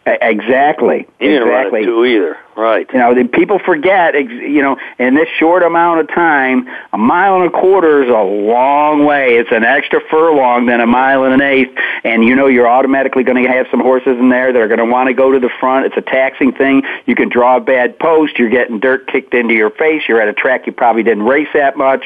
Exactly. 0.05 1.07
He 1.19 1.27
didn't 1.27 1.47
exactly. 1.47 1.79
run 1.79 1.87
two 1.87 2.05
either. 2.05 2.37
Right. 2.55 2.87
You 2.93 2.99
know, 2.99 3.13
the 3.15 3.25
people 3.25 3.59
forget. 3.59 4.13
You 4.13 4.61
know, 4.61 4.77
in 4.99 5.15
this 5.15 5.27
short 5.39 5.63
amount 5.63 6.01
of 6.01 6.07
time, 6.09 6.67
a 6.91 6.97
mile 6.97 7.41
and 7.41 7.45
a 7.45 7.49
quarter 7.49 8.03
is 8.03 8.09
a 8.09 8.23
long 8.23 9.05
way. 9.05 9.37
It's 9.37 9.51
an 9.51 9.63
extra 9.63 9.99
furlong 10.09 10.67
than 10.67 10.79
a 10.79 10.87
mile 10.87 11.23
and 11.23 11.33
an 11.33 11.41
eighth, 11.41 11.77
and 12.03 12.23
you 12.23 12.35
know 12.35 12.47
you're 12.47 12.67
automatically 12.67 13.23
going 13.23 13.43
to 13.43 13.49
have 13.49 13.67
some 13.71 13.79
horses 13.79 14.17
in 14.19 14.29
there 14.29 14.53
that 14.53 14.61
are 14.61 14.67
going 14.67 14.79
to 14.79 14.85
want 14.85 15.07
to 15.07 15.13
go 15.13 15.31
to 15.31 15.39
the 15.39 15.49
front. 15.59 15.85
It's 15.85 15.97
a 15.97 16.01
taxing 16.01 16.51
thing. 16.53 16.83
You 17.05 17.15
can 17.15 17.29
draw 17.29 17.57
a 17.57 17.61
bad 17.61 17.97
post. 17.99 18.37
You're 18.37 18.49
getting 18.49 18.79
dirt 18.79 19.07
kicked 19.07 19.33
into 19.33 19.53
your 19.53 19.69
face. 19.71 20.03
You're 20.07 20.21
at 20.21 20.27
a 20.27 20.33
track 20.33 20.67
you 20.67 20.73
probably 20.73 21.03
didn't 21.03 21.23
race 21.23 21.47
that 21.53 21.77
much. 21.77 22.03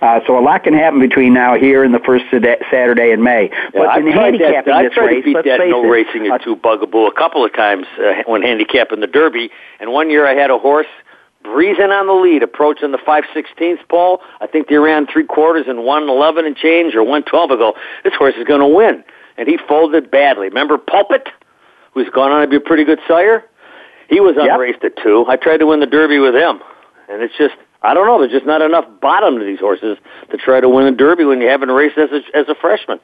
Uh, 0.00 0.20
so 0.26 0.38
a 0.38 0.42
lot 0.42 0.64
can 0.64 0.74
happen 0.74 1.00
between 1.00 1.32
now 1.32 1.56
here 1.56 1.84
and 1.84 1.94
the 1.94 2.00
first 2.00 2.24
Saturday 2.30 3.10
in 3.12 3.22
May. 3.22 3.50
Yeah, 3.50 3.70
but 3.72 3.88
I've 3.88 4.06
in 4.06 4.12
tried 4.12 4.34
that. 4.34 4.40
handicapping 4.40 4.72
I've 4.72 4.92
tried 4.92 5.06
race, 5.06 5.24
to 5.24 5.34
beat 5.34 5.44
that 5.44 5.60
no 5.68 5.84
it, 5.84 5.88
racing 5.88 6.30
or 6.30 6.38
two 6.38 6.56
bugaboo 6.56 7.06
a 7.06 7.14
couple 7.14 7.44
of 7.44 7.52
times 7.54 7.86
uh, 7.98 8.22
when 8.26 8.42
handicapping 8.42 9.00
the 9.00 9.06
Derby. 9.06 9.50
And 9.78 9.85
one 9.92 10.10
year 10.10 10.26
I 10.26 10.34
had 10.34 10.50
a 10.50 10.58
horse 10.58 10.86
breezing 11.42 11.90
on 11.90 12.06
the 12.06 12.12
lead, 12.12 12.42
approaching 12.42 12.92
the 12.92 12.98
five 13.04 13.24
sixteenths 13.32 13.82
pole. 13.88 14.20
I 14.40 14.46
think 14.46 14.68
they 14.68 14.76
ran 14.76 15.06
three 15.06 15.24
quarters 15.24 15.66
and 15.68 15.84
one 15.84 16.08
eleven 16.08 16.44
and 16.44 16.56
change 16.56 16.94
or 16.94 17.04
one 17.04 17.22
twelve 17.22 17.50
ago. 17.50 17.74
This 18.04 18.14
horse 18.14 18.34
is 18.36 18.44
going 18.44 18.60
to 18.60 18.66
win, 18.66 19.04
and 19.36 19.48
he 19.48 19.58
folded 19.68 20.10
badly. 20.10 20.48
Remember 20.48 20.78
Pulpit, 20.78 21.28
who's 21.92 22.08
gone 22.10 22.32
on 22.32 22.40
to 22.42 22.48
be 22.48 22.56
a 22.56 22.60
pretty 22.60 22.84
good 22.84 23.00
sire? 23.06 23.44
He 24.08 24.20
was 24.20 24.36
unraced 24.38 24.84
at 24.84 24.92
two. 25.02 25.24
I 25.28 25.36
tried 25.36 25.58
to 25.58 25.66
win 25.66 25.80
the 25.80 25.86
Derby 25.86 26.18
with 26.18 26.34
him, 26.34 26.60
and 27.08 27.22
it's 27.22 27.34
just. 27.38 27.54
I 27.82 27.94
don't 27.94 28.06
know. 28.06 28.18
There's 28.18 28.32
just 28.32 28.46
not 28.46 28.62
enough 28.62 28.86
bottom 29.00 29.38
to 29.38 29.44
these 29.44 29.60
horses 29.60 29.98
to 30.30 30.36
try 30.38 30.60
to 30.60 30.68
win 30.68 30.86
the 30.86 30.96
Derby 30.96 31.24
when 31.24 31.40
you 31.40 31.46
haven't 31.46 31.68
raced 31.68 31.96
as 31.98 32.08
a, 32.10 32.36
as 32.36 32.48
a 32.48 32.54
freshman. 32.60 32.98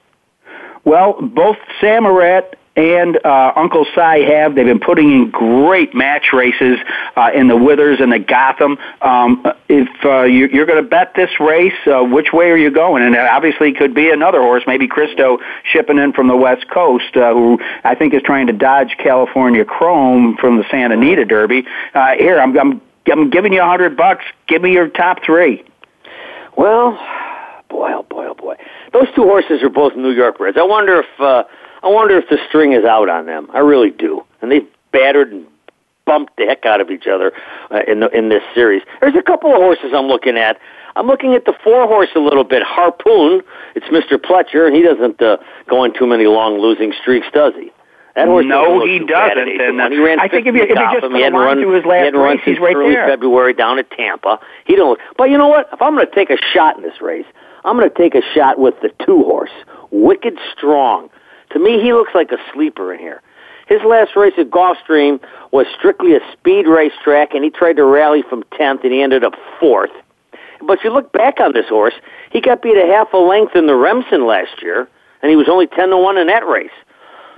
Well, 0.85 1.21
both 1.21 1.57
Samraat 1.81 2.55
and 2.77 3.19
uh, 3.25 3.53
Uncle 3.55 3.85
Sigh 3.95 4.21
have. 4.21 4.55
They've 4.55 4.65
been 4.65 4.81
putting 4.81 5.13
in 5.13 5.31
great 5.31 5.95
match 5.95 6.33
races 6.33 6.79
uh, 7.17 7.31
in 7.35 7.49
the 7.49 7.57
Withers 7.57 8.01
and 8.01 8.13
the 8.13 8.19
Gotham. 8.19 8.79
Um, 9.03 9.47
if 9.69 9.89
uh, 10.05 10.23
you, 10.23 10.49
you're 10.49 10.67
going 10.67 10.83
to 10.83 10.89
bet 10.89 11.13
this 11.15 11.31
race, 11.39 11.75
uh, 11.87 12.03
which 12.03 12.33
way 12.33 12.51
are 12.51 12.57
you 12.57 12.71
going? 12.71 13.03
And 13.03 13.15
it 13.15 13.21
obviously 13.21 13.73
could 13.73 13.95
be 13.95 14.11
another 14.11 14.41
horse, 14.41 14.63
maybe 14.67 14.89
Christo 14.89 15.39
shipping 15.65 15.99
in 15.99 16.13
from 16.13 16.29
the 16.29 16.37
West 16.37 16.69
Coast, 16.71 17.17
uh, 17.17 17.35
who 17.35 17.61
I 17.85 17.95
think 17.95 18.15
is 18.15 18.23
trying 18.23 18.47
to 18.47 18.55
dodge 18.55 18.97
California 18.99 19.65
Chrome 19.65 20.37
from 20.39 20.57
the 20.57 20.65
Santa 20.71 20.95
Anita 20.95 21.25
Derby. 21.25 21.65
Uh, 21.95 22.13
here, 22.19 22.41
I'm, 22.41 22.59
I'm, 22.59 22.81
I'm 23.11 23.31
giving 23.31 23.53
you 23.53 23.61
a 23.61 23.67
hundred 23.67 23.97
bucks. 23.97 24.25
Give 24.49 24.63
me 24.63 24.73
your 24.73 24.89
top 24.89 25.23
three. 25.25 25.65
Well, 26.57 26.93
boy, 27.69 27.91
oh 27.95 28.07
boy, 28.09 28.27
oh 28.29 28.35
boy. 28.35 28.57
Those 28.93 29.09
two 29.15 29.23
horses 29.23 29.63
are 29.63 29.71
both 29.71 29.95
New 29.97 30.11
York 30.11 30.39
Reds. 30.39 30.57
I 30.59 30.65
wonder 30.65 31.01
if 31.01 31.21
uh, 31.21 31.45
I 31.83 31.89
wonder 31.89 32.17
if 32.19 32.29
the 32.29 32.39
string 32.49 32.73
is 32.73 32.85
out 32.85 33.09
on 33.09 33.27
them. 33.27 33.49
I 33.53 33.59
really 33.59 33.91
do. 33.91 34.25
And 34.41 34.51
they've 34.51 34.67
battered 34.93 35.33
and 35.33 35.47
bumped 36.05 36.37
the 36.37 36.47
heck 36.47 36.65
out 36.67 36.81
of 36.81 36.91
each 36.91 37.07
other 37.07 37.33
uh, 37.71 37.81
in 37.87 38.01
the, 38.01 38.09
in 38.17 38.29
this 38.29 38.43
series. 38.55 38.83
There's 39.01 39.15
a 39.17 39.23
couple 39.23 39.51
of 39.51 39.57
horses 39.57 39.93
I'm 39.95 40.07
looking 40.07 40.37
at. 40.37 40.59
I'm 40.95 41.07
looking 41.07 41.35
at 41.35 41.45
the 41.47 41.55
four 41.65 41.87
horse 41.87 42.11
a 42.15 42.21
little 42.21 42.45
bit. 42.45 42.63
Harpoon. 42.63 43.43
It's 43.75 43.87
Mr. 43.87 44.19
Pletcher, 44.19 44.67
and 44.67 44.77
he 44.77 44.83
doesn't 44.83 45.23
uh, 45.23 45.39
go 45.69 45.85
on 45.85 45.95
too 45.95 46.07
many 46.07 46.27
long 46.27 46.59
losing 46.61 46.93
streaks, 47.01 47.27
does 47.33 47.55
he? 47.55 47.73
That 48.15 48.29
horse 48.29 48.45
No, 48.47 48.85
he 48.85 48.99
too 48.99 49.07
bad 49.07 49.39
at 49.39 49.45
doesn't, 49.47 49.81
and, 49.81 49.93
he 49.93 49.99
ran 49.99 50.21
I 50.21 50.29
think 50.29 50.47
if 50.47 50.55
you- 50.55 50.63
if 50.65 50.69
you 50.69 50.75
just 50.75 51.01
put 51.01 51.13
he 51.17 51.23
hadn't 51.23 51.39
run, 51.39 51.57
to 51.57 51.71
his 51.71 51.85
last 51.87 52.13
he 52.13 52.19
race, 52.21 52.41
he's 52.45 52.59
right 52.59 52.77
early 52.77 52.93
there. 52.95 53.07
February 53.09 53.55
down 53.55 53.79
at 53.79 53.91
Tampa. 53.91 54.39
He 54.67 54.77
don't 54.77 54.91
look. 54.91 54.99
But 55.17 55.31
you 55.31 55.39
know 55.39 55.49
what? 55.49 55.71
If 55.73 55.81
I'm 55.81 55.95
going 55.95 56.07
to 56.07 56.15
take 56.15 56.29
a 56.29 56.37
shot 56.53 56.77
in 56.77 56.83
this 56.83 57.01
race, 57.01 57.25
I'm 57.65 57.79
going 57.79 57.89
to 57.89 57.97
take 57.97 58.15
a 58.15 58.21
shot 58.35 58.59
with 58.59 58.75
the 58.83 58.91
two 59.07 59.23
horse, 59.25 59.51
Wicked 59.91 60.39
Strong. 60.55 61.09
To 61.53 61.59
me, 61.59 61.81
he 61.83 61.93
looks 61.93 62.15
like 62.15 62.31
a 62.33 62.39
sleeper 62.53 62.93
in 62.93 62.99
here. 63.01 63.21
His 63.67 63.81
last 63.87 64.17
race 64.17 64.35
at 64.39 64.51
Gulfstream 64.51 65.21
was 65.51 65.67
strictly 65.79 66.15
a 66.15 66.21
speed 66.33 66.67
racetrack, 66.67 67.35
and 67.35 67.45
he 67.45 67.51
tried 67.51 67.77
to 67.77 67.85
rally 67.85 68.23
from 68.29 68.43
10th, 68.59 68.83
and 68.85 68.93
he 68.93 69.03
ended 69.03 69.25
up 69.25 69.35
fourth. 69.61 69.91
But 70.63 70.79
if 70.79 70.85
you 70.85 70.91
look 70.91 71.13
back 71.13 71.41
on 71.41 71.53
this 71.53 71.69
horse, 71.69 71.95
he 72.31 72.41
got 72.41 72.63
beat 72.63 72.77
a 72.77 72.87
half 72.87 73.13
a 73.13 73.17
length 73.19 73.55
in 73.57 73.67
the 73.67 73.75
Remsen 73.75 74.27
last 74.27 74.63
year, 74.63 74.89
and 75.23 75.31
he 75.31 75.37
was 75.37 75.49
only 75.49 75.67
10 75.67 75.91
to 75.91 75.97
1 75.97 76.19
in 76.19 76.27
that 76.29 76.47
race. 76.47 76.71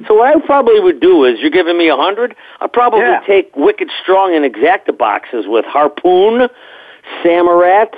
So 0.09 0.15
what 0.15 0.35
I 0.37 0.41
probably 0.45 0.81
would 0.81 1.01
do 1.01 1.25
is, 1.25 1.39
you're 1.41 1.51
giving 1.51 1.79
me 1.79 1.89
a 1.89 1.97
100, 1.97 2.35
I'd 2.61 2.73
probably 2.73 3.01
Yeah. 3.01 3.21
take 3.27 3.55
Wicked 3.57 3.91
Strong 4.03 4.35
and 4.35 4.45
exacta 4.45 4.97
boxes 4.97 5.47
with 5.47 5.65
Harpoon, 5.67 6.49
Samraat, 7.23 7.95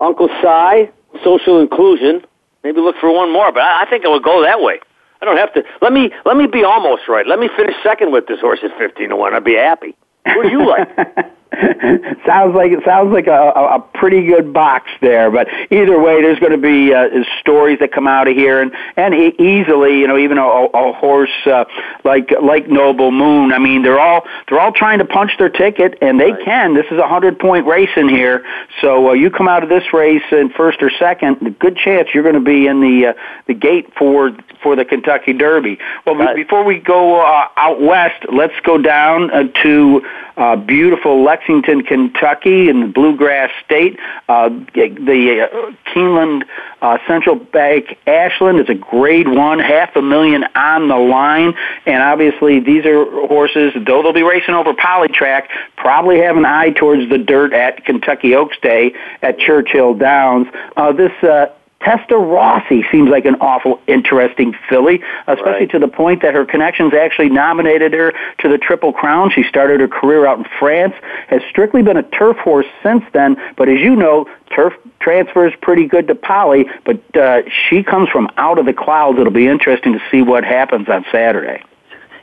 Uncle 0.00 0.28
Sigh, 0.40 0.90
Social 1.24 1.60
Inclusion. 1.60 2.24
Maybe 2.62 2.80
look 2.80 2.96
for 3.00 3.10
one 3.10 3.32
more, 3.32 3.50
but 3.52 3.62
I, 3.62 3.82
I 3.82 3.90
think 3.90 4.04
I 4.04 4.08
would 4.08 4.22
go 4.22 4.42
that 4.42 4.60
way. 4.60 4.80
I 5.20 5.24
don't 5.24 5.36
have 5.36 5.52
to. 5.54 5.64
Let 5.82 5.92
me 5.92 6.10
let 6.24 6.36
me 6.36 6.46
be 6.46 6.64
almost 6.64 7.08
right. 7.08 7.26
Let 7.26 7.38
me 7.38 7.48
finish 7.56 7.74
second 7.82 8.12
with 8.12 8.26
this 8.26 8.40
horse 8.40 8.60
at 8.62 8.76
fifteen 8.78 9.10
to 9.10 9.16
one. 9.16 9.34
I'd 9.34 9.44
be 9.44 9.54
happy. 9.54 9.96
What 10.24 10.44
do 10.44 10.50
you 10.50 10.66
like? 10.66 10.88
sounds 12.26 12.54
like 12.54 12.72
it 12.72 12.84
sounds 12.84 13.10
like 13.10 13.26
a, 13.26 13.32
a, 13.32 13.80
pretty 13.94 14.26
good 14.26 14.52
box 14.52 14.90
there. 15.00 15.30
But 15.30 15.48
either 15.70 15.98
way, 15.98 16.20
there's 16.20 16.38
going 16.38 16.52
to 16.52 16.58
be 16.58 16.92
uh, 16.92 17.08
stories 17.40 17.78
that 17.78 17.90
come 17.90 18.06
out 18.06 18.28
of 18.28 18.36
here, 18.36 18.60
and 18.60 18.70
and 18.96 19.14
e- 19.14 19.34
easily, 19.38 20.00
you 20.00 20.06
know, 20.06 20.18
even 20.18 20.36
a, 20.36 20.44
a 20.44 20.92
horse 20.92 21.30
uh, 21.46 21.64
like 22.04 22.30
like 22.42 22.68
Noble 22.68 23.10
Moon. 23.10 23.52
I 23.52 23.58
mean, 23.58 23.82
they're 23.82 23.98
all 23.98 24.26
they're 24.48 24.60
all 24.60 24.72
trying 24.72 24.98
to 24.98 25.06
punch 25.06 25.32
their 25.38 25.48
ticket, 25.48 25.96
and 26.02 26.20
they 26.20 26.32
right. 26.32 26.44
can. 26.44 26.74
This 26.74 26.86
is 26.90 26.98
a 26.98 27.08
hundred 27.08 27.38
point 27.38 27.66
race 27.66 27.96
in 27.96 28.10
here, 28.10 28.44
so 28.82 29.10
uh, 29.10 29.12
you 29.14 29.30
come 29.30 29.48
out 29.48 29.62
of 29.62 29.70
this 29.70 29.84
race 29.94 30.22
in 30.30 30.50
first 30.50 30.82
or 30.82 30.90
second, 30.98 31.58
good 31.58 31.78
chance 31.78 32.08
you're 32.12 32.24
going 32.24 32.34
to 32.34 32.40
be 32.40 32.66
in 32.66 32.80
the 32.82 33.06
uh, 33.06 33.12
the 33.46 33.54
gate 33.54 33.90
for 33.96 34.32
for 34.62 34.76
the 34.76 34.84
Kentucky 34.84 35.32
Derby. 35.32 35.78
Well, 36.04 36.16
right. 36.16 36.36
before 36.36 36.64
we 36.64 36.78
go 36.78 37.20
uh, 37.20 37.48
out 37.56 37.80
west, 37.80 38.26
let's 38.30 38.58
go 38.64 38.76
down 38.76 39.30
uh, 39.30 39.44
to 39.62 40.02
uh, 40.36 40.56
beautiful 40.56 41.22
Lexington, 41.38 41.82
Kentucky, 41.82 42.68
in 42.68 42.80
the 42.80 42.86
Bluegrass 42.86 43.50
State. 43.64 43.98
Uh, 44.28 44.48
the 44.74 45.48
uh, 45.50 45.72
Keeneland 45.90 46.44
uh, 46.82 46.98
Central 47.06 47.36
Bank 47.36 47.98
Ashland 48.06 48.60
is 48.60 48.68
a 48.68 48.74
Grade 48.74 49.28
One, 49.28 49.58
half 49.58 49.94
a 49.96 50.02
million 50.02 50.44
on 50.54 50.88
the 50.88 50.96
line, 50.96 51.54
and 51.86 52.02
obviously 52.02 52.60
these 52.60 52.84
are 52.86 53.04
horses. 53.26 53.72
Though 53.74 54.02
they'll 54.02 54.12
be 54.12 54.22
racing 54.22 54.54
over 54.54 54.72
Polytrack, 54.72 55.48
probably 55.76 56.18
have 56.20 56.36
an 56.36 56.44
eye 56.44 56.70
towards 56.70 57.08
the 57.08 57.18
dirt 57.18 57.52
at 57.52 57.84
Kentucky 57.84 58.34
Oaks 58.34 58.56
Day 58.60 58.94
at 59.22 59.38
Churchill 59.38 59.94
Downs. 59.94 60.48
Uh, 60.76 60.92
this 60.92 61.12
uh, 61.22 61.46
Testa 61.80 62.16
Rossi 62.16 62.84
seems 62.90 63.08
like 63.08 63.24
an 63.24 63.36
awful 63.36 63.80
interesting 63.86 64.52
filly, 64.68 65.00
especially 65.28 65.52
right. 65.52 65.70
to 65.70 65.78
the 65.78 65.86
point 65.86 66.22
that 66.22 66.34
her 66.34 66.44
connections 66.44 66.92
actually 66.92 67.28
nominated 67.28 67.92
her 67.92 68.12
to 68.38 68.48
the 68.48 68.58
Triple 68.58 68.92
Crown. 68.92 69.30
She 69.30 69.44
started 69.44 69.78
her 69.80 69.86
career 69.86 70.26
out 70.26 70.38
in 70.38 70.44
France, 70.58 70.94
has 71.28 71.40
strictly 71.48 71.82
been 71.82 71.96
a 71.96 72.02
turf 72.02 72.36
horse 72.38 72.66
since 72.82 73.04
then, 73.12 73.36
but 73.56 73.68
as 73.68 73.78
you 73.78 73.94
know, 73.94 74.26
turf 74.54 74.74
transfers 75.00 75.52
pretty 75.62 75.86
good 75.86 76.08
to 76.08 76.16
poly, 76.16 76.66
but 76.84 77.16
uh, 77.16 77.42
she 77.68 77.84
comes 77.84 78.08
from 78.08 78.28
out 78.36 78.58
of 78.58 78.66
the 78.66 78.72
clouds. 78.72 79.18
It'll 79.20 79.32
be 79.32 79.46
interesting 79.46 79.92
to 79.92 80.02
see 80.10 80.20
what 80.20 80.44
happens 80.44 80.88
on 80.88 81.04
Saturday. 81.12 81.62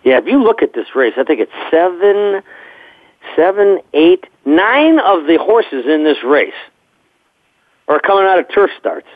Yeah, 0.04 0.18
if 0.18 0.28
you 0.28 0.44
look 0.44 0.62
at 0.62 0.74
this 0.74 0.96
race, 0.96 1.14
I 1.18 1.24
think 1.24 1.40
it's 1.40 1.52
seven, 1.72 2.44
seven, 3.38 3.80
eight, 3.94 4.26
nine 4.46 5.00
of 5.00 5.28
the 5.28 5.38
horses 5.40 5.86
in 5.88 6.04
this 6.04 6.22
race 6.24 6.54
are 7.88 8.02
coming 8.02 8.26
out 8.26 8.38
of 8.38 8.48
turf 8.54 8.70
starts 8.78 9.08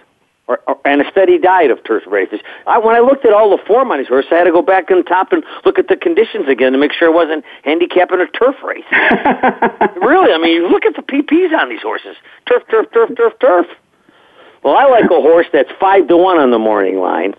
or, 0.49 0.59
or, 0.67 0.79
and 0.83 1.01
a 1.01 1.09
steady 1.11 1.37
diet 1.37 1.69
of 1.69 1.81
turf 1.83 2.03
races. 2.07 2.39
I, 2.65 2.79
when 2.79 2.95
I 2.95 2.99
looked 2.99 3.23
at 3.23 3.31
all 3.31 3.55
the 3.55 3.63
form 3.65 3.91
on 3.91 3.99
these 3.99 4.07
horses, 4.07 4.31
I 4.33 4.37
had 4.37 4.43
to 4.45 4.51
go 4.51 4.63
back 4.63 4.89
on 4.89 5.05
top 5.05 5.31
and 5.31 5.43
look 5.63 5.77
at 5.77 5.87
the 5.87 5.95
conditions 5.95 6.49
again 6.49 6.71
to 6.73 6.77
make 6.77 6.91
sure 6.91 7.07
it 7.07 7.13
wasn't 7.13 7.45
handicapping 7.63 8.19
a 8.19 8.25
turf 8.27 8.55
race. 8.63 8.83
really, 10.01 10.33
I 10.33 10.39
mean, 10.41 10.67
look 10.67 10.85
at 10.85 10.95
the 10.95 11.03
PPs 11.03 11.57
on 11.57 11.69
these 11.69 11.83
horses: 11.83 12.17
turf, 12.47 12.63
turf, 12.69 12.87
turf, 12.91 13.11
turf, 13.15 13.33
turf. 13.39 13.67
Well, 14.63 14.75
I 14.75 14.87
like 14.87 15.05
a 15.05 15.21
horse 15.21 15.47
that's 15.53 15.69
five 15.79 16.07
to 16.09 16.17
one 16.17 16.37
on 16.37 16.49
the 16.49 16.59
morning 16.59 16.97
line, 16.97 17.35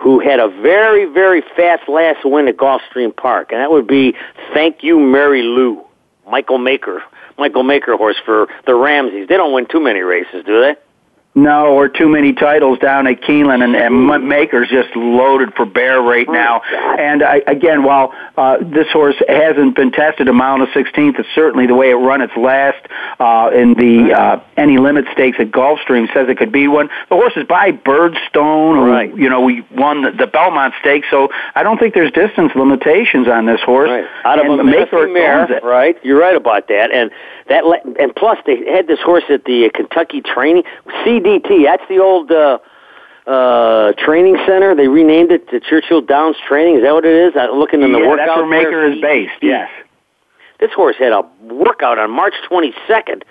who 0.00 0.18
had 0.18 0.40
a 0.40 0.48
very, 0.48 1.06
very 1.06 1.42
fast 1.56 1.88
last 1.88 2.24
win 2.24 2.48
at 2.48 2.56
Gulfstream 2.56 3.16
Park, 3.16 3.52
and 3.52 3.60
that 3.60 3.70
would 3.70 3.86
be 3.86 4.14
Thank 4.52 4.82
You, 4.82 4.98
Mary 4.98 5.42
Lou, 5.42 5.82
Michael 6.28 6.58
Maker. 6.58 7.02
Michael 7.38 7.62
Maker 7.62 7.96
horse 7.96 8.16
for 8.22 8.48
the 8.66 8.74
Ramseys. 8.74 9.28
They 9.28 9.36
don't 9.36 9.54
win 9.54 9.66
too 9.66 9.80
many 9.80 10.00
races, 10.00 10.44
do 10.44 10.60
they? 10.60 10.74
No, 11.32 11.72
or 11.72 11.88
too 11.88 12.08
many 12.08 12.32
titles 12.32 12.80
down 12.80 13.06
at 13.06 13.20
Keeneland, 13.20 13.62
and, 13.62 13.76
and 13.76 14.28
Maker's 14.28 14.68
just 14.68 14.94
loaded 14.96 15.54
for 15.54 15.64
bear 15.64 16.00
right 16.02 16.26
oh, 16.28 16.32
now. 16.32 16.60
And 16.98 17.22
I, 17.22 17.40
again, 17.46 17.84
while 17.84 18.12
uh, 18.36 18.56
this 18.58 18.88
horse 18.92 19.14
hasn't 19.28 19.76
been 19.76 19.92
tested 19.92 20.26
a 20.26 20.32
mile 20.32 20.54
and 20.54 20.68
a 20.68 20.72
sixteenth, 20.72 21.20
it's 21.20 21.28
certainly 21.32 21.68
the 21.68 21.76
way 21.76 21.90
it 21.90 21.94
run 21.94 22.20
its 22.20 22.36
last 22.36 22.84
uh, 23.20 23.48
in 23.54 23.74
the 23.74 24.12
uh, 24.12 24.42
any 24.56 24.78
limit 24.78 25.04
stakes 25.12 25.36
at 25.38 25.52
Gulfstream 25.52 26.12
says 26.12 26.28
it 26.28 26.36
could 26.36 26.50
be 26.50 26.66
one. 26.66 26.88
The 27.08 27.14
horse 27.14 27.34
is 27.36 27.46
by 27.46 27.70
Birdstone, 27.70 28.74
who 28.74 28.90
right. 28.90 29.16
you 29.16 29.30
know 29.30 29.40
we 29.42 29.64
won 29.70 30.02
the, 30.02 30.10
the 30.10 30.26
Belmont 30.26 30.74
Stakes, 30.80 31.06
so 31.12 31.28
I 31.54 31.62
don't 31.62 31.78
think 31.78 31.94
there's 31.94 32.10
distance 32.10 32.50
limitations 32.56 33.28
on 33.28 33.46
this 33.46 33.60
horse. 33.60 33.88
Right. 33.88 34.04
Out 34.24 34.40
of 34.40 34.50
and 34.50 34.60
a 34.60 34.64
Maker 34.64 35.06
mare, 35.06 35.60
right? 35.62 35.96
You're 36.02 36.18
right 36.18 36.34
about 36.34 36.66
that, 36.68 36.90
and 36.90 37.12
that 37.48 37.62
and 38.00 38.14
plus 38.16 38.38
they 38.46 38.64
had 38.66 38.88
this 38.88 38.98
horse 39.00 39.24
at 39.30 39.44
the 39.44 39.70
Kentucky 39.72 40.22
training. 40.22 40.64
CDT, 41.20 41.64
that's 41.64 41.82
the 41.88 41.98
old 41.98 42.30
uh, 42.30 42.58
uh, 43.26 43.92
training 43.92 44.36
center. 44.46 44.74
They 44.74 44.88
renamed 44.88 45.32
it 45.32 45.48
to 45.50 45.60
Churchill 45.60 46.00
Downs 46.00 46.36
Training. 46.46 46.76
Is 46.76 46.82
that 46.82 46.92
what 46.92 47.04
it 47.04 47.14
is? 47.14 47.34
I'm 47.36 47.58
looking 47.58 47.82
in 47.82 47.92
the 47.92 47.98
yeah, 47.98 48.08
workout. 48.08 48.26
that's 48.26 48.36
where 48.36 48.46
Maker 48.46 48.84
is 48.90 49.00
based. 49.00 49.42
Yes. 49.42 49.70
This 50.58 50.70
horse 50.72 50.96
had 50.98 51.12
a 51.12 51.22
workout 51.42 51.98
on 51.98 52.10
March 52.10 52.34
22nd, 52.50 53.22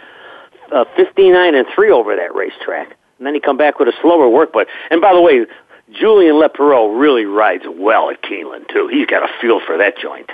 uh, 0.72 0.86
59 0.96 1.56
and 1.56 1.68
three 1.76 1.92
over 1.92 2.16
that 2.16 2.34
racetrack, 2.34 2.96
and 3.18 3.28
then 3.28 3.34
he 3.36 3.40
come 3.40 3.58
back 3.58 3.78
with 3.78 3.88
a 3.88 3.94
slower 4.02 4.28
work. 4.28 4.52
But 4.52 4.68
and 4.90 5.00
by 5.00 5.14
the 5.14 5.22
way, 5.22 5.46
Julien 5.92 6.36
Leparoux 6.36 7.00
really 7.00 7.26
rides 7.26 7.66
well 7.68 8.10
at 8.10 8.24
Keeneland 8.24 8.68
too. 8.70 8.88
He's 8.88 9.06
got 9.06 9.24
a 9.24 9.32
feel 9.42 9.60
for 9.60 9.78
that 9.78 9.98
joint. 9.98 10.32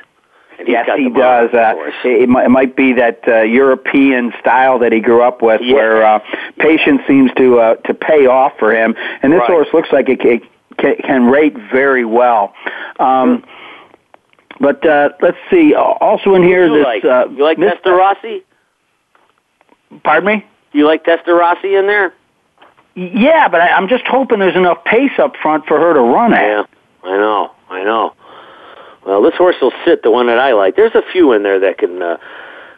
Yes, 0.65 0.89
he 0.97 1.09
does. 1.09 1.53
Uh, 1.53 1.73
it, 2.03 2.29
it 2.29 2.49
might 2.49 2.75
be 2.75 2.93
that 2.93 3.21
uh, 3.27 3.41
European 3.41 4.33
style 4.39 4.79
that 4.79 4.91
he 4.91 4.99
grew 4.99 5.21
up 5.21 5.41
with, 5.41 5.61
yeah. 5.61 5.73
where 5.73 6.03
uh, 6.05 6.19
patience 6.57 7.01
seems 7.07 7.31
to 7.37 7.59
uh, 7.59 7.75
to 7.75 7.93
pay 7.93 8.25
off 8.25 8.53
for 8.57 8.73
him. 8.73 8.95
And 9.21 9.33
this 9.33 9.39
right. 9.39 9.49
horse 9.49 9.67
looks 9.73 9.89
like 9.91 10.07
it 10.09 10.19
can, 10.21 10.95
can 11.03 11.25
rate 11.25 11.55
very 11.71 12.05
well. 12.05 12.53
Um, 12.99 13.39
mm. 13.39 13.45
But 14.59 14.85
uh, 14.85 15.09
let's 15.21 15.37
see. 15.49 15.73
Also 15.75 16.35
in 16.35 16.43
here, 16.43 16.67
you 16.67 16.77
this 16.77 16.85
like? 16.85 17.05
uh, 17.05 17.27
you 17.29 17.43
like 17.43 17.57
Rossi? 17.85 18.43
Pardon 20.03 20.25
me. 20.25 20.45
You 20.71 20.85
like 20.85 21.03
Testa 21.03 21.33
Rossi 21.33 21.75
in 21.75 21.87
there? 21.87 22.13
Yeah, 22.95 23.49
but 23.49 23.59
I, 23.59 23.69
I'm 23.69 23.89
just 23.89 24.05
hoping 24.07 24.39
there's 24.39 24.55
enough 24.55 24.83
pace 24.85 25.11
up 25.19 25.35
front 25.41 25.65
for 25.65 25.77
her 25.77 25.93
to 25.93 25.99
run 25.99 26.33
at. 26.33 26.41
Yeah, 26.41 26.63
I 27.03 27.17
know, 27.17 27.51
I 27.69 27.83
know. 27.83 28.13
Well, 29.05 29.21
this 29.21 29.35
horse 29.35 29.55
will 29.61 29.73
sit, 29.85 30.01
the 30.03 30.11
one 30.11 30.27
that 30.27 30.39
I 30.39 30.53
like. 30.53 30.75
There's 30.75 30.95
a 30.95 31.03
few 31.11 31.31
in 31.33 31.43
there 31.43 31.59
that 31.59 31.77
can. 31.77 32.01
Uh, 32.01 32.17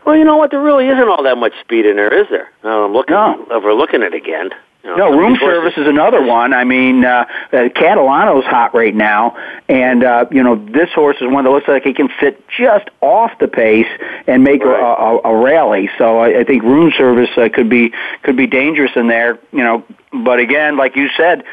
well, 0.06 0.16
you 0.16 0.24
know 0.24 0.38
what? 0.38 0.52
There 0.52 0.62
really 0.62 0.88
isn't 0.88 1.08
all 1.10 1.24
that 1.24 1.38
much 1.38 1.54
speed 1.62 1.86
in 1.86 1.96
there, 1.96 2.14
is 2.14 2.28
there? 2.30 2.50
Now 2.64 2.84
I'm 2.86 2.94
looking 2.94 3.16
No. 3.16 3.46
over 3.52 3.74
looking 3.74 4.04
at 4.04 4.14
it 4.14 4.16
again. 4.16 4.50
You 4.84 4.96
know, 4.96 5.10
No, 5.12 5.18
room 5.18 5.38
service 5.38 5.74
is 5.76 5.86
another 5.88 6.22
one. 6.22 6.54
I 6.54 6.64
mean, 6.64 7.04
uh, 7.04 7.26
uh, 7.52 7.70
Catalano's 7.76 8.46
hot 8.46 8.74
right 8.74 8.96
now, 8.96 9.36
and 9.68 10.04
uh, 10.04 10.26
you 10.32 10.42
know 10.44 10.56
this 10.56 10.90
horse 10.94 11.18
is 11.20 11.28
one 11.28 11.44
that 11.46 11.50
looks 11.50 11.68
like 11.68 11.84
he 11.84 11.94
can 11.94 12.10
sit 12.22 12.42
just 12.50 12.88
off 13.02 13.32
the 13.40 13.48
pace 13.50 13.88
and 14.28 14.44
make 14.44 14.64
a, 14.64 14.70
a, 14.70 15.20
a 15.26 15.36
rally. 15.44 15.90
So 15.98 16.20
I, 16.20 16.40
I 16.40 16.44
think 16.46 16.64
room 16.64 16.92
service 16.98 17.30
uh, 17.38 17.50
could 17.54 17.70
be 17.70 17.92
could 18.24 18.38
be 18.38 18.48
dangerous 18.48 18.92
in 18.96 19.08
there. 19.08 19.40
You 19.52 19.64
know, 19.64 19.84
but 20.14 20.40
again, 20.40 20.78
like 20.78 20.96
you 20.96 21.10
said, 21.18 21.44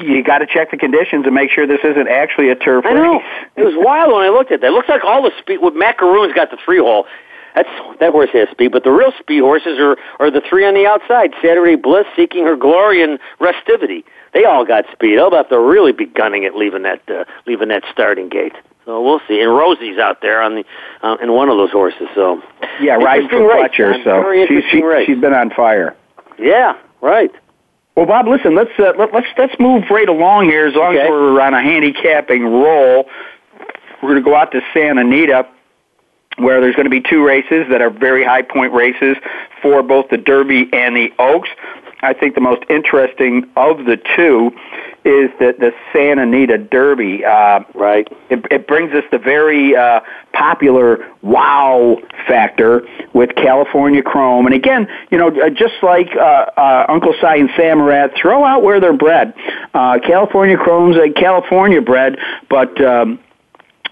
you 0.00 0.22
got 0.24 0.38
to 0.38 0.46
check 0.46 0.70
the 0.70 0.76
conditions 0.76 1.24
and 1.26 1.34
make 1.34 1.50
sure 1.50 1.66
this 1.66 1.80
isn't 1.84 2.08
actually 2.08 2.48
a 2.50 2.54
turf 2.56 2.84
I 2.86 2.92
know. 2.94 3.14
race. 3.18 3.22
It 3.56 3.64
was 3.64 3.74
wild 3.76 4.12
when 4.12 4.22
I 4.22 4.28
looked 4.28 4.52
at 4.52 4.60
that. 4.60 4.68
It 4.68 4.72
looks 4.72 4.88
like 4.88 5.04
all 5.04 5.22
the 5.22 5.32
speed. 5.38 5.58
With 5.62 5.74
Macaroon's 5.74 6.32
got 6.34 6.50
the 6.50 6.58
three 6.64 6.78
hole. 6.78 7.06
That's 7.54 7.68
that 8.00 8.12
horse 8.12 8.28
has 8.34 8.48
speed, 8.50 8.72
but 8.72 8.84
the 8.84 8.90
real 8.90 9.12
speed 9.18 9.40
horses 9.40 9.78
are 9.78 9.96
are 10.20 10.30
the 10.30 10.42
three 10.46 10.66
on 10.66 10.74
the 10.74 10.84
outside. 10.86 11.32
Saturday 11.40 11.76
Bliss, 11.76 12.04
Seeking 12.14 12.44
Her 12.44 12.54
Glory, 12.56 13.02
and 13.02 13.18
Restivity. 13.40 14.04
They 14.34 14.44
all 14.44 14.66
got 14.66 14.84
speed. 14.92 15.16
They'll 15.16 15.30
have 15.30 15.48
to 15.48 15.58
really 15.58 15.92
be 15.92 16.04
gunning 16.04 16.42
it, 16.42 16.54
leaving 16.54 16.82
that 16.82 17.00
uh, 17.08 17.24
leaving 17.46 17.68
that 17.68 17.82
starting 17.90 18.28
gate. 18.28 18.52
So 18.84 19.00
we'll 19.02 19.20
see. 19.26 19.40
And 19.40 19.50
Rosie's 19.56 19.98
out 19.98 20.20
there 20.20 20.42
on 20.42 20.56
the 20.56 20.64
uh, 21.02 21.16
in 21.22 21.32
one 21.32 21.48
of 21.48 21.56
those 21.56 21.70
horses. 21.70 22.08
So 22.14 22.42
Yeah, 22.78 22.96
riding 22.96 23.28
for 23.30 23.48
race, 23.48 23.70
Pletcher. 23.72 23.90
man. 23.92 24.00
So 24.04 24.20
Very 24.20 24.46
she, 24.70 24.82
race. 24.82 25.06
she's 25.06 25.18
been 25.18 25.32
on 25.32 25.48
fire. 25.50 25.96
yeah, 26.38 26.78
right. 27.00 27.30
Well, 27.96 28.06
Bob, 28.06 28.28
listen. 28.28 28.54
Let's 28.54 28.70
uh, 28.78 28.92
let, 28.98 29.14
let's 29.14 29.26
let's 29.38 29.54
move 29.58 29.84
right 29.90 30.08
along 30.08 30.44
here. 30.44 30.66
As 30.66 30.74
long 30.74 30.94
Okay. 30.94 31.04
as 31.04 31.08
we're 31.08 31.40
on 31.40 31.54
a 31.54 31.62
handicapping 31.62 32.44
roll, 32.44 33.06
we're 34.02 34.10
going 34.10 34.22
to 34.22 34.30
go 34.30 34.36
out 34.36 34.52
to 34.52 34.60
Santa 34.74 35.00
Anita, 35.00 35.48
where 36.36 36.60
there's 36.60 36.76
going 36.76 36.84
to 36.84 36.90
be 36.90 37.00
two 37.00 37.24
races 37.24 37.66
that 37.70 37.80
are 37.80 37.88
very 37.88 38.22
high 38.22 38.42
point 38.42 38.74
races 38.74 39.16
for 39.62 39.82
both 39.82 40.10
the 40.10 40.18
Derby 40.18 40.68
and 40.74 40.94
the 40.94 41.10
Oaks. 41.18 41.48
I 42.02 42.12
think 42.12 42.34
the 42.34 42.42
most 42.42 42.62
interesting 42.68 43.48
of 43.56 43.86
the 43.86 43.98
two 44.14 44.50
is 45.06 45.30
the 45.38 45.54
the 45.58 45.72
Santa 45.92 46.22
Anita 46.22 46.58
Derby. 46.58 47.24
Uh, 47.24 47.60
right. 47.74 48.08
It, 48.28 48.44
it 48.50 48.66
brings 48.66 48.92
us 48.92 49.04
the 49.12 49.18
very 49.18 49.76
uh, 49.76 50.00
popular 50.32 51.06
wow 51.22 51.96
factor 52.26 52.82
with 53.14 53.34
California 53.36 54.02
Chrome. 54.02 54.46
And 54.46 54.54
again, 54.54 54.88
you 55.10 55.18
know, 55.18 55.28
uh, 55.28 55.48
just 55.50 55.74
like 55.82 56.08
uh, 56.16 56.50
uh, 56.56 56.86
Uncle 56.88 57.14
Sigh 57.20 57.36
and 57.36 57.48
Samraat, 57.50 58.20
throw 58.20 58.44
out 58.44 58.62
where 58.62 58.80
they're 58.80 58.96
bred. 58.96 59.32
Uh, 59.72 59.98
California 60.04 60.56
Chrome's 60.56 60.96
a 60.96 61.10
California 61.10 61.80
bred, 61.80 62.18
but. 62.50 62.84
Um, 62.84 63.20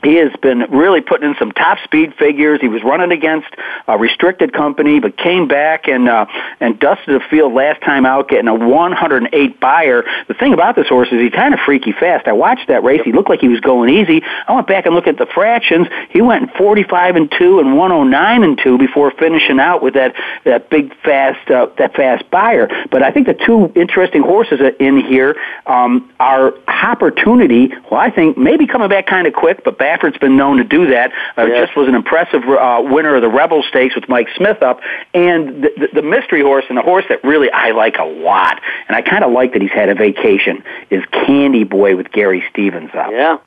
he 0.04 0.16
has 0.16 0.32
been 0.42 0.60
really 0.70 1.00
putting 1.00 1.30
in 1.30 1.36
some 1.38 1.52
top 1.52 1.78
speed 1.84 2.14
figures. 2.14 2.60
He 2.60 2.68
was 2.68 2.82
running 2.82 3.12
against 3.12 3.48
a 3.88 3.98
restricted 3.98 4.52
company, 4.52 5.00
but 5.00 5.16
came 5.16 5.48
back 5.48 5.88
and 5.88 6.08
uh, 6.08 6.26
and 6.60 6.78
dusted 6.78 7.20
the 7.20 7.24
field 7.28 7.52
last 7.52 7.82
time 7.82 8.06
out, 8.06 8.28
getting 8.28 8.48
a 8.48 8.54
108 8.54 9.60
Beyer. 9.60 10.04
The 10.28 10.34
thing 10.34 10.52
about 10.52 10.76
this 10.76 10.88
horse 10.88 11.08
is 11.10 11.20
he's 11.20 11.32
kind 11.32 11.54
of 11.54 11.60
freaky 11.60 11.92
fast. 11.92 12.28
I 12.28 12.32
watched 12.32 12.68
that 12.68 12.84
race. 12.84 13.00
He 13.04 13.12
looked 13.12 13.30
like 13.30 13.40
he 13.40 13.48
was 13.48 13.60
going 13.60 13.90
easy. 13.90 14.22
I 14.46 14.52
went 14.52 14.66
back 14.66 14.86
and 14.86 14.94
looked 14.94 15.08
at 15.08 15.18
the 15.18 15.26
fractions. 15.26 15.88
He 16.10 16.20
went 16.22 16.54
45 16.56 17.16
and 17.16 17.32
two 17.36 17.58
and 17.58 17.76
109 17.76 18.42
and 18.42 18.58
two 18.62 18.78
before 18.78 19.10
finishing 19.12 19.58
out 19.58 19.82
with 19.82 19.94
that 19.94 20.14
that 20.44 20.70
big 20.70 20.94
fast 21.02 21.50
uh, 21.50 21.66
that 21.78 21.94
fast 21.94 22.30
Beyer. 22.30 22.68
But 22.90 23.02
I 23.02 23.10
think 23.10 23.26
the 23.26 23.34
two 23.34 23.72
interesting 23.74 24.22
horses 24.22 24.60
in 24.78 24.98
here 25.04 25.36
um, 25.66 26.12
are 26.20 26.52
Opportunity. 26.84 27.72
Well, 27.90 27.98
I 27.98 28.10
think 28.10 28.36
maybe 28.36 28.66
coming 28.66 28.90
back 28.90 29.06
kind 29.06 29.26
of 29.26 29.32
quick, 29.32 29.64
but 29.64 29.78
back 29.78 29.93
Baffert's 29.94 30.18
been 30.18 30.36
known 30.36 30.56
to 30.58 30.64
do 30.64 30.88
that. 30.88 31.12
Uh, 31.36 31.44
Yes. 31.44 31.66
Just 31.66 31.76
was 31.76 31.88
an 31.88 31.94
impressive 31.94 32.42
uh, 32.44 32.80
winner 32.82 33.14
of 33.16 33.22
the 33.22 33.28
Rebel 33.28 33.62
Stakes 33.62 33.94
with 33.94 34.08
Mike 34.08 34.28
Smith 34.36 34.62
up, 34.62 34.80
and 35.12 35.62
the, 35.62 35.70
the, 35.76 36.00
the 36.00 36.02
mystery 36.02 36.42
horse 36.42 36.64
and 36.68 36.76
the 36.78 36.82
horse 36.82 37.04
that 37.08 37.22
really 37.22 37.50
I 37.50 37.70
like 37.72 37.96
a 37.98 38.04
lot, 38.04 38.60
and 38.88 38.96
I 38.96 39.02
kind 39.02 39.22
of 39.22 39.30
like 39.32 39.52
that 39.52 39.62
he's 39.62 39.70
had 39.70 39.88
a 39.88 39.94
vacation 39.94 40.62
is 40.90 41.04
Candy 41.12 41.64
Boy 41.64 41.96
with 41.96 42.10
Gary 42.10 42.42
Stevens 42.50 42.90
up. 42.94 43.10
Yeah. 43.12 43.38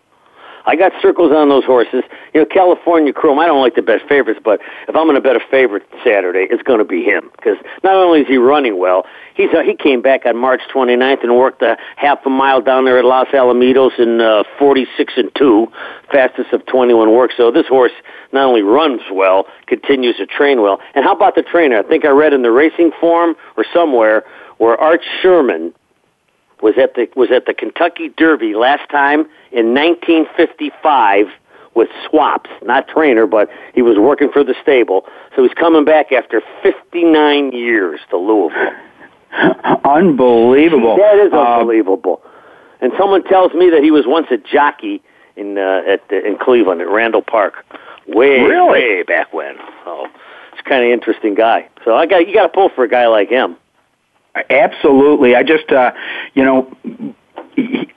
I 0.67 0.75
got 0.75 0.91
circles 1.01 1.31
on 1.31 1.47
those 1.47 1.63
horses. 1.63 2.03
You 2.33 2.41
know, 2.41 2.45
California 2.45 3.13
Chrome, 3.13 3.39
I 3.39 3.45
don't 3.45 3.61
like 3.61 3.75
the 3.75 3.81
best 3.81 4.03
favorites, 4.09 4.41
but 4.43 4.59
if 4.89 4.95
I'm 4.95 5.05
going 5.05 5.15
to 5.15 5.21
bet 5.21 5.37
a 5.37 5.41
favorite 5.49 5.83
Saturday, 6.03 6.45
it's 6.51 6.61
going 6.61 6.79
to 6.79 6.85
be 6.85 7.03
him. 7.03 7.31
Because 7.37 7.55
not 7.85 7.95
only 7.95 8.21
is 8.21 8.27
he 8.27 8.35
running 8.35 8.77
well, 8.77 9.05
he's 9.33 9.49
uh, 9.55 9.61
he 9.61 9.75
came 9.75 10.01
back 10.01 10.25
on 10.25 10.35
March 10.35 10.59
29th 10.73 11.23
and 11.23 11.37
worked 11.37 11.61
a 11.61 11.77
half 11.95 12.19
a 12.25 12.29
mile 12.29 12.61
down 12.61 12.83
there 12.83 12.99
at 12.99 13.05
Los 13.05 13.27
Alamitos 13.29 13.97
in 13.97 14.19
uh, 14.19 14.43
46 14.59 15.13
and 15.15 15.31
2, 15.35 15.67
fastest 16.11 16.51
of 16.51 16.65
21 16.65 17.13
work. 17.13 17.31
So 17.37 17.49
this 17.49 17.67
horse 17.67 17.93
not 18.33 18.43
only 18.43 18.61
runs 18.61 19.01
well, 19.09 19.45
continues 19.67 20.17
to 20.17 20.25
train 20.25 20.61
well. 20.61 20.81
And 20.95 21.05
how 21.05 21.15
about 21.15 21.35
the 21.35 21.43
trainer? 21.43 21.79
I 21.79 21.83
think 21.83 22.03
I 22.03 22.09
read 22.09 22.33
in 22.33 22.41
the 22.41 22.51
racing 22.51 22.91
form 22.99 23.35
or 23.55 23.65
somewhere 23.73 24.25
where 24.57 24.75
Art 24.77 25.01
Sherman 25.21 25.73
was 26.61 26.75
at 26.77 26.95
the 26.95 27.07
was 27.15 27.29
at 27.31 27.45
the 27.45 27.53
Kentucky 27.53 28.09
Derby 28.09 28.53
last 28.55 28.89
time 28.89 29.21
in 29.51 29.73
1955 29.73 31.27
with 31.75 31.89
swaps, 32.09 32.49
not 32.63 32.87
trainer, 32.87 33.27
but 33.27 33.49
he 33.75 33.81
was 33.83 33.97
working 33.99 34.29
for 34.31 34.43
the 34.43 34.55
stable. 34.61 35.05
So 35.35 35.43
he's 35.43 35.53
coming 35.53 35.85
back 35.85 36.11
after 36.11 36.41
59 36.63 37.51
years 37.51 37.99
to 38.09 38.17
Louisville. 38.17 38.71
Unbelievable. 39.85 40.97
That 40.97 41.17
is 41.19 41.33
Uh, 41.33 41.37
unbelievable. 41.59 42.21
and 42.81 42.91
someone 42.97 43.23
tells 43.23 43.53
me 43.53 43.69
that 43.69 43.83
he 43.83 43.91
was 43.91 44.05
once 44.07 44.27
a 44.31 44.37
jockey 44.37 45.01
in 45.35 45.57
uh, 45.57 45.83
at 45.87 46.07
the, 46.09 46.25
in 46.25 46.37
Cleveland 46.37 46.81
at 46.81 46.87
Randall 46.89 47.21
Park, 47.21 47.63
way 48.07 48.39
Really? 48.41 48.71
way 48.71 49.03
back 49.03 49.31
when. 49.33 49.55
So 49.85 50.07
it's 50.53 50.61
kind 50.67 50.83
of 50.83 50.89
interesting 50.91 51.35
guy. 51.35 51.67
So 51.85 51.95
I 51.95 52.05
got 52.07 52.27
you 52.27 52.33
got 52.33 52.43
to 52.43 52.49
pull 52.49 52.69
for 52.69 52.83
a 52.83 52.89
guy 52.89 53.05
like 53.07 53.29
him. 53.29 53.55
Absolutely. 54.49 55.35
I 55.35 55.43
just, 55.43 55.71
uh, 55.71 55.91
you 56.33 56.43
know, 56.43 56.75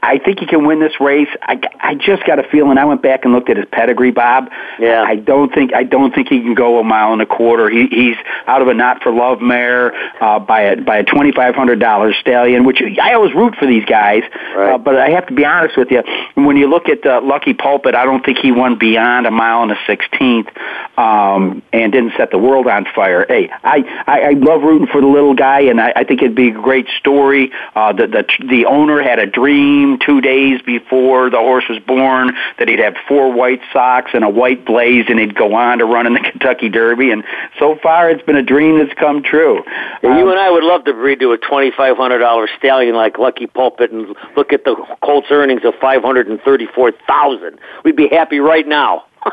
I 0.02 0.18
think 0.18 0.40
he 0.40 0.46
can 0.46 0.66
win 0.66 0.80
this 0.80 0.98
race. 1.00 1.28
I, 1.42 1.60
I 1.80 1.94
just 1.94 2.24
got 2.24 2.38
a 2.38 2.42
feeling. 2.44 2.78
I 2.78 2.84
went 2.84 3.02
back 3.02 3.24
and 3.24 3.34
looked 3.34 3.50
at 3.50 3.56
his 3.56 3.66
pedigree, 3.70 4.10
Bob. 4.10 4.50
Yeah. 4.78 5.02
I 5.02 5.16
don't 5.16 5.52
think 5.52 5.74
I 5.74 5.82
don't 5.82 6.14
think 6.14 6.28
he 6.28 6.40
can 6.40 6.54
go 6.54 6.78
a 6.78 6.84
mile 6.84 7.12
and 7.12 7.20
a 7.20 7.26
quarter. 7.26 7.68
He, 7.68 7.86
he's 7.88 8.16
out 8.46 8.62
of 8.62 8.68
a 8.68 8.74
not 8.74 9.02
for 9.02 9.12
love 9.12 9.40
mare 9.40 9.94
uh, 10.22 10.38
by 10.38 10.62
a 10.62 10.80
by 10.80 10.98
a 10.98 11.04
twenty 11.04 11.32
five 11.32 11.54
hundred 11.54 11.80
dollars 11.80 12.16
stallion, 12.20 12.64
which 12.64 12.82
I 13.00 13.14
always 13.14 13.34
root 13.34 13.56
for 13.56 13.66
these 13.66 13.84
guys. 13.84 14.22
Uh, 14.56 14.78
but 14.78 14.96
I 14.96 15.10
have 15.10 15.26
to 15.26 15.34
be 15.34 15.44
honest 15.44 15.76
with 15.76 15.90
you. 15.90 16.02
When 16.34 16.56
you 16.56 16.68
look 16.68 16.88
at 16.88 17.04
uh, 17.04 17.20
Lucky 17.22 17.54
Pulpit, 17.54 17.94
I 17.94 18.04
don't 18.04 18.24
think 18.24 18.38
he 18.38 18.52
won 18.52 18.78
beyond 18.78 19.26
a 19.26 19.30
mile 19.30 19.62
and 19.62 19.72
a 19.72 19.78
sixteenth, 19.86 20.48
um, 20.96 21.62
and 21.72 21.92
didn't 21.92 22.12
set 22.16 22.30
the 22.30 22.38
world 22.38 22.66
on 22.66 22.86
fire. 22.94 23.26
Hey, 23.28 23.50
I, 23.62 24.04
I 24.06 24.20
I 24.20 24.30
love 24.30 24.62
rooting 24.62 24.86
for 24.86 25.00
the 25.00 25.06
little 25.06 25.34
guy, 25.34 25.60
and 25.60 25.80
I, 25.80 25.92
I 25.94 26.04
think 26.04 26.22
it'd 26.22 26.34
be 26.34 26.48
a 26.48 26.52
great 26.52 26.86
story. 26.98 27.52
Uh, 27.74 27.92
the 27.92 28.06
the 28.06 28.46
the 28.48 28.66
owner 28.66 29.02
had 29.02 29.18
a 29.18 29.26
dream 29.26 29.89
two 29.98 30.20
days 30.20 30.60
before 30.62 31.30
the 31.30 31.38
horse 31.38 31.64
was 31.68 31.78
born 31.86 32.32
that 32.58 32.68
he'd 32.68 32.78
have 32.78 32.94
four 33.08 33.32
white 33.32 33.60
socks 33.72 34.10
and 34.14 34.24
a 34.24 34.28
white 34.28 34.64
blaze, 34.64 35.06
and 35.08 35.18
he'd 35.18 35.34
go 35.34 35.54
on 35.54 35.78
to 35.78 35.84
run 35.84 36.06
in 36.06 36.14
the 36.14 36.20
Kentucky 36.30 36.68
Derby. 36.68 37.10
And 37.10 37.24
so 37.58 37.76
far, 37.82 38.10
it's 38.10 38.22
been 38.22 38.36
a 38.36 38.42
dream 38.42 38.78
that's 38.78 38.98
come 38.98 39.22
true. 39.22 39.62
Yeah, 40.02 40.18
you 40.18 40.30
and 40.30 40.38
I 40.38 40.50
would 40.50 40.64
love 40.64 40.84
to 40.84 40.92
breed 40.92 41.20
to 41.20 41.32
a 41.32 41.38
twenty 41.38 41.70
five 41.76 41.96
hundred 41.96 42.18
dollar 42.18 42.48
stallion 42.58 42.94
like 42.94 43.18
Lucky 43.18 43.46
Pulpit 43.46 43.90
and 43.90 44.14
look 44.36 44.52
at 44.52 44.64
the 44.64 44.76
Colts 45.02 45.28
earnings 45.30 45.62
of 45.64 45.74
five 45.80 46.02
hundred 46.02 46.28
and 46.28 46.40
thirty 46.40 46.66
four 46.74 46.92
thousand. 47.06 47.58
We'd 47.84 47.96
be 47.96 48.08
happy 48.08 48.40
right 48.40 48.66
now. 48.66 49.04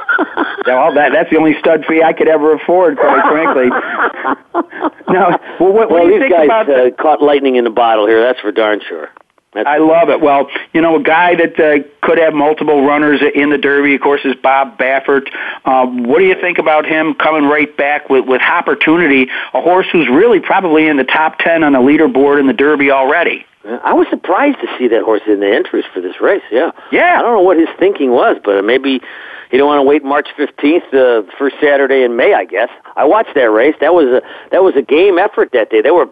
well, 0.65 0.93
that 0.93 1.11
that's 1.13 1.29
the 1.29 1.37
only 1.37 1.53
stud 1.59 1.85
fee 1.87 2.03
I 2.03 2.11
could 2.11 2.27
ever 2.27 2.53
afford, 2.53 2.97
quite 2.97 3.23
frankly. 3.29 3.69
now, 5.07 5.39
well, 5.59 5.71
what, 5.71 5.89
what 5.89 5.91
well, 5.91 6.07
do 6.07 6.13
you 6.13 6.19
these 6.19 6.29
think 6.29 6.33
guys 6.33 6.45
about 6.45 6.69
uh, 6.69 6.91
caught 7.01 7.21
lightning 7.21 7.55
in 7.55 7.65
a 7.65 7.71
bottle 7.71 8.05
here. 8.05 8.21
That's 8.21 8.39
for 8.41 8.51
darn 8.51 8.81
sure. 8.87 9.09
I 9.65 9.77
love 9.77 10.09
it. 10.09 10.21
Well, 10.21 10.49
you 10.73 10.81
know, 10.81 10.97
a 10.97 11.01
guy 11.01 11.35
that 11.35 11.59
uh, 11.59 11.87
could 12.01 12.17
have 12.17 12.33
multiple 12.33 12.85
runners 12.85 13.21
in 13.33 13.49
the 13.49 13.57
Derby, 13.57 13.95
of 13.95 14.01
course, 14.01 14.21
is 14.25 14.35
Bob 14.35 14.77
Baffert. 14.77 15.27
Uh, 15.65 15.85
what 15.85 16.19
do 16.19 16.25
you 16.25 16.35
think 16.39 16.57
about 16.57 16.85
him 16.85 17.13
coming 17.15 17.49
right 17.49 17.75
back 17.77 18.09
with, 18.09 18.25
with 18.25 18.41
opportunity, 18.41 19.27
a 19.53 19.61
horse 19.61 19.87
who's 19.91 20.07
really 20.09 20.39
probably 20.39 20.87
in 20.87 20.97
the 20.97 21.03
top 21.03 21.39
10 21.39 21.63
on 21.63 21.73
the 21.73 21.79
leaderboard 21.79 22.39
in 22.39 22.47
the 22.47 22.53
Derby 22.53 22.91
already? 22.91 23.45
I 23.83 23.93
was 23.93 24.07
surprised 24.09 24.59
to 24.61 24.67
see 24.77 24.87
that 24.89 25.03
horse 25.03 25.21
in 25.27 25.41
the 25.41 25.53
entries 25.53 25.83
for 25.93 25.99
this 25.99 26.21
race. 26.21 26.43
Yeah, 26.51 26.71
yeah. 26.91 27.17
I 27.19 27.21
don't 27.21 27.33
know 27.33 27.41
what 27.41 27.57
his 27.57 27.67
thinking 27.77 28.11
was, 28.11 28.37
but 28.43 28.63
maybe 28.63 29.01
he 29.51 29.57
don't 29.57 29.67
want 29.67 29.79
to 29.79 29.83
wait 29.83 30.05
March 30.05 30.29
fifteenth, 30.37 30.83
the 30.91 31.27
first 31.37 31.57
Saturday 31.61 32.03
in 32.03 32.15
May. 32.15 32.33
I 32.33 32.45
guess 32.45 32.69
I 32.95 33.03
watched 33.03 33.35
that 33.35 33.51
race. 33.51 33.75
That 33.81 33.93
was 33.93 34.05
a 34.05 34.21
that 34.51 34.63
was 34.63 34.75
a 34.77 34.81
game 34.81 35.17
effort 35.19 35.51
that 35.51 35.69
day. 35.69 35.81
They 35.81 35.91
were 35.91 36.07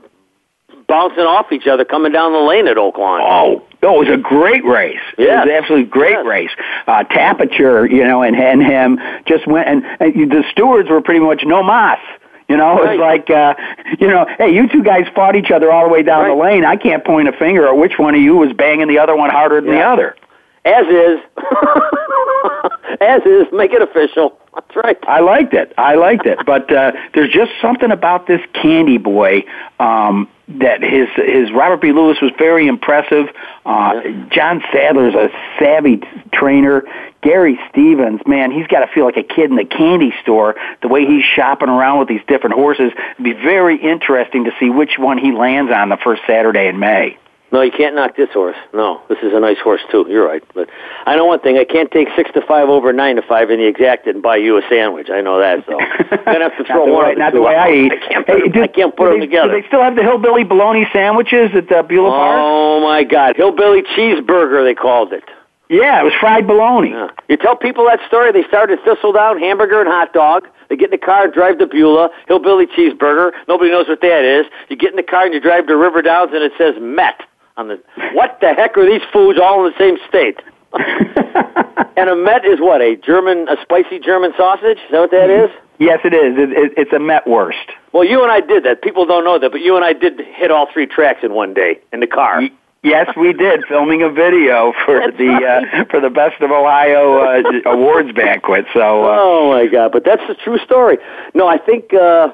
bouncing 0.88 1.24
off 1.24 1.52
each 1.52 1.68
other 1.68 1.86
coming 1.86 2.12
down 2.12 2.34
the 2.34 2.40
lane 2.40 2.68
at 2.68 2.78
Oaklawn. 2.78 3.22
Oh, 3.22 3.64
oh, 3.84 4.02
it 4.02 4.10
was 4.10 4.18
a 4.18 4.22
great 4.22 4.64
race. 4.64 5.00
Yeah. 5.18 5.26
It 5.26 5.36
was 5.36 5.44
an 5.46 5.52
absolutely 5.52 5.90
great 5.90 6.26
race. 6.26 6.52
Uh, 6.88 7.04
Tapiture, 7.04 7.90
you 7.90 8.06
know, 8.06 8.22
and, 8.22 8.36
and 8.36 8.62
him 8.62 9.00
just 9.26 9.48
went, 9.48 9.68
and, 9.68 9.84
and 10.00 10.32
the 10.32 10.44
stewards 10.52 10.90
were 10.90 11.02
pretty 11.02 11.20
much 11.20 11.44
no 11.46 11.64
mas. 11.64 12.00
You 12.48 12.58
know, 12.58 12.84
it's 12.84 13.00
like, 13.00 13.30
uh, 13.32 13.56
you 14.00 14.08
know, 14.08 14.28
hey, 14.38 14.54
you 14.54 14.70
two 14.70 14.84
guys 14.84 15.08
fought 15.16 15.36
each 15.36 15.50
other 15.50 15.72
all 15.72 15.86
the 15.86 15.90
way 15.92 16.04
down 16.04 16.28
the 16.28 16.36
lane. 16.36 16.64
I 16.64 16.76
can't 16.76 17.04
point 17.04 17.28
a 17.28 17.32
finger 17.32 17.68
at 17.68 17.76
which 17.76 17.94
one 17.98 18.14
of 18.14 18.22
you 18.22 18.36
was 18.36 18.54
banging 18.54 18.88
the 18.88 19.00
other 19.00 19.16
one 19.16 19.32
harder 19.32 19.62
than 19.62 19.72
the 19.72 19.82
other. 19.82 20.16
As 20.64 20.86
is, 20.86 21.20
as 23.02 23.22
is, 23.26 23.48
make 23.52 23.72
it 23.74 23.82
official. 23.82 24.38
That's 24.56 24.76
right. 24.78 24.98
I 25.04 25.20
liked 25.20 25.54
it. 25.54 25.74
I 25.78 25.96
liked 25.96 26.26
it. 26.26 26.40
But 26.46 26.72
uh, 26.72 26.94
there's 27.14 27.32
just 27.32 27.52
something 27.62 27.92
about 27.92 28.26
this 28.26 28.40
Candy 28.54 28.98
Boy 28.98 29.44
um, 29.80 30.30
that 30.48 30.82
his 30.82 31.10
his 31.16 31.52
Robert 31.52 31.82
B. 31.82 31.92
Lewis 31.92 32.18
was 32.22 32.32
very 32.38 32.68
impressive. 32.68 33.28
Uh, 33.66 34.02
John 34.32 34.64
Sadler's 34.72 35.14
a 35.14 35.30
savvy 35.60 36.02
trainer. 36.32 36.84
Gary 37.22 37.60
Stevens, 37.72 38.22
man, 38.28 38.52
he's 38.52 38.68
got 38.68 38.86
to 38.86 38.88
feel 38.94 39.04
like 39.04 39.18
a 39.18 39.24
kid 39.24 39.50
in 39.50 39.56
the 39.56 39.66
candy 39.66 40.14
store. 40.22 40.56
The 40.84 40.88
way 40.88 41.06
he's 41.06 41.26
shopping 41.26 41.70
around 41.70 41.98
with 42.00 42.08
these 42.08 42.22
different 42.28 42.56
horses, 42.56 42.92
it'd 43.14 43.24
be 43.24 43.34
very 43.34 43.78
interesting 43.82 44.46
to 44.46 44.52
see 44.60 44.70
which 44.70 45.00
one 45.00 45.18
he 45.18 45.32
lands 45.32 45.72
on 45.72 45.90
the 45.90 45.98
first 45.98 46.22
Saturday 46.28 46.68
in 46.68 46.78
May. 46.78 47.18
No, 47.52 47.62
you 47.62 47.72
can't 47.72 47.96
knock 47.96 48.18
this 48.18 48.30
horse. 48.34 48.58
No, 48.74 49.02
this 49.08 49.20
is 49.24 49.32
a 49.34 49.40
nice 49.40 49.60
horse 49.60 49.82
too. 49.90 50.06
You're 50.10 50.26
right, 50.28 50.44
but 50.54 50.68
I 51.06 51.16
know 51.16 51.26
one 51.26 51.40
thing: 51.40 51.58
I 51.58 51.64
can't 51.64 51.90
take 51.92 52.08
six 52.16 52.30
to 52.34 52.42
five 52.42 52.68
over 52.70 52.92
nine 52.92 53.16
to 53.16 53.22
five 53.22 53.50
in 53.50 53.60
the 53.60 53.66
exact 53.68 54.08
and 54.08 54.22
buy 54.22 54.38
you 54.38 54.58
a 54.58 54.62
sandwich. 54.70 55.10
I 55.10 55.22
know 55.22 55.40
that. 55.40 55.64
So 55.66 55.80
I'm 55.80 56.24
gonna 56.26 56.50
have 56.50 56.58
to 56.58 56.64
throw 56.66 56.86
Not 56.86 56.86
the 56.88 56.92
one 56.92 57.06
way, 57.06 57.12
of 57.12 57.16
the 57.16 57.20
not 57.20 57.30
two 57.32 57.38
the 57.38 57.44
way 57.44 57.56
out. 57.56 57.68
I 57.70 57.74
eat. 57.74 57.92
I 57.94 58.08
can't 58.08 58.26
put, 58.26 58.36
Hey, 58.36 58.42
them, 58.42 58.52
do- 58.52 58.64
I 58.64 58.68
can't 58.68 58.96
put 58.98 59.06
them 59.10 59.20
they, 59.20 59.26
together. 59.28 59.54
Do 59.56 59.62
they 59.62 59.68
still 59.68 59.82
have 59.84 59.96
the 59.96 60.02
hillbilly 60.04 60.44
bologna 60.44 60.86
sandwiches 60.92 61.52
at 61.56 61.72
uh, 61.72 61.84
Beulah 61.84 62.10
Park? 62.10 62.40
Oh 62.42 62.82
my 62.82 63.04
God, 63.04 63.36
hillbilly 63.38 63.84
cheeseburger 63.96 64.66
they 64.66 64.76
called 64.76 65.14
it. 65.14 65.24
Yeah, 65.70 66.02
it 66.02 66.04
was 66.04 66.14
fried 66.20 66.46
bologna. 66.46 66.94
You 67.28 67.38
tell 67.38 67.56
people 67.56 67.86
that 67.86 68.00
story. 68.08 68.32
They 68.32 68.44
started 68.48 68.80
Thistledown, 68.86 69.40
hamburger 69.40 69.80
and 69.80 69.88
hot 69.90 70.14
dog. 70.14 70.48
They 70.70 70.76
get 70.76 70.92
in 70.94 71.00
the 71.00 71.04
car 71.06 71.26
and 71.26 71.34
drive 71.34 71.58
to 71.60 71.66
Beulah, 71.68 72.10
hillbilly 72.28 72.68
cheeseburger. 72.68 73.32
Nobody 73.48 73.72
knows 73.72 73.88
what 73.88 74.02
that 74.02 74.24
is. 74.26 74.46
You 74.70 74.76
get 74.76 74.92
in 74.92 74.96
the 74.96 75.04
car 75.04 75.26
and 75.26 75.34
you 75.34 75.40
drive 75.40 75.66
to 75.68 75.76
River 75.78 76.02
Downs 76.04 76.32
and 76.34 76.44
it 76.44 76.52
says 76.58 76.76
Met 76.82 77.22
on 77.58 77.68
the. 77.68 77.82
What 78.14 78.38
the 78.42 78.54
heck 78.54 78.78
are 78.78 78.86
these 78.86 79.02
foods 79.12 79.40
all 79.42 79.66
in 79.66 79.72
the 79.72 79.80
same 79.80 79.98
state? 80.08 80.40
and 81.98 82.10
a 82.10 82.16
Met 82.16 82.46
is 82.46 82.60
what 82.60 82.82
a 82.82 82.96
German, 82.98 83.48
a 83.48 83.56
spicy 83.62 84.00
German 84.00 84.34
sausage. 84.38 84.78
Is 84.78 84.92
that 84.92 85.00
what 85.00 85.12
that 85.12 85.30
is? 85.30 85.50
Yes, 85.80 86.00
it 86.04 86.14
is. 86.14 86.38
It, 86.38 86.52
it, 86.52 86.74
it's 86.78 86.94
a 86.94 87.00
Metwurst. 87.00 87.72
Well, 87.92 88.04
you 88.04 88.24
and 88.24 88.32
I 88.32 88.42
did 88.42 88.64
that. 88.64 88.82
People 88.82 89.06
don't 89.06 89.24
know 89.24 89.40
that, 89.40 89.52
but 89.52 89.62
you 89.62 89.76
and 89.76 89.84
I 89.84 89.94
did 89.94 90.20
hit 90.20 90.52
all 90.52 90.68
three 90.72 90.86
tracks 90.86 91.20
in 91.24 91.34
one 91.34 91.54
day 91.54 91.80
in 91.92 92.00
the 92.00 92.08
car. 92.08 92.42
Yes, 92.84 93.10
we 93.18 93.34
did 93.34 93.66
filming 93.68 94.04
a 94.04 94.12
video 94.12 94.72
for 94.86 95.12
the 95.12 95.66
uh, 95.74 95.86
for 95.90 96.00
the 96.00 96.12
Best 96.12 96.40
of 96.42 96.52
Ohio 96.52 97.18
uh, 97.18 97.42
awards 97.66 98.12
banquet. 98.12 98.66
So 98.74 99.06
uh, 99.06 99.18
Oh 99.20 99.50
my 99.50 99.66
God! 99.66 99.92
But 99.92 100.06
that's 100.06 100.22
the 100.28 100.36
true 100.36 100.60
story. 100.60 100.98
No, 101.34 101.48
I 101.48 101.58
think 101.58 101.94
uh, 101.96 102.30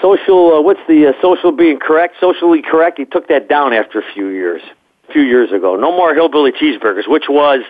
social. 0.00 0.54
Uh, 0.54 0.60
what's 0.62 0.80
the 0.88 1.08
uh, 1.08 1.12
social 1.20 1.52
being 1.52 1.78
correct? 1.78 2.16
Socially 2.20 2.62
correct. 2.62 2.98
He 2.98 3.04
took 3.04 3.28
that 3.28 3.48
down 3.48 3.72
after 3.72 3.98
a 4.00 4.12
few 4.12 4.28
years. 4.28 4.62
A 5.08 5.12
few 5.12 5.22
years 5.22 5.52
ago, 5.52 5.76
no 5.76 5.92
more 5.92 6.14
hillbilly 6.14 6.50
cheeseburgers, 6.50 7.08
which 7.08 7.26
was 7.28 7.60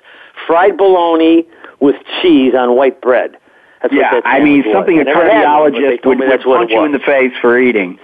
fried 0.46 0.78
bologna 0.78 1.46
with 1.80 1.96
cheese 2.22 2.54
on 2.54 2.74
white 2.76 3.02
bread. 3.02 3.36
That's 3.82 3.92
yeah, 3.92 4.20
I 4.24 4.40
mean 4.40 4.62
was. 4.64 4.72
something 4.72 4.98
a 4.98 5.04
never 5.04 5.30
had 5.30 5.44
one, 5.60 5.72
but 5.72 5.78
they 5.78 5.98
cardiologist 5.98 6.06
would, 6.06 6.18
would 6.18 6.40
punch 6.42 6.70
you 6.70 6.84
in 6.84 6.92
the 6.92 6.98
face 6.98 7.32
for 7.40 7.58
eating. 7.58 7.98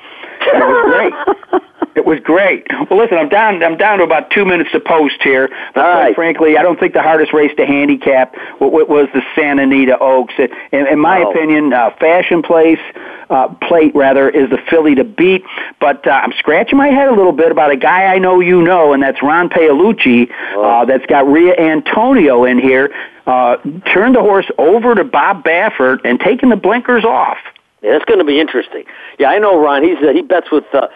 It 0.47 0.66
was 0.66 0.84
great. 0.90 1.62
It 1.95 2.07
was 2.07 2.20
great. 2.20 2.66
Well, 2.88 2.99
listen, 2.99 3.18
I'm 3.18 3.28
down. 3.28 3.62
I'm 3.62 3.76
down 3.76 3.99
to 3.99 4.05
about 4.05 4.30
two 4.30 4.47
minutes 4.47 4.70
to 4.72 4.80
post 4.80 5.16
here. 5.22 5.49
But 5.74 5.84
All 5.84 5.93
quite 5.93 6.03
right. 6.05 6.14
frankly, 6.14 6.57
I 6.57 6.62
don't 6.62 6.80
think 6.80 6.95
the 6.95 7.03
hardest 7.03 7.34
race 7.34 7.53
to 7.59 7.66
handicap 7.66 8.34
wa- 8.61 8.68
wa- 8.68 8.84
was 8.84 9.09
the 9.12 9.20
Santa 9.34 9.62
Anita 9.64 9.99
Oaks. 9.99 10.32
In, 10.38 10.86
in 10.86 10.99
my 10.99 11.18
No. 11.20 11.30
opinion, 11.30 11.72
uh, 11.74 11.90
Fashion 12.01 12.40
Place 12.43 12.78
uh, 13.28 13.49
Plate 13.68 13.95
rather 13.95 14.30
is 14.30 14.49
the 14.49 14.57
filly 14.70 14.95
to 14.95 15.05
beat. 15.05 15.45
But 15.80 16.07
uh, 16.07 16.12
I'm 16.12 16.32
scratching 16.38 16.78
my 16.78 16.88
head 16.88 17.09
a 17.09 17.14
little 17.14 17.32
bit 17.32 17.53
about 17.53 17.70
a 17.70 17.76
guy 17.76 18.05
I 18.07 18.18
know 18.18 18.40
you 18.40 18.62
know, 18.62 18.95
and 18.95 19.03
that's 19.03 19.22
Ron 19.22 19.51
Paolucci. 19.51 20.30
Uh, 20.57 20.86
that's 20.86 21.05
got 21.07 21.26
Ria 21.26 21.55
Antonia 21.59 22.43
in 22.45 22.59
here. 22.59 22.90
Uh, 23.26 23.57
turned 23.93 24.16
the 24.16 24.20
horse 24.22 24.51
over 24.59 24.95
to 24.95 25.05
Bob 25.05 25.45
Baffert 25.45 25.99
and 26.05 26.18
taken 26.18 26.49
the 26.49 26.57
blinkers 26.57 27.05
off. 27.05 27.36
Yeah, 27.83 27.93
that's 27.93 28.05
going 28.05 28.18
to 28.18 28.24
be 28.24 28.41
interesting. 28.41 28.85
Yeah, 29.18 29.30
I 29.30 29.39
know 29.39 29.61
Ron. 29.61 29.83
He's 29.83 29.99
uh, 29.99 30.12
he 30.12 30.22
bets 30.22 30.51
with. 30.51 30.64
Uh, 30.72 30.89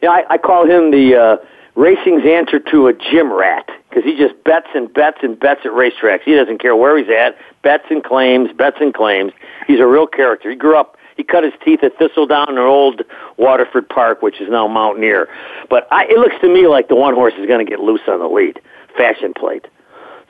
you 0.00 0.08
know, 0.08 0.14
I, 0.14 0.24
I 0.30 0.38
call 0.38 0.64
him 0.68 0.90
the 0.90 1.14
uh, 1.16 1.36
racing's 1.76 2.24
answer 2.26 2.58
to 2.58 2.88
a 2.88 2.92
gym 2.92 3.32
rat 3.32 3.68
because 3.88 4.04
he 4.04 4.16
just 4.16 4.34
bets 4.44 4.68
and 4.74 4.92
bets 4.92 5.18
and 5.22 5.38
bets 5.38 5.60
at 5.64 5.70
racetracks. 5.72 6.22
He 6.22 6.34
doesn't 6.34 6.58
care 6.58 6.74
where 6.74 6.98
he's 6.98 7.08
at. 7.08 7.36
Bets 7.62 7.84
and 7.90 8.02
claims, 8.02 8.50
bets 8.52 8.78
and 8.80 8.92
claims. 8.92 9.32
He's 9.66 9.80
a 9.80 9.86
real 9.86 10.06
character. 10.06 10.50
He 10.50 10.56
grew 10.56 10.76
up. 10.76 10.96
He 11.16 11.22
cut 11.22 11.44
his 11.44 11.52
teeth 11.64 11.84
at 11.84 11.96
Thistledown 11.98 12.48
in 12.48 12.58
old 12.58 13.02
Waterford 13.36 13.88
Park, 13.88 14.22
which 14.22 14.40
is 14.40 14.48
now 14.48 14.66
Mountaineer. 14.66 15.28
But 15.68 15.86
I, 15.92 16.04
it 16.06 16.18
looks 16.18 16.34
to 16.40 16.48
me 16.48 16.66
like 16.66 16.88
the 16.88 16.96
one 16.96 17.14
horse 17.14 17.34
is 17.38 17.46
going 17.46 17.64
to 17.64 17.70
get 17.70 17.80
loose 17.80 18.00
on 18.08 18.18
the 18.18 18.26
lead. 18.26 18.60
Fashion 18.96 19.34
plate. 19.34 19.66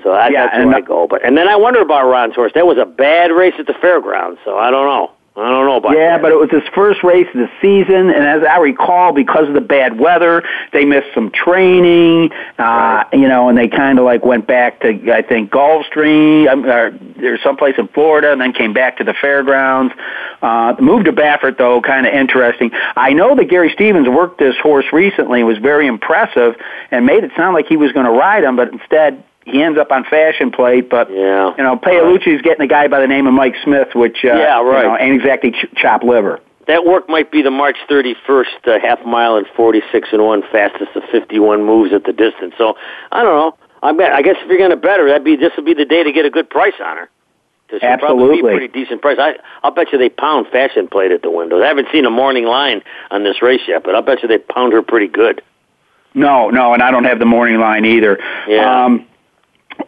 So 0.02 0.12
that, 0.12 0.32
Yeah, 0.32 0.46
that's 0.46 0.58
where 0.66 0.74
I 0.74 0.80
go. 0.80 1.06
But 1.06 1.24
and 1.24 1.38
then 1.38 1.48
I 1.48 1.56
wonder 1.56 1.80
about 1.80 2.08
Ron's 2.08 2.34
horse. 2.34 2.52
That 2.54 2.66
was 2.66 2.78
a 2.78 2.84
bad 2.84 3.30
race 3.30 3.54
at 3.58 3.66
the 3.66 3.74
fairgrounds. 3.74 4.40
So 4.44 4.58
I 4.58 4.70
don't 4.70 4.86
know. 4.86 5.12
I 5.34 5.48
don't 5.48 5.66
know 5.66 5.76
about 5.76 5.92
Yeah, 5.96 6.18
that. 6.18 6.22
but 6.22 6.30
it 6.30 6.36
was 6.38 6.50
his 6.50 6.62
first 6.74 7.02
race 7.02 7.26
of 7.28 7.40
the 7.40 7.48
season, 7.62 8.10
and 8.10 8.22
as 8.22 8.42
I 8.46 8.58
recall, 8.58 9.12
because 9.12 9.48
of 9.48 9.54
the 9.54 9.62
bad 9.62 9.98
weather, 9.98 10.42
they 10.74 10.84
missed 10.84 11.06
some 11.14 11.30
training, 11.30 12.30
uh, 12.58 13.04
you 13.14 13.28
know, 13.28 13.48
and 13.48 13.56
they 13.56 13.66
kind 13.66 13.98
of 13.98 14.04
like 14.04 14.26
went 14.26 14.46
back 14.46 14.80
to 14.80 15.10
I 15.10 15.22
think 15.22 15.50
Gulfstream, 15.50 16.48
um, 16.48 16.66
or 16.66 16.90
there's 17.16 17.42
someplace 17.42 17.76
in 17.78 17.88
Florida, 17.88 18.30
and 18.30 18.42
then 18.42 18.52
came 18.52 18.74
back 18.74 18.98
to 18.98 19.04
the 19.04 19.14
fairgrounds. 19.14 19.94
Uh, 20.42 20.74
the 20.74 20.82
move 20.82 21.04
to 21.06 21.12
Baffert, 21.14 21.56
though, 21.56 21.80
kind 21.80 22.06
of 22.06 22.12
interesting. 22.12 22.70
I 22.94 23.14
know 23.14 23.34
that 23.34 23.46
Gary 23.48 23.70
Stevens 23.72 24.08
worked 24.10 24.38
this 24.38 24.56
horse 24.62 24.86
recently, 24.92 25.42
was 25.44 25.56
very 25.56 25.86
impressive, 25.86 26.56
and 26.90 27.06
made 27.06 27.24
it 27.24 27.30
sound 27.36 27.54
like 27.54 27.68
he 27.68 27.78
was 27.78 27.90
going 27.92 28.04
to 28.06 28.12
ride 28.12 28.44
him, 28.44 28.56
but 28.56 28.70
instead 28.70 29.24
he 29.44 29.62
ends 29.62 29.78
up 29.78 29.90
on 29.90 30.04
fashion 30.04 30.50
plate, 30.50 30.88
but 30.88 31.10
yeah. 31.10 31.54
you 31.56 31.62
know, 31.64 31.76
Paolucci's 31.76 32.42
getting 32.42 32.62
a 32.62 32.66
guy 32.68 32.88
by 32.88 33.00
the 33.00 33.06
name 33.08 33.26
of 33.26 33.34
Mike 33.34 33.54
Smith, 33.64 33.88
which 33.94 34.18
uh, 34.24 34.28
Yeah, 34.28 34.60
right. 34.62 34.82
you 34.82 34.88
know, 34.88 34.98
ain't 34.98 35.16
exactly 35.16 35.50
ch- 35.52 35.66
chop 35.76 36.02
liver. 36.02 36.40
That 36.68 36.84
work 36.84 37.08
might 37.08 37.32
be 37.32 37.42
the 37.42 37.50
March 37.50 37.76
31st 37.90 38.44
uh, 38.68 38.78
half 38.80 39.04
mile 39.04 39.36
and 39.36 39.46
46 39.56 40.08
and 40.12 40.22
one 40.24 40.42
fastest 40.52 40.94
of 40.94 41.02
51 41.10 41.64
moves 41.64 41.92
at 41.92 42.04
the 42.04 42.12
distance. 42.12 42.54
So 42.56 42.76
I 43.10 43.22
don't 43.24 43.34
know. 43.36 43.56
I 43.82 43.92
bet. 43.92 44.12
I 44.12 44.22
guess 44.22 44.36
if 44.40 44.48
you're 44.48 44.58
going 44.58 44.70
to 44.70 44.76
bet 44.76 45.00
her, 45.00 45.08
that'd 45.08 45.24
be 45.24 45.34
this 45.34 45.50
would 45.56 45.64
be 45.66 45.74
the 45.74 45.84
day 45.84 46.04
to 46.04 46.12
get 46.12 46.24
a 46.24 46.30
good 46.30 46.48
price 46.48 46.74
on 46.84 46.96
her. 46.98 47.10
'Cause 47.68 47.80
she'll 47.80 47.96
probably 47.98 48.16
be 48.16 48.22
a 48.22 48.32
Absolutely. 48.34 48.52
pretty 48.52 48.68
decent 48.68 49.00
price. 49.02 49.16
I 49.18 49.36
I'll 49.64 49.70
bet 49.72 49.90
you 49.92 49.98
they 49.98 50.10
pound 50.10 50.46
fashion 50.48 50.86
plate 50.88 51.10
at 51.10 51.22
the 51.22 51.30
windows. 51.30 51.62
I 51.64 51.66
haven't 51.68 51.88
seen 51.90 52.04
a 52.04 52.10
morning 52.10 52.44
line 52.44 52.82
on 53.10 53.24
this 53.24 53.40
race 53.42 53.62
yet, 53.66 53.82
but 53.82 53.94
I'll 53.96 54.02
bet 54.02 54.22
you 54.22 54.28
they 54.28 54.36
pound 54.38 54.74
her 54.74 54.82
pretty 54.82 55.08
good. 55.08 55.42
No, 56.14 56.50
no, 56.50 56.74
and 56.74 56.82
I 56.82 56.90
don't 56.90 57.04
have 57.04 57.18
the 57.18 57.24
morning 57.24 57.58
line 57.58 57.86
either. 57.86 58.18
Yeah. 58.46 58.84
Um, 58.84 59.06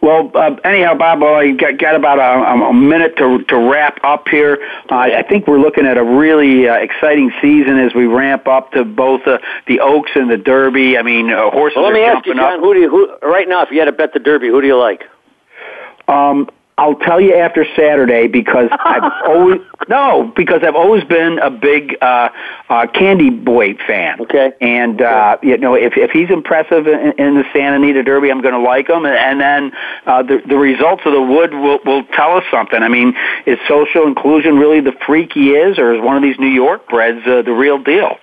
well, 0.01 0.31
uh, 0.35 0.55
anyhow, 0.63 0.95
Bob, 0.95 1.21
well, 1.21 1.35
I 1.35 1.51
got, 1.51 1.77
got 1.77 1.95
about 1.95 2.19
a, 2.19 2.65
a 2.65 2.73
minute 2.73 3.15
to 3.17 3.43
to 3.45 3.57
wrap 3.57 3.99
up 4.03 4.27
here. 4.27 4.57
Uh, 4.89 4.95
I 4.95 5.23
think 5.23 5.47
we're 5.47 5.59
looking 5.59 5.85
at 5.85 5.97
a 5.97 6.03
really 6.03 6.67
uh, 6.67 6.75
exciting 6.75 7.31
season 7.41 7.79
as 7.79 7.93
we 7.93 8.05
ramp 8.05 8.47
up 8.47 8.71
to 8.73 8.83
both 8.83 9.21
uh, 9.27 9.37
the 9.67 9.79
Oaks 9.79 10.11
and 10.15 10.29
the 10.29 10.37
Derby. 10.37 10.97
I 10.97 11.01
mean, 11.03 11.29
uh, 11.31 11.49
horses 11.51 11.77
Well, 11.77 11.85
let 11.85 11.91
are 11.91 11.95
me 11.95 12.03
ask 12.03 12.25
you, 12.25 12.33
John. 12.35 12.53
up. 12.55 12.59
Who 12.59 12.73
do 12.73 12.79
you 12.81 12.89
who 12.89 13.15
right 13.27 13.47
now? 13.47 13.63
If 13.63 13.71
you 13.71 13.79
had 13.79 13.85
to 13.85 13.91
bet 13.91 14.13
the 14.13 14.19
Derby, 14.19 14.47
who 14.47 14.61
do 14.61 14.67
you 14.67 14.77
like? 14.77 15.03
Um, 16.07 16.49
I'll 16.77 16.95
tell 16.95 17.21
you 17.21 17.33
after 17.35 17.65
Saturday 17.75 18.27
because 18.27 18.69
I've 18.83 19.11
always 19.25 19.61
no 19.87 20.33
because 20.35 20.61
I've 20.63 20.75
always 20.75 21.03
been 21.05 21.39
a 21.39 21.49
big 21.49 21.97
uh, 22.01 22.29
uh, 22.69 22.87
Candy 22.87 23.29
Boy 23.29 23.75
fan. 23.87 24.19
Okay. 24.21 24.53
And 24.59 25.01
uh, 25.01 25.37
you 25.41 25.57
know 25.57 25.73
if 25.75 25.93
if 25.95 26.11
he's 26.11 26.29
impressive 26.29 26.87
in, 26.87 27.13
in 27.17 27.35
the 27.35 27.43
Santa 27.53 27.77
Anita 27.77 28.03
Derby, 28.03 28.29
I'm 28.29 28.41
going 28.41 28.53
to 28.53 28.59
like 28.59 28.89
him. 28.89 29.05
And, 29.05 29.15
and 29.15 29.39
then 29.39 29.71
uh, 30.05 30.23
the 30.23 30.41
the 30.47 30.57
results 30.57 31.03
of 31.05 31.13
the 31.13 31.21
Wood 31.21 31.53
will 31.53 31.79
will 31.85 32.03
tell 32.07 32.35
us 32.35 32.43
something. 32.51 32.81
I 32.81 32.89
mean, 32.89 33.15
is 33.45 33.57
social 33.67 34.05
inclusion 34.05 34.57
really 34.57 34.81
the 34.81 34.93
freak 35.05 35.31
he 35.33 35.51
is, 35.51 35.79
or 35.79 35.93
is 35.93 36.01
one 36.01 36.17
of 36.17 36.23
these 36.23 36.37
New 36.39 36.47
York 36.47 36.89
breds 36.89 37.25
uh, 37.25 37.41
the 37.41 37.53
real 37.53 37.81
deal? 37.81 38.17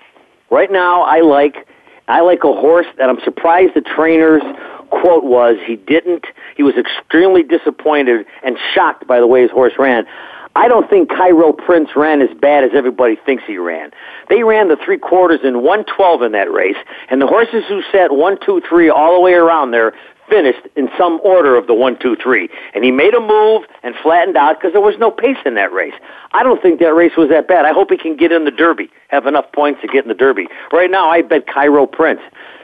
Right 0.50 0.70
now, 0.70 1.02
I 1.02 1.20
like 1.20 1.66
I 2.06 2.20
like 2.20 2.44
a 2.44 2.52
horse 2.52 2.86
that 2.98 3.08
I'm 3.08 3.20
surprised 3.20 3.74
the 3.74 3.80
trainer's 3.80 4.42
quote 4.90 5.24
was 5.24 5.56
he 5.66 5.76
didn't. 5.76 6.26
He 6.56 6.62
was 6.62 6.74
extremely 6.76 7.42
disappointed 7.42 8.26
and 8.42 8.56
shocked 8.74 9.06
by 9.06 9.20
the 9.20 9.26
way 9.26 9.42
his 9.42 9.50
horse 9.50 9.74
ran. 9.78 10.06
I 10.54 10.68
don't 10.68 10.88
think 10.88 11.08
Cairo 11.08 11.52
Prince 11.52 11.90
ran 11.96 12.20
as 12.20 12.28
bad 12.38 12.62
as 12.62 12.72
everybody 12.74 13.16
thinks 13.24 13.42
he 13.46 13.56
ran. 13.56 13.90
They 14.28 14.42
ran 14.42 14.68
the 14.68 14.76
three 14.76 14.98
quarters 14.98 15.40
in 15.42 15.62
112 15.62 16.22
in 16.22 16.32
that 16.32 16.52
race, 16.52 16.76
and 17.08 17.22
the 17.22 17.26
horses 17.26 17.64
who 17.68 17.80
sat 17.90 18.12
one, 18.12 18.36
two, 18.44 18.60
three 18.68 18.90
all 18.90 19.14
the 19.14 19.20
way 19.20 19.32
around 19.32 19.70
there 19.70 19.94
finished 20.28 20.66
in 20.76 20.88
some 20.96 21.20
order 21.24 21.56
of 21.56 21.66
the 21.66 21.74
one, 21.74 21.98
two, 21.98 22.16
three. 22.16 22.48
And 22.74 22.84
he 22.84 22.90
made 22.90 23.14
a 23.14 23.20
move 23.20 23.62
and 23.82 23.94
flattened 24.02 24.36
out 24.36 24.58
because 24.58 24.72
there 24.72 24.82
was 24.82 24.94
no 24.98 25.10
pace 25.10 25.38
in 25.44 25.54
that 25.54 25.72
race. 25.72 25.94
I 26.32 26.42
don't 26.42 26.60
think 26.62 26.80
that 26.80 26.94
race 26.94 27.12
was 27.16 27.28
that 27.30 27.48
bad. 27.48 27.64
I 27.64 27.72
hope 27.72 27.90
he 27.90 27.96
can 27.96 28.16
get 28.16 28.30
in 28.30 28.44
the 28.44 28.50
Derby, 28.50 28.90
have 29.08 29.26
enough 29.26 29.50
points 29.52 29.80
to 29.82 29.88
get 29.88 30.04
in 30.04 30.08
the 30.08 30.14
Derby. 30.14 30.48
Right 30.72 30.90
now, 30.90 31.08
I 31.08 31.22
bet 31.22 31.46
Cairo 31.46 31.86
Prince. 31.86 32.20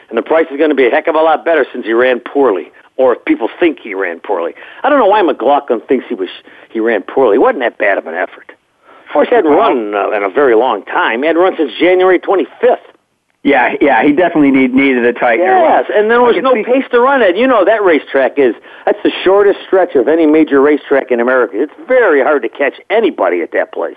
And 0.09 0.17
the 0.17 0.23
price 0.23 0.47
is 0.51 0.57
going 0.57 0.71
to 0.71 0.77
be 0.77 0.87
a 0.87 0.91
heck 0.91 1.07
of 1.07 1.15
a 1.15 1.21
lot 1.21 1.45
better 1.45 1.67
since 1.71 1.85
he 1.85 1.93
ran 1.93 2.21
poorly, 2.21 2.73
or 2.99 3.15
if 3.17 3.25
people 3.25 3.49
think 3.59 3.79
he 3.81 3.95
ran 3.95 4.21
poorly. 4.21 4.55
I 4.83 4.91
don't 4.91 4.99
know 4.99 5.07
why 5.07 5.23
McLaughlin 5.23 5.81
thinks 5.89 6.05
he 6.09 6.15
was 6.15 6.29
he 6.71 6.81
ran 6.81 7.03
poorly. 7.03 7.37
It 7.37 7.41
wasn't 7.41 7.61
that 7.61 7.79
bad 7.79 7.97
of 7.97 8.07
an 8.07 8.15
effort. 8.15 8.53
Of 9.07 9.13
course, 9.15 9.29
he 9.31 9.35
hadn't 9.37 9.51
run 9.51 9.95
uh, 9.95 10.11
in 10.11 10.23
a 10.23 10.29
very 10.29 10.55
long 10.55 10.85
time. 10.85 11.21
He 11.23 11.27
hadn't 11.29 11.41
run 11.41 11.57
since 11.57 11.73
January 11.81 12.19
25th. 12.19 12.77
Yeah, 13.45 13.75
yeah, 13.81 14.03
he 14.03 14.13
definitely 14.13 14.51
need, 14.51 14.75
needed 14.75 15.07
a 15.07 15.13
tightener. 15.13 15.39
Yes, 15.39 15.87
Well, 15.89 15.99
and 15.99 16.11
there 16.11 16.21
was 16.21 16.37
no 16.43 16.53
see- 16.55 16.65
pace 16.65 16.85
to 16.91 17.01
run 17.01 17.23
at. 17.23 17.37
You 17.37 17.47
know 17.47 17.65
that 17.65 17.83
racetrack 17.83 18.39
is 18.39 18.55
that's 18.85 18.99
the 19.05 19.13
shortest 19.25 19.61
stretch 19.67 19.95
of 19.95 20.09
any 20.09 20.27
major 20.27 20.61
racetrack 20.61 21.11
in 21.11 21.21
America. 21.21 21.55
It's 21.63 21.73
very 21.87 22.21
hard 22.21 22.43
to 22.43 22.49
catch 22.51 22.75
anybody 22.91 23.41
at 23.41 23.53
that 23.53 23.73
place. 23.73 23.97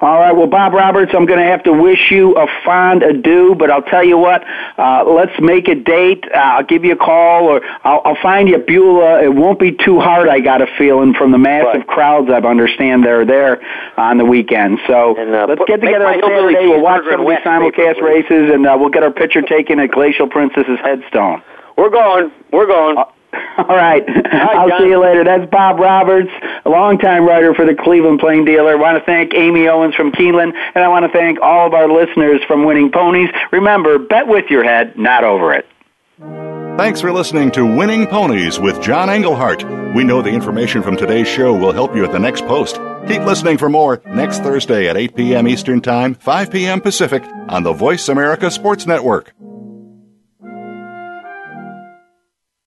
All 0.00 0.18
right, 0.18 0.32
well, 0.36 0.48
Bob 0.48 0.74
Roberts, 0.74 1.12
I'm 1.14 1.24
going 1.24 1.38
to 1.38 1.46
have 1.46 1.62
to 1.62 1.72
wish 1.72 2.10
you 2.10 2.36
a 2.36 2.46
fond 2.62 3.02
adieu, 3.02 3.54
but 3.54 3.70
I'll 3.70 3.82
tell 3.82 4.04
you 4.04 4.18
what, 4.18 4.44
uh, 4.76 5.04
let's 5.06 5.32
make 5.40 5.66
a 5.68 5.74
date. 5.74 6.24
Uh, 6.34 6.38
I'll 6.38 6.64
give 6.64 6.84
you 6.84 6.92
a 6.92 6.96
call, 6.96 7.44
or 7.44 7.64
I'll, 7.84 8.02
I'll 8.04 8.22
find 8.22 8.48
you 8.48 8.58
Beulah. 8.58 9.22
It 9.22 9.32
won't 9.32 9.58
be 9.58 9.72
too 9.72 10.00
hard, 10.00 10.28
I 10.28 10.40
got 10.40 10.60
a 10.60 10.66
feeling, 10.76 11.14
from 11.14 11.32
the 11.32 11.38
massive 11.38 11.86
crowds 11.86 12.28
I 12.28 12.36
understand 12.38 13.04
that 13.04 13.12
are 13.12 13.24
there 13.24 13.62
on 13.96 14.18
the 14.18 14.26
weekend. 14.26 14.78
So 14.86 15.16
and, 15.16 15.34
uh, 15.34 15.46
let's 15.48 15.62
get 15.66 15.80
together 15.80 16.06
on 16.06 16.20
Saturday. 16.20 16.66
We'll 16.66 16.82
watch 16.82 17.04
some 17.10 17.20
of 17.20 17.26
these 17.26 17.38
simulcast 17.38 18.02
races, 18.02 18.52
and 18.52 18.66
uh, 18.66 18.76
we'll 18.78 18.90
get 18.90 19.04
our 19.04 19.12
picture 19.12 19.42
taken 19.42 19.78
at 19.78 19.90
Glacial 19.90 20.28
Princess's 20.28 20.80
headstone. 20.80 21.42
We're 21.76 21.90
going. 21.90 22.30
We're 22.52 22.66
going. 22.66 22.96
All 23.58 23.66
right. 23.76 24.02
I'll 24.32 24.68
John. 24.68 24.80
see 24.80 24.88
you 24.88 25.00
later. 25.00 25.24
That's 25.24 25.50
Bob 25.50 25.78
Roberts, 25.80 26.30
a 26.64 26.70
longtime 26.70 27.26
writer 27.26 27.52
for 27.54 27.64
the 27.66 27.74
Cleveland 27.74 28.20
Plain 28.20 28.44
Dealer. 28.44 28.72
I 28.72 28.74
want 28.76 28.98
to 28.98 29.04
thank 29.04 29.34
Amy 29.34 29.66
Owens 29.66 29.94
from 29.94 30.12
Keeneland, 30.12 30.52
and 30.74 30.84
I 30.84 30.88
want 30.88 31.04
to 31.04 31.12
thank 31.12 31.40
all 31.40 31.66
of 31.66 31.74
our 31.74 31.88
listeners 31.88 32.40
from 32.46 32.64
Winning 32.64 32.90
Ponies. 32.92 33.30
Remember, 33.50 33.98
bet 33.98 34.28
with 34.28 34.50
your 34.50 34.62
head, 34.64 34.96
not 34.96 35.24
over 35.24 35.52
it. 35.52 35.66
Thanks 36.76 37.00
for 37.00 37.12
listening 37.12 37.50
to 37.52 37.64
Winning 37.64 38.06
Ponies 38.06 38.58
with 38.58 38.80
John 38.82 39.08
Englehart. 39.08 39.62
We 39.94 40.02
know 40.04 40.22
the 40.22 40.30
information 40.30 40.82
from 40.82 40.96
today's 40.96 41.28
show 41.28 41.52
will 41.56 41.72
help 41.72 41.94
you 41.94 42.04
at 42.04 42.12
the 42.12 42.18
next 42.18 42.42
post. 42.46 42.76
Keep 43.06 43.22
listening 43.22 43.58
for 43.58 43.68
more 43.68 44.00
next 44.06 44.42
Thursday 44.42 44.88
at 44.88 44.96
8 44.96 45.14
p.m. 45.14 45.46
Eastern 45.46 45.80
Time, 45.80 46.14
5 46.14 46.50
p.m. 46.50 46.80
Pacific 46.80 47.22
on 47.48 47.62
the 47.62 47.72
Voice 47.72 48.08
America 48.08 48.50
Sports 48.50 48.86
Network. 48.86 49.32